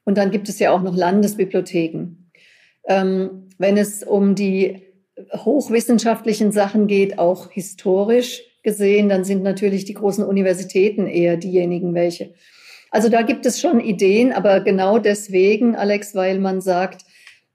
Und 0.04 0.16
dann 0.16 0.30
gibt 0.30 0.48
es 0.48 0.58
ja 0.58 0.70
auch 0.70 0.82
noch 0.82 0.96
Landesbibliotheken. 0.96 2.30
Ähm, 2.88 3.48
wenn 3.58 3.76
es 3.76 4.02
um 4.02 4.34
die 4.34 4.82
hochwissenschaftlichen 5.34 6.52
Sachen 6.52 6.86
geht, 6.86 7.18
auch 7.18 7.50
historisch 7.50 8.42
gesehen, 8.62 9.08
dann 9.08 9.24
sind 9.24 9.42
natürlich 9.42 9.84
die 9.84 9.94
großen 9.94 10.24
Universitäten 10.24 11.06
eher 11.06 11.36
diejenigen, 11.36 11.94
welche. 11.94 12.32
Also 12.90 13.08
da 13.08 13.22
gibt 13.22 13.46
es 13.46 13.60
schon 13.60 13.80
Ideen, 13.80 14.32
aber 14.32 14.60
genau 14.60 14.98
deswegen, 14.98 15.76
Alex, 15.76 16.14
weil 16.14 16.40
man 16.40 16.60
sagt, 16.60 17.04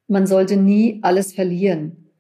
man 0.08 0.28
sollte 0.28 0.56
nie 0.56 1.00
alles 1.02 1.34
verlieren. 1.34 2.12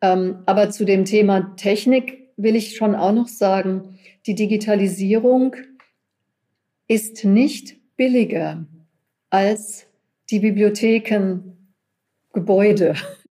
Ähm, 0.00 0.42
aber 0.46 0.70
zu 0.70 0.84
dem 0.84 1.04
Thema 1.04 1.54
Technik 1.56 2.30
will 2.36 2.54
ich 2.56 2.76
schon 2.76 2.94
auch 2.94 3.12
noch 3.12 3.28
sagen, 3.28 3.98
die 4.26 4.34
Digitalisierung 4.34 5.56
ist 6.86 7.24
nicht 7.24 7.76
billiger 7.96 8.66
als 9.30 9.86
die 10.30 10.40
Bibliothekengebäude. 10.40 12.94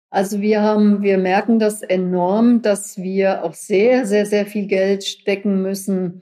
Also 0.09 0.41
wir 0.41 0.61
haben, 0.61 1.01
wir 1.01 1.17
merken 1.17 1.59
das 1.59 1.81
enorm, 1.81 2.61
dass 2.61 2.97
wir 2.97 3.43
auch 3.43 3.53
sehr, 3.53 4.05
sehr, 4.05 4.25
sehr 4.25 4.45
viel 4.45 4.67
Geld 4.67 5.03
stecken 5.03 5.61
müssen 5.61 6.21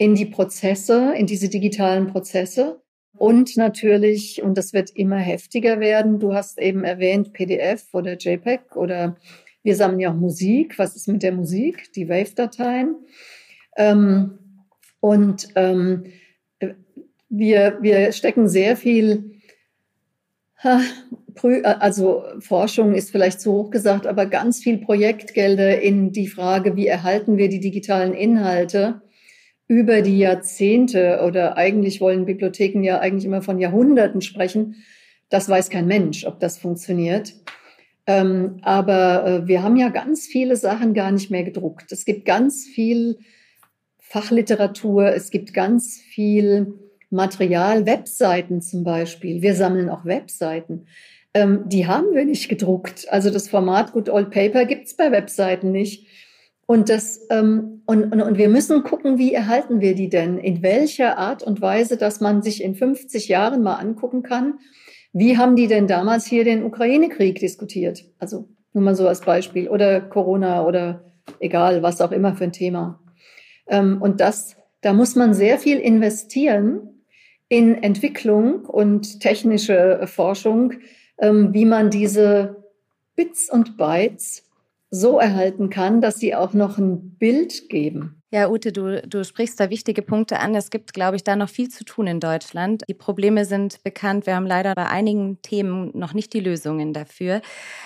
in 0.00 0.14
die 0.14 0.24
Prozesse, 0.24 1.12
in 1.14 1.26
diese 1.26 1.50
digitalen 1.50 2.06
Prozesse. 2.06 2.80
Und 3.18 3.58
natürlich, 3.58 4.42
und 4.42 4.56
das 4.56 4.72
wird 4.72 4.88
immer 4.96 5.18
heftiger 5.18 5.78
werden, 5.78 6.18
du 6.18 6.32
hast 6.32 6.58
eben 6.58 6.84
erwähnt 6.84 7.34
PDF 7.34 7.84
oder 7.92 8.16
JPEG 8.16 8.76
oder 8.76 9.18
wir 9.62 9.76
sammeln 9.76 10.00
ja 10.00 10.10
auch 10.10 10.16
Musik. 10.16 10.78
Was 10.78 10.96
ist 10.96 11.06
mit 11.06 11.22
der 11.22 11.32
Musik? 11.32 11.92
Die 11.92 12.08
Wave-Dateien. 12.08 12.96
Ähm, 13.76 14.38
und 15.00 15.48
ähm, 15.54 16.04
wir, 17.28 17.76
wir 17.82 18.12
stecken 18.12 18.48
sehr 18.48 18.78
viel, 18.78 19.34
also 21.62 22.24
Forschung 22.38 22.94
ist 22.94 23.10
vielleicht 23.10 23.42
zu 23.42 23.52
hoch 23.52 23.70
gesagt, 23.70 24.06
aber 24.06 24.24
ganz 24.24 24.60
viel 24.60 24.78
Projektgelder 24.78 25.82
in 25.82 26.12
die 26.12 26.28
Frage, 26.28 26.74
wie 26.74 26.86
erhalten 26.86 27.36
wir 27.36 27.50
die 27.50 27.60
digitalen 27.60 28.14
Inhalte 28.14 29.02
über 29.70 30.02
die 30.02 30.18
Jahrzehnte 30.18 31.20
oder 31.24 31.56
eigentlich 31.56 32.00
wollen 32.00 32.24
Bibliotheken 32.26 32.82
ja 32.82 32.98
eigentlich 32.98 33.24
immer 33.24 33.40
von 33.40 33.60
Jahrhunderten 33.60 34.20
sprechen. 34.20 34.82
Das 35.28 35.48
weiß 35.48 35.70
kein 35.70 35.86
Mensch, 35.86 36.26
ob 36.26 36.40
das 36.40 36.58
funktioniert. 36.58 37.34
Ähm, 38.04 38.58
aber 38.62 39.24
äh, 39.24 39.46
wir 39.46 39.62
haben 39.62 39.76
ja 39.76 39.90
ganz 39.90 40.26
viele 40.26 40.56
Sachen 40.56 40.92
gar 40.92 41.12
nicht 41.12 41.30
mehr 41.30 41.44
gedruckt. 41.44 41.92
Es 41.92 42.04
gibt 42.04 42.24
ganz 42.24 42.66
viel 42.66 43.18
Fachliteratur, 44.00 45.14
es 45.14 45.30
gibt 45.30 45.54
ganz 45.54 46.00
viel 46.00 46.74
Material, 47.08 47.86
Webseiten 47.86 48.62
zum 48.62 48.82
Beispiel. 48.82 49.40
Wir 49.40 49.54
sammeln 49.54 49.88
auch 49.88 50.04
Webseiten. 50.04 50.86
Ähm, 51.32 51.62
die 51.66 51.86
haben 51.86 52.12
wir 52.12 52.24
nicht 52.24 52.48
gedruckt. 52.48 53.06
Also 53.08 53.30
das 53.30 53.48
Format 53.48 53.92
Good 53.92 54.08
Old 54.08 54.32
Paper 54.32 54.64
gibt's 54.64 54.96
bei 54.96 55.12
Webseiten 55.12 55.70
nicht. 55.70 56.08
Und, 56.70 56.88
das, 56.88 57.26
ähm, 57.30 57.82
und, 57.86 58.12
und, 58.12 58.22
und 58.22 58.38
wir 58.38 58.48
müssen 58.48 58.84
gucken, 58.84 59.18
wie 59.18 59.34
erhalten 59.34 59.80
wir 59.80 59.96
die 59.96 60.08
denn? 60.08 60.38
In 60.38 60.62
welcher 60.62 61.18
Art 61.18 61.42
und 61.42 61.60
Weise, 61.60 61.96
dass 61.96 62.20
man 62.20 62.42
sich 62.42 62.62
in 62.62 62.76
50 62.76 63.26
Jahren 63.26 63.64
mal 63.64 63.74
angucken 63.74 64.22
kann, 64.22 64.60
wie 65.12 65.36
haben 65.36 65.56
die 65.56 65.66
denn 65.66 65.88
damals 65.88 66.26
hier 66.26 66.44
den 66.44 66.62
Ukraine-Krieg 66.62 67.40
diskutiert? 67.40 68.04
Also 68.20 68.48
nur 68.72 68.84
mal 68.84 68.94
so 68.94 69.08
als 69.08 69.22
Beispiel. 69.22 69.68
Oder 69.68 70.00
Corona 70.00 70.64
oder 70.64 71.02
egal, 71.40 71.82
was 71.82 72.00
auch 72.00 72.12
immer 72.12 72.36
für 72.36 72.44
ein 72.44 72.52
Thema. 72.52 73.00
Ähm, 73.66 74.00
und 74.00 74.20
das, 74.20 74.56
da 74.80 74.92
muss 74.92 75.16
man 75.16 75.34
sehr 75.34 75.58
viel 75.58 75.78
investieren 75.78 77.02
in 77.48 77.82
Entwicklung 77.82 78.64
und 78.64 79.18
technische 79.18 80.02
Forschung, 80.06 80.74
ähm, 81.18 81.52
wie 81.52 81.64
man 81.64 81.90
diese 81.90 82.62
Bits 83.16 83.50
und 83.50 83.76
Bytes 83.76 84.44
so 84.90 85.18
erhalten 85.18 85.70
kann, 85.70 86.00
dass 86.00 86.18
sie 86.18 86.34
auch 86.34 86.52
noch 86.52 86.78
ein 86.78 87.16
Bild 87.16 87.68
geben. 87.68 88.20
Ja, 88.32 88.48
Ute, 88.48 88.70
du, 88.72 89.02
du 89.02 89.24
sprichst 89.24 89.58
da 89.58 89.70
wichtige 89.70 90.02
Punkte 90.02 90.38
an. 90.38 90.54
Es 90.54 90.70
gibt, 90.70 90.92
glaube 90.92 91.16
ich, 91.16 91.24
da 91.24 91.34
noch 91.34 91.48
viel 91.48 91.68
zu 91.68 91.84
tun 91.84 92.06
in 92.06 92.20
Deutschland. 92.20 92.84
Die 92.88 92.94
Probleme 92.94 93.44
sind 93.44 93.82
bekannt. 93.82 94.26
Wir 94.26 94.36
haben 94.36 94.46
leider 94.46 94.74
bei 94.76 94.86
einigen 94.86 95.42
Themen 95.42 95.90
noch 95.98 96.14
nicht 96.14 96.32
die 96.32 96.40
Lösungen 96.40 96.92
dafür. 96.92 97.42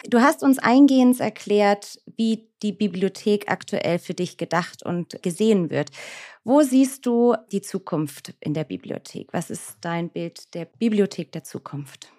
Du 0.07 0.21
hast 0.21 0.43
uns 0.43 0.59
eingehend 0.59 1.19
erklärt, 1.19 1.99
wie 2.17 2.47
die 2.63 2.73
Bibliothek 2.73 3.51
aktuell 3.51 3.99
für 3.99 4.13
dich 4.13 4.37
gedacht 4.37 4.83
und 4.83 5.23
gesehen 5.23 5.71
wird. 5.71 5.91
Wo 6.45 6.61
siehst 6.61 7.07
du 7.07 7.35
die 7.51 7.63
Zukunft 7.63 8.35
in 8.41 8.53
der 8.53 8.65
Bibliothek? 8.65 9.29
Was 9.33 9.49
ist 9.49 9.79
dein 9.81 10.11
Bild 10.11 10.55
der 10.55 10.67
Bibliothek 10.67 11.33
der 11.33 11.45
Zukunft? 11.45 12.14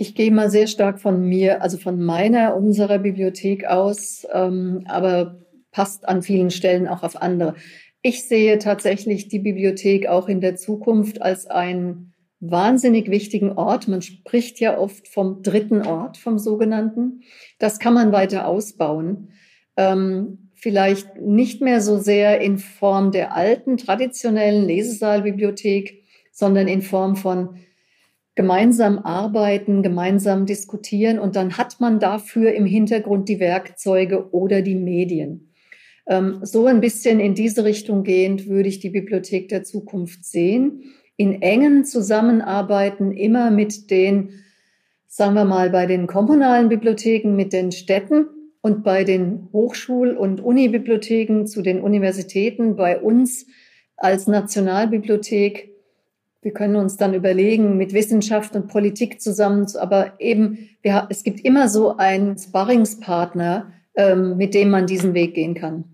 Ich 0.00 0.14
gehe 0.14 0.30
mal 0.30 0.48
sehr 0.48 0.68
stark 0.68 1.00
von 1.00 1.28
mir, 1.28 1.60
also 1.60 1.76
von 1.76 2.00
meiner, 2.00 2.56
unserer 2.56 3.00
Bibliothek 3.00 3.66
aus, 3.66 4.24
ähm, 4.32 4.84
aber 4.86 5.40
passt 5.72 6.08
an 6.08 6.22
vielen 6.22 6.52
Stellen 6.52 6.86
auch 6.86 7.02
auf 7.02 7.20
andere. 7.20 7.56
Ich 8.00 8.26
sehe 8.28 8.60
tatsächlich 8.60 9.26
die 9.26 9.40
Bibliothek 9.40 10.06
auch 10.06 10.28
in 10.28 10.40
der 10.40 10.54
Zukunft 10.54 11.20
als 11.20 11.46
einen 11.46 12.14
wahnsinnig 12.38 13.10
wichtigen 13.10 13.50
Ort. 13.58 13.88
Man 13.88 14.00
spricht 14.00 14.60
ja 14.60 14.78
oft 14.78 15.08
vom 15.08 15.42
dritten 15.42 15.82
Ort, 15.82 16.16
vom 16.16 16.38
sogenannten. 16.38 17.22
Das 17.58 17.80
kann 17.80 17.94
man 17.94 18.12
weiter 18.12 18.46
ausbauen. 18.46 19.32
Ähm, 19.76 20.50
vielleicht 20.54 21.20
nicht 21.20 21.60
mehr 21.60 21.80
so 21.80 21.98
sehr 21.98 22.40
in 22.40 22.58
Form 22.58 23.10
der 23.10 23.34
alten, 23.34 23.76
traditionellen 23.76 24.64
Lesesaalbibliothek, 24.64 26.04
sondern 26.30 26.68
in 26.68 26.82
Form 26.82 27.16
von 27.16 27.56
gemeinsam 28.38 29.00
arbeiten, 29.00 29.82
gemeinsam 29.82 30.46
diskutieren 30.46 31.18
und 31.18 31.34
dann 31.34 31.58
hat 31.58 31.80
man 31.80 31.98
dafür 31.98 32.52
im 32.52 32.66
Hintergrund 32.66 33.28
die 33.28 33.40
Werkzeuge 33.40 34.30
oder 34.30 34.62
die 34.62 34.76
Medien. 34.76 35.52
Ähm, 36.06 36.38
so 36.42 36.66
ein 36.66 36.80
bisschen 36.80 37.18
in 37.18 37.34
diese 37.34 37.64
Richtung 37.64 38.04
gehend 38.04 38.46
würde 38.46 38.68
ich 38.68 38.78
die 38.78 38.90
Bibliothek 38.90 39.48
der 39.48 39.64
Zukunft 39.64 40.24
sehen. 40.24 40.84
In 41.16 41.42
engen 41.42 41.84
Zusammenarbeiten 41.84 43.10
immer 43.10 43.50
mit 43.50 43.90
den, 43.90 44.34
sagen 45.08 45.34
wir 45.34 45.44
mal, 45.44 45.70
bei 45.70 45.86
den 45.86 46.06
kommunalen 46.06 46.68
Bibliotheken, 46.68 47.34
mit 47.34 47.52
den 47.52 47.72
Städten 47.72 48.26
und 48.60 48.84
bei 48.84 49.02
den 49.02 49.48
Hochschul- 49.52 50.14
und 50.14 50.40
Unibibliotheken 50.40 51.44
zu 51.44 51.60
den 51.60 51.80
Universitäten, 51.80 52.76
bei 52.76 53.00
uns 53.00 53.46
als 53.96 54.28
Nationalbibliothek 54.28 55.67
wir 56.48 56.54
können 56.54 56.76
uns 56.76 56.96
dann 56.96 57.12
überlegen, 57.12 57.76
mit 57.76 57.92
Wissenschaft 57.92 58.56
und 58.56 58.68
Politik 58.68 59.20
zusammen, 59.20 59.66
aber 59.76 60.18
eben, 60.18 60.70
wir, 60.80 61.06
es 61.10 61.22
gibt 61.22 61.40
immer 61.40 61.68
so 61.68 61.98
einen 61.98 62.38
Sparringspartner, 62.38 63.70
ähm, 63.94 64.38
mit 64.38 64.54
dem 64.54 64.70
man 64.70 64.86
diesen 64.86 65.12
Weg 65.12 65.34
gehen 65.34 65.52
kann. 65.52 65.84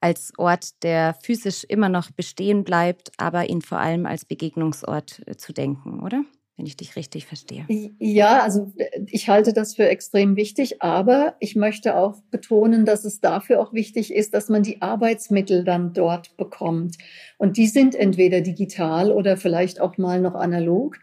Als 0.00 0.32
Ort, 0.38 0.84
der 0.84 1.16
physisch 1.24 1.64
immer 1.64 1.88
noch 1.88 2.12
bestehen 2.12 2.62
bleibt, 2.62 3.10
aber 3.16 3.50
ihn 3.50 3.62
vor 3.62 3.78
allem 3.78 4.06
als 4.06 4.24
Begegnungsort 4.24 5.22
äh, 5.26 5.34
zu 5.34 5.52
denken, 5.52 5.98
oder? 5.98 6.22
Wenn 6.60 6.66
ich 6.66 6.76
dich 6.76 6.94
richtig 6.94 7.24
verstehe. 7.24 7.64
Ja, 7.98 8.42
also 8.42 8.70
ich 9.06 9.30
halte 9.30 9.54
das 9.54 9.76
für 9.76 9.88
extrem 9.88 10.36
wichtig, 10.36 10.82
aber 10.82 11.34
ich 11.40 11.56
möchte 11.56 11.96
auch 11.96 12.20
betonen, 12.30 12.84
dass 12.84 13.06
es 13.06 13.20
dafür 13.20 13.62
auch 13.62 13.72
wichtig 13.72 14.14
ist, 14.14 14.34
dass 14.34 14.50
man 14.50 14.62
die 14.62 14.82
Arbeitsmittel 14.82 15.64
dann 15.64 15.94
dort 15.94 16.36
bekommt. 16.36 16.98
Und 17.38 17.56
die 17.56 17.66
sind 17.66 17.94
entweder 17.94 18.42
digital 18.42 19.10
oder 19.10 19.38
vielleicht 19.38 19.80
auch 19.80 19.96
mal 19.96 20.20
noch 20.20 20.34
analog. 20.34 20.98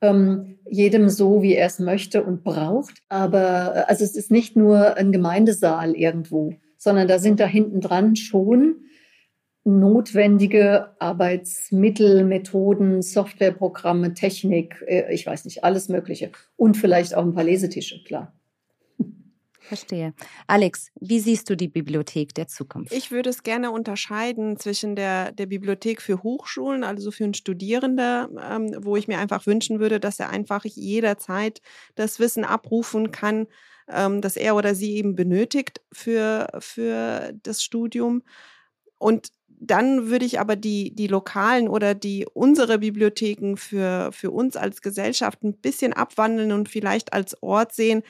Ähm, 0.00 0.56
jedem 0.70 1.10
so, 1.10 1.42
wie 1.42 1.54
er 1.54 1.66
es 1.66 1.78
möchte 1.80 2.24
und 2.24 2.42
braucht. 2.42 3.02
Aber 3.10 3.76
äh, 3.76 3.78
also 3.86 4.04
es 4.04 4.16
ist 4.16 4.30
nicht 4.30 4.56
nur 4.56 4.96
ein 4.96 5.12
Gemeindesaal 5.12 5.94
irgendwo, 5.94 6.54
sondern 6.78 7.08
da 7.08 7.18
sind 7.18 7.40
da 7.40 7.46
hinten 7.46 7.82
dran 7.82 8.16
schon 8.16 8.76
notwendige 9.64 10.94
Arbeitsmittel, 10.98 12.24
Methoden, 12.24 13.00
Softwareprogramme, 13.02 14.14
Technik, 14.14 14.84
äh, 14.86 15.12
ich 15.12 15.26
weiß 15.26 15.46
nicht, 15.46 15.64
alles 15.64 15.88
Mögliche. 15.88 16.30
Und 16.56 16.76
vielleicht 16.76 17.14
auch 17.14 17.24
ein 17.24 17.34
paar 17.34 17.44
Lesetische, 17.44 18.02
klar. 18.04 18.32
Verstehe. 19.64 20.12
Alex, 20.46 20.90
wie 21.00 21.20
siehst 21.20 21.48
du 21.48 21.56
die 21.56 21.68
Bibliothek 21.68 22.34
der 22.34 22.48
Zukunft? 22.48 22.92
Ich 22.92 23.10
würde 23.10 23.30
es 23.30 23.42
gerne 23.42 23.70
unterscheiden 23.70 24.58
zwischen 24.58 24.94
der, 24.94 25.32
der 25.32 25.46
Bibliothek 25.46 26.02
für 26.02 26.22
Hochschulen, 26.22 26.84
also 26.84 27.10
für 27.10 27.24
einen 27.24 27.32
Studierende, 27.32 28.28
ähm, 28.46 28.76
wo 28.80 28.96
ich 28.96 29.08
mir 29.08 29.18
einfach 29.18 29.46
wünschen 29.46 29.80
würde, 29.80 30.00
dass 30.00 30.20
er 30.20 30.28
einfach 30.28 30.66
jederzeit 30.66 31.62
das 31.94 32.20
Wissen 32.20 32.44
abrufen 32.44 33.10
kann, 33.10 33.46
ähm, 33.88 34.20
das 34.20 34.36
er 34.36 34.54
oder 34.54 34.74
sie 34.74 34.96
eben 34.96 35.14
benötigt 35.14 35.80
für, 35.90 36.48
für 36.58 37.32
das 37.42 37.62
Studium. 37.62 38.22
Und 38.98 39.28
dann 39.60 40.08
würde 40.08 40.24
ich 40.24 40.40
aber 40.40 40.56
die, 40.56 40.94
die 40.94 41.06
lokalen 41.06 41.68
oder 41.68 41.94
die 41.94 42.26
unsere 42.32 42.78
Bibliotheken 42.78 43.56
für, 43.56 44.10
für 44.12 44.30
uns 44.30 44.56
als 44.56 44.82
Gesellschaft 44.82 45.42
ein 45.42 45.56
bisschen 45.58 45.92
abwandeln 45.92 46.52
und 46.52 46.68
vielleicht 46.68 47.12
als 47.12 47.42
Ort 47.42 47.72
sehen, 47.74 48.02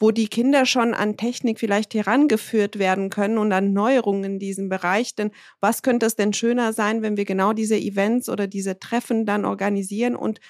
wo 0.00 0.10
die 0.10 0.28
Kinder 0.28 0.64
schon 0.64 0.94
an 0.94 1.16
Technik 1.16 1.58
vielleicht 1.58 1.94
herangeführt 1.94 2.78
werden 2.78 3.10
können 3.10 3.38
und 3.38 3.52
an 3.52 3.72
Neuerungen 3.72 4.24
in 4.24 4.38
diesem 4.38 4.68
Bereich. 4.68 5.14
Denn 5.14 5.32
was 5.60 5.82
könnte 5.82 6.06
es 6.06 6.14
denn 6.14 6.32
schöner 6.32 6.72
sein, 6.72 7.02
wenn 7.02 7.16
wir 7.16 7.24
genau 7.24 7.52
diese 7.52 7.76
Events 7.76 8.28
oder 8.28 8.46
diese 8.46 8.78
Treffen 8.78 9.26
dann 9.26 9.44
organisieren 9.44 10.14
und 10.14 10.40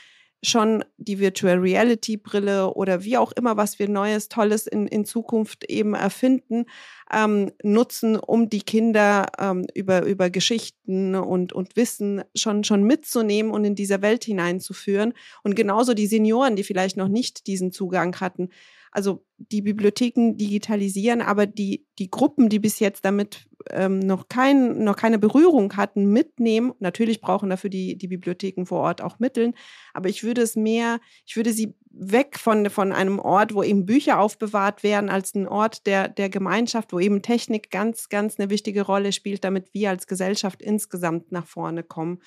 schon 0.43 0.85
die 0.99 1.19
Virtual 1.19 1.59
Reality 1.59 2.17
Brille 2.17 2.73
oder 2.75 3.03
wie 3.03 3.17
auch 3.17 3.33
immer, 3.33 3.57
was 3.57 3.79
wir 3.79 3.89
Neues, 3.89 4.29
Tolles 4.29 4.67
in, 4.67 4.87
in 4.87 5.05
Zukunft 5.05 5.65
eben 5.65 5.95
erfinden, 5.95 6.67
ähm, 7.13 7.51
nutzen, 7.63 8.17
um 8.17 8.49
die 8.49 8.63
Kinder 8.63 9.27
ähm, 9.39 9.67
über, 9.75 10.05
über 10.05 10.31
Geschichten 10.31 11.15
und, 11.15 11.53
und 11.53 11.77
Wissen 11.77 12.23
schon, 12.35 12.63
schon 12.65 12.85
mitzunehmen 12.85 13.51
und 13.51 13.65
in 13.65 13.75
diese 13.75 14.01
Welt 14.03 14.25
hineinzuführen. 14.25 15.13
Und 15.43 15.57
genauso 15.57 15.95
die 15.95 16.07
Senioren, 16.07 16.57
die 16.57 16.65
vielleicht 16.65 16.97
noch 16.97 17.09
nicht 17.09 17.47
diesen 17.47 17.73
Zugang 17.73 18.15
hatten. 18.21 18.51
Also 18.91 19.25
die 19.37 19.63
Bibliotheken 19.63 20.37
digitalisieren, 20.37 21.21
aber 21.21 21.47
die, 21.47 21.87
die 21.99 22.11
Gruppen, 22.11 22.49
die 22.49 22.59
bis 22.59 22.79
jetzt 22.79 23.05
damit 23.05 23.49
ähm, 23.71 23.99
noch, 23.99 24.29
kein, 24.29 24.85
noch 24.85 24.97
keine 24.97 25.19
Berührung 25.19 25.77
hatten, 25.77 26.13
mitnehmen. 26.13 26.73
Natürlich 26.79 27.21
brauchen 27.21 27.51
dafür 27.51 27.71
die, 27.71 27.97
die 27.97 28.09
Bibliotheken 28.09 28.65
vor 28.65 28.81
Ort 28.81 29.03
auch 29.03 29.19
Mitteln, 29.19 29.55
aber 29.95 30.09
ich 30.09 30.25
würde 30.25 30.43
es 30.43 30.57
mehr, 30.57 31.01
ich 31.27 31.37
würde 31.37 31.53
sie 31.53 31.75
weg 31.91 32.39
von, 32.39 32.71
von 32.71 32.93
einem 32.93 33.19
Ort, 33.19 33.55
wo 33.55 33.63
eben 33.63 33.87
Bücher 33.87 34.21
aufbewahrt 34.21 34.83
werden, 34.83 35.11
als 35.11 35.35
ein 35.35 35.49
Ort 35.49 35.87
der, 35.87 36.09
der 36.09 36.29
Gemeinschaft, 36.29 36.93
wo 36.93 37.01
eben 37.01 37.23
Technik 37.23 37.71
ganz, 37.71 38.09
ganz 38.09 38.39
eine 38.39 38.51
wichtige 38.51 38.83
Rolle 38.83 39.13
spielt, 39.13 39.45
damit 39.45 39.73
wir 39.75 39.91
als 39.91 40.07
Gesellschaft 40.07 40.63
insgesamt 40.63 41.33
nach 41.33 41.47
vorne 41.47 41.83
kommen. 41.83 42.21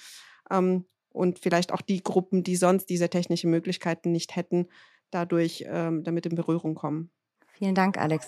Ähm, 0.50 0.86
und 1.14 1.40
vielleicht 1.40 1.74
auch 1.74 1.82
die 1.82 2.04
Gruppen, 2.04 2.44
die 2.44 2.56
sonst 2.56 2.86
diese 2.86 3.10
technischen 3.10 3.52
Möglichkeiten 3.52 4.12
nicht 4.12 4.36
hätten, 4.36 4.68
dadurch 5.12 5.66
ähm, 5.68 6.04
damit 6.04 6.26
in 6.26 6.36
Berührung 6.36 6.76
kommen. 6.76 7.12
Vielen 7.54 7.76
Dank, 7.76 7.98
Alex. 7.98 8.28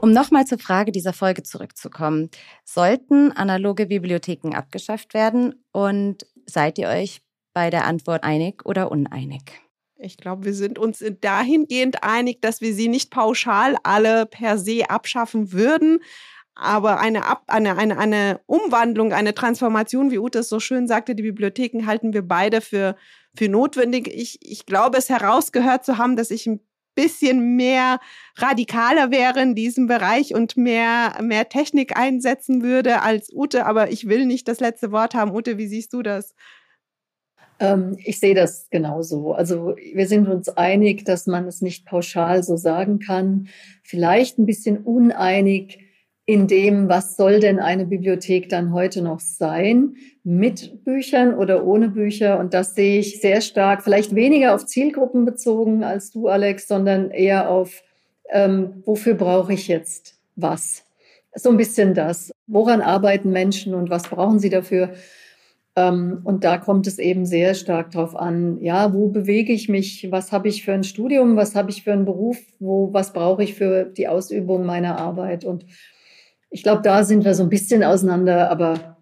Um 0.00 0.12
nochmal 0.12 0.46
zur 0.46 0.58
Frage 0.58 0.92
dieser 0.92 1.12
Folge 1.12 1.42
zurückzukommen. 1.42 2.30
Sollten 2.64 3.32
analoge 3.32 3.86
Bibliotheken 3.86 4.54
abgeschafft 4.54 5.14
werden 5.14 5.62
und 5.72 6.26
seid 6.46 6.78
ihr 6.78 6.88
euch 6.88 7.20
bei 7.52 7.70
der 7.70 7.84
Antwort 7.84 8.24
einig 8.24 8.64
oder 8.64 8.90
uneinig? 8.90 9.42
Ich 10.02 10.16
glaube, 10.16 10.46
wir 10.46 10.54
sind 10.54 10.78
uns 10.78 11.04
dahingehend 11.20 12.02
einig, 12.02 12.40
dass 12.40 12.62
wir 12.62 12.74
sie 12.74 12.88
nicht 12.88 13.10
pauschal 13.10 13.76
alle 13.82 14.24
per 14.24 14.56
se 14.56 14.88
abschaffen 14.88 15.52
würden. 15.52 16.00
Aber 16.62 17.00
eine, 17.00 17.24
Ab 17.24 17.44
eine, 17.46 17.78
eine, 17.78 17.96
eine 17.96 18.40
Umwandlung, 18.44 19.14
eine 19.14 19.34
Transformation, 19.34 20.10
wie 20.10 20.18
Ute 20.18 20.40
es 20.40 20.50
so 20.50 20.60
schön 20.60 20.86
sagte, 20.86 21.14
die 21.14 21.22
Bibliotheken 21.22 21.86
halten 21.86 22.12
wir 22.12 22.20
beide 22.20 22.60
für, 22.60 22.96
für 23.34 23.48
notwendig. 23.48 24.08
Ich, 24.08 24.38
ich 24.42 24.66
glaube, 24.66 24.98
es 24.98 25.08
herausgehört 25.08 25.86
zu 25.86 25.96
haben, 25.96 26.16
dass 26.16 26.30
ich 26.30 26.46
ein 26.46 26.60
bisschen 26.94 27.56
mehr 27.56 27.98
radikaler 28.36 29.10
wäre 29.10 29.40
in 29.40 29.54
diesem 29.54 29.86
Bereich 29.86 30.34
und 30.34 30.58
mehr, 30.58 31.14
mehr 31.22 31.48
Technik 31.48 31.96
einsetzen 31.96 32.62
würde 32.62 33.00
als 33.00 33.32
Ute. 33.32 33.64
Aber 33.64 33.90
ich 33.90 34.06
will 34.06 34.26
nicht 34.26 34.46
das 34.46 34.60
letzte 34.60 34.92
Wort 34.92 35.14
haben. 35.14 35.34
Ute, 35.34 35.56
wie 35.56 35.66
siehst 35.66 35.94
du 35.94 36.02
das? 36.02 36.34
Ähm, 37.58 37.96
ich 38.04 38.20
sehe 38.20 38.34
das 38.34 38.68
genauso. 38.68 39.32
Also 39.32 39.76
wir 39.94 40.06
sind 40.06 40.28
uns 40.28 40.50
einig, 40.50 41.06
dass 41.06 41.26
man 41.26 41.46
es 41.46 41.62
nicht 41.62 41.86
pauschal 41.86 42.42
so 42.42 42.58
sagen 42.58 42.98
kann. 42.98 43.48
Vielleicht 43.82 44.38
ein 44.38 44.44
bisschen 44.44 44.76
uneinig 44.76 45.89
in 46.30 46.46
dem, 46.46 46.88
was 46.88 47.16
soll 47.16 47.40
denn 47.40 47.58
eine 47.58 47.86
Bibliothek 47.86 48.48
dann 48.48 48.72
heute 48.72 49.02
noch 49.02 49.18
sein, 49.18 49.96
mit 50.22 50.84
Büchern 50.84 51.34
oder 51.34 51.64
ohne 51.66 51.88
Bücher. 51.88 52.38
Und 52.38 52.54
das 52.54 52.76
sehe 52.76 53.00
ich 53.00 53.20
sehr 53.20 53.40
stark, 53.40 53.82
vielleicht 53.82 54.14
weniger 54.14 54.54
auf 54.54 54.64
Zielgruppen 54.64 55.24
bezogen 55.24 55.82
als 55.82 56.12
du, 56.12 56.28
Alex, 56.28 56.68
sondern 56.68 57.10
eher 57.10 57.50
auf, 57.50 57.82
ähm, 58.28 58.82
wofür 58.84 59.14
brauche 59.14 59.52
ich 59.52 59.66
jetzt 59.66 60.14
was? 60.36 60.84
So 61.34 61.50
ein 61.50 61.56
bisschen 61.56 61.94
das. 61.94 62.30
Woran 62.46 62.80
arbeiten 62.80 63.30
Menschen 63.30 63.74
und 63.74 63.90
was 63.90 64.04
brauchen 64.04 64.38
sie 64.38 64.50
dafür? 64.50 64.90
Ähm, 65.74 66.20
und 66.22 66.44
da 66.44 66.58
kommt 66.58 66.86
es 66.86 67.00
eben 67.00 67.26
sehr 67.26 67.54
stark 67.54 67.90
drauf 67.90 68.14
an, 68.14 68.60
ja, 68.60 68.94
wo 68.94 69.08
bewege 69.08 69.52
ich 69.52 69.68
mich? 69.68 70.06
Was 70.12 70.30
habe 70.30 70.46
ich 70.46 70.64
für 70.64 70.74
ein 70.74 70.84
Studium? 70.84 71.34
Was 71.34 71.56
habe 71.56 71.70
ich 71.70 71.82
für 71.82 71.92
einen 71.92 72.04
Beruf? 72.04 72.38
Wo, 72.60 72.92
was 72.92 73.12
brauche 73.12 73.42
ich 73.42 73.54
für 73.54 73.84
die 73.84 74.06
Ausübung 74.06 74.64
meiner 74.64 74.96
Arbeit? 74.98 75.44
Und 75.44 75.64
ich 76.50 76.62
glaube, 76.62 76.82
da 76.82 77.04
sind 77.04 77.24
wir 77.24 77.34
so 77.34 77.44
ein 77.44 77.48
bisschen 77.48 77.82
auseinander, 77.82 78.50
aber 78.50 78.98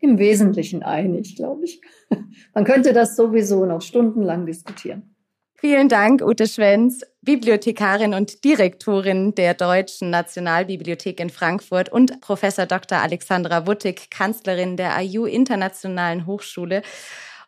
im 0.00 0.18
Wesentlichen 0.18 0.82
einig, 0.82 1.34
glaube 1.36 1.64
ich. 1.64 1.80
Man 2.54 2.64
könnte 2.64 2.92
das 2.92 3.16
sowieso 3.16 3.64
noch 3.64 3.80
stundenlang 3.80 4.46
diskutieren. 4.46 5.14
Vielen 5.56 5.88
Dank, 5.88 6.20
Ute 6.20 6.46
Schwenz, 6.46 7.00
Bibliothekarin 7.22 8.12
und 8.12 8.44
Direktorin 8.44 9.34
der 9.34 9.54
Deutschen 9.54 10.10
Nationalbibliothek 10.10 11.20
in 11.20 11.30
Frankfurt 11.30 11.90
und 11.90 12.20
Professor 12.20 12.66
Dr. 12.66 12.98
Alexandra 12.98 13.66
Wuttig, 13.66 14.10
Kanzlerin 14.10 14.76
der 14.76 15.00
IU 15.00 15.24
Internationalen 15.24 16.26
Hochschule. 16.26 16.82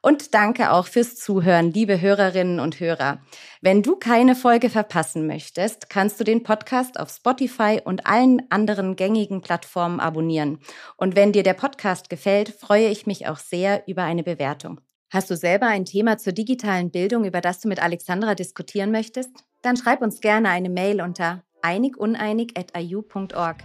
Und 0.07 0.34
danke 0.34 0.70
auch 0.70 0.86
fürs 0.86 1.16
Zuhören, 1.16 1.72
liebe 1.72 2.00
Hörerinnen 2.00 2.61
und 2.61 2.78
Hörer. 2.78 3.18
Wenn 3.61 3.82
du 3.82 3.96
keine 3.96 4.36
Folge 4.36 4.70
verpassen 4.70 5.26
möchtest, 5.26 5.90
kannst 5.90 6.20
du 6.20 6.24
den 6.24 6.44
Podcast 6.44 7.00
auf 7.00 7.11
Spotify 7.11 7.80
und 7.84 8.07
allen 8.07 8.48
anderen 8.48 8.94
gängigen 8.94 9.40
Plattformen 9.40 9.98
abonnieren. 9.98 10.61
Und 10.96 11.16
wenn 11.16 11.32
dir 11.32 11.42
der 11.42 11.54
Podcast 11.54 12.09
gefällt, 12.09 12.50
freue 12.50 12.86
ich 12.86 13.09
mich 13.09 13.26
auch 13.26 13.38
sehr 13.38 13.82
über 13.88 14.04
eine 14.04 14.22
Bewertung. 14.22 14.80
Hast 15.11 15.28
du 15.28 15.36
selber 15.36 15.66
ein 15.66 15.84
Thema 15.84 16.18
zur 16.18 16.32
digitalen 16.32 16.92
Bildung, 16.92 17.24
über 17.24 17.40
das 17.40 17.59
du 17.59 17.66
mit 17.66 17.82
Alexandra 17.82 18.36
diskutieren 18.36 18.92
möchtest? 18.92 19.30
Dann 19.62 19.76
schreib 19.76 20.02
uns 20.02 20.20
gerne 20.20 20.50
eine 20.50 20.70
Mail 20.70 21.02
unter 21.02 21.42
einiguneinig.iu.org. 21.62 23.57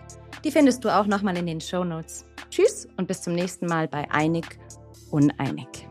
Die 0.44 0.52
findest 0.52 0.84
du 0.84 0.90
auch 0.90 1.06
nochmal 1.06 1.38
in 1.38 1.46
den 1.46 1.62
Show 1.62 1.84
Notes. 1.84 2.26
Tschüss 2.50 2.88
und 2.98 3.08
bis 3.08 3.22
zum 3.22 3.36
nächsten 3.36 3.68
Mal 3.68 3.88
bei 3.88 4.10
Einig 4.10 4.58
Uneinig. 5.12 5.91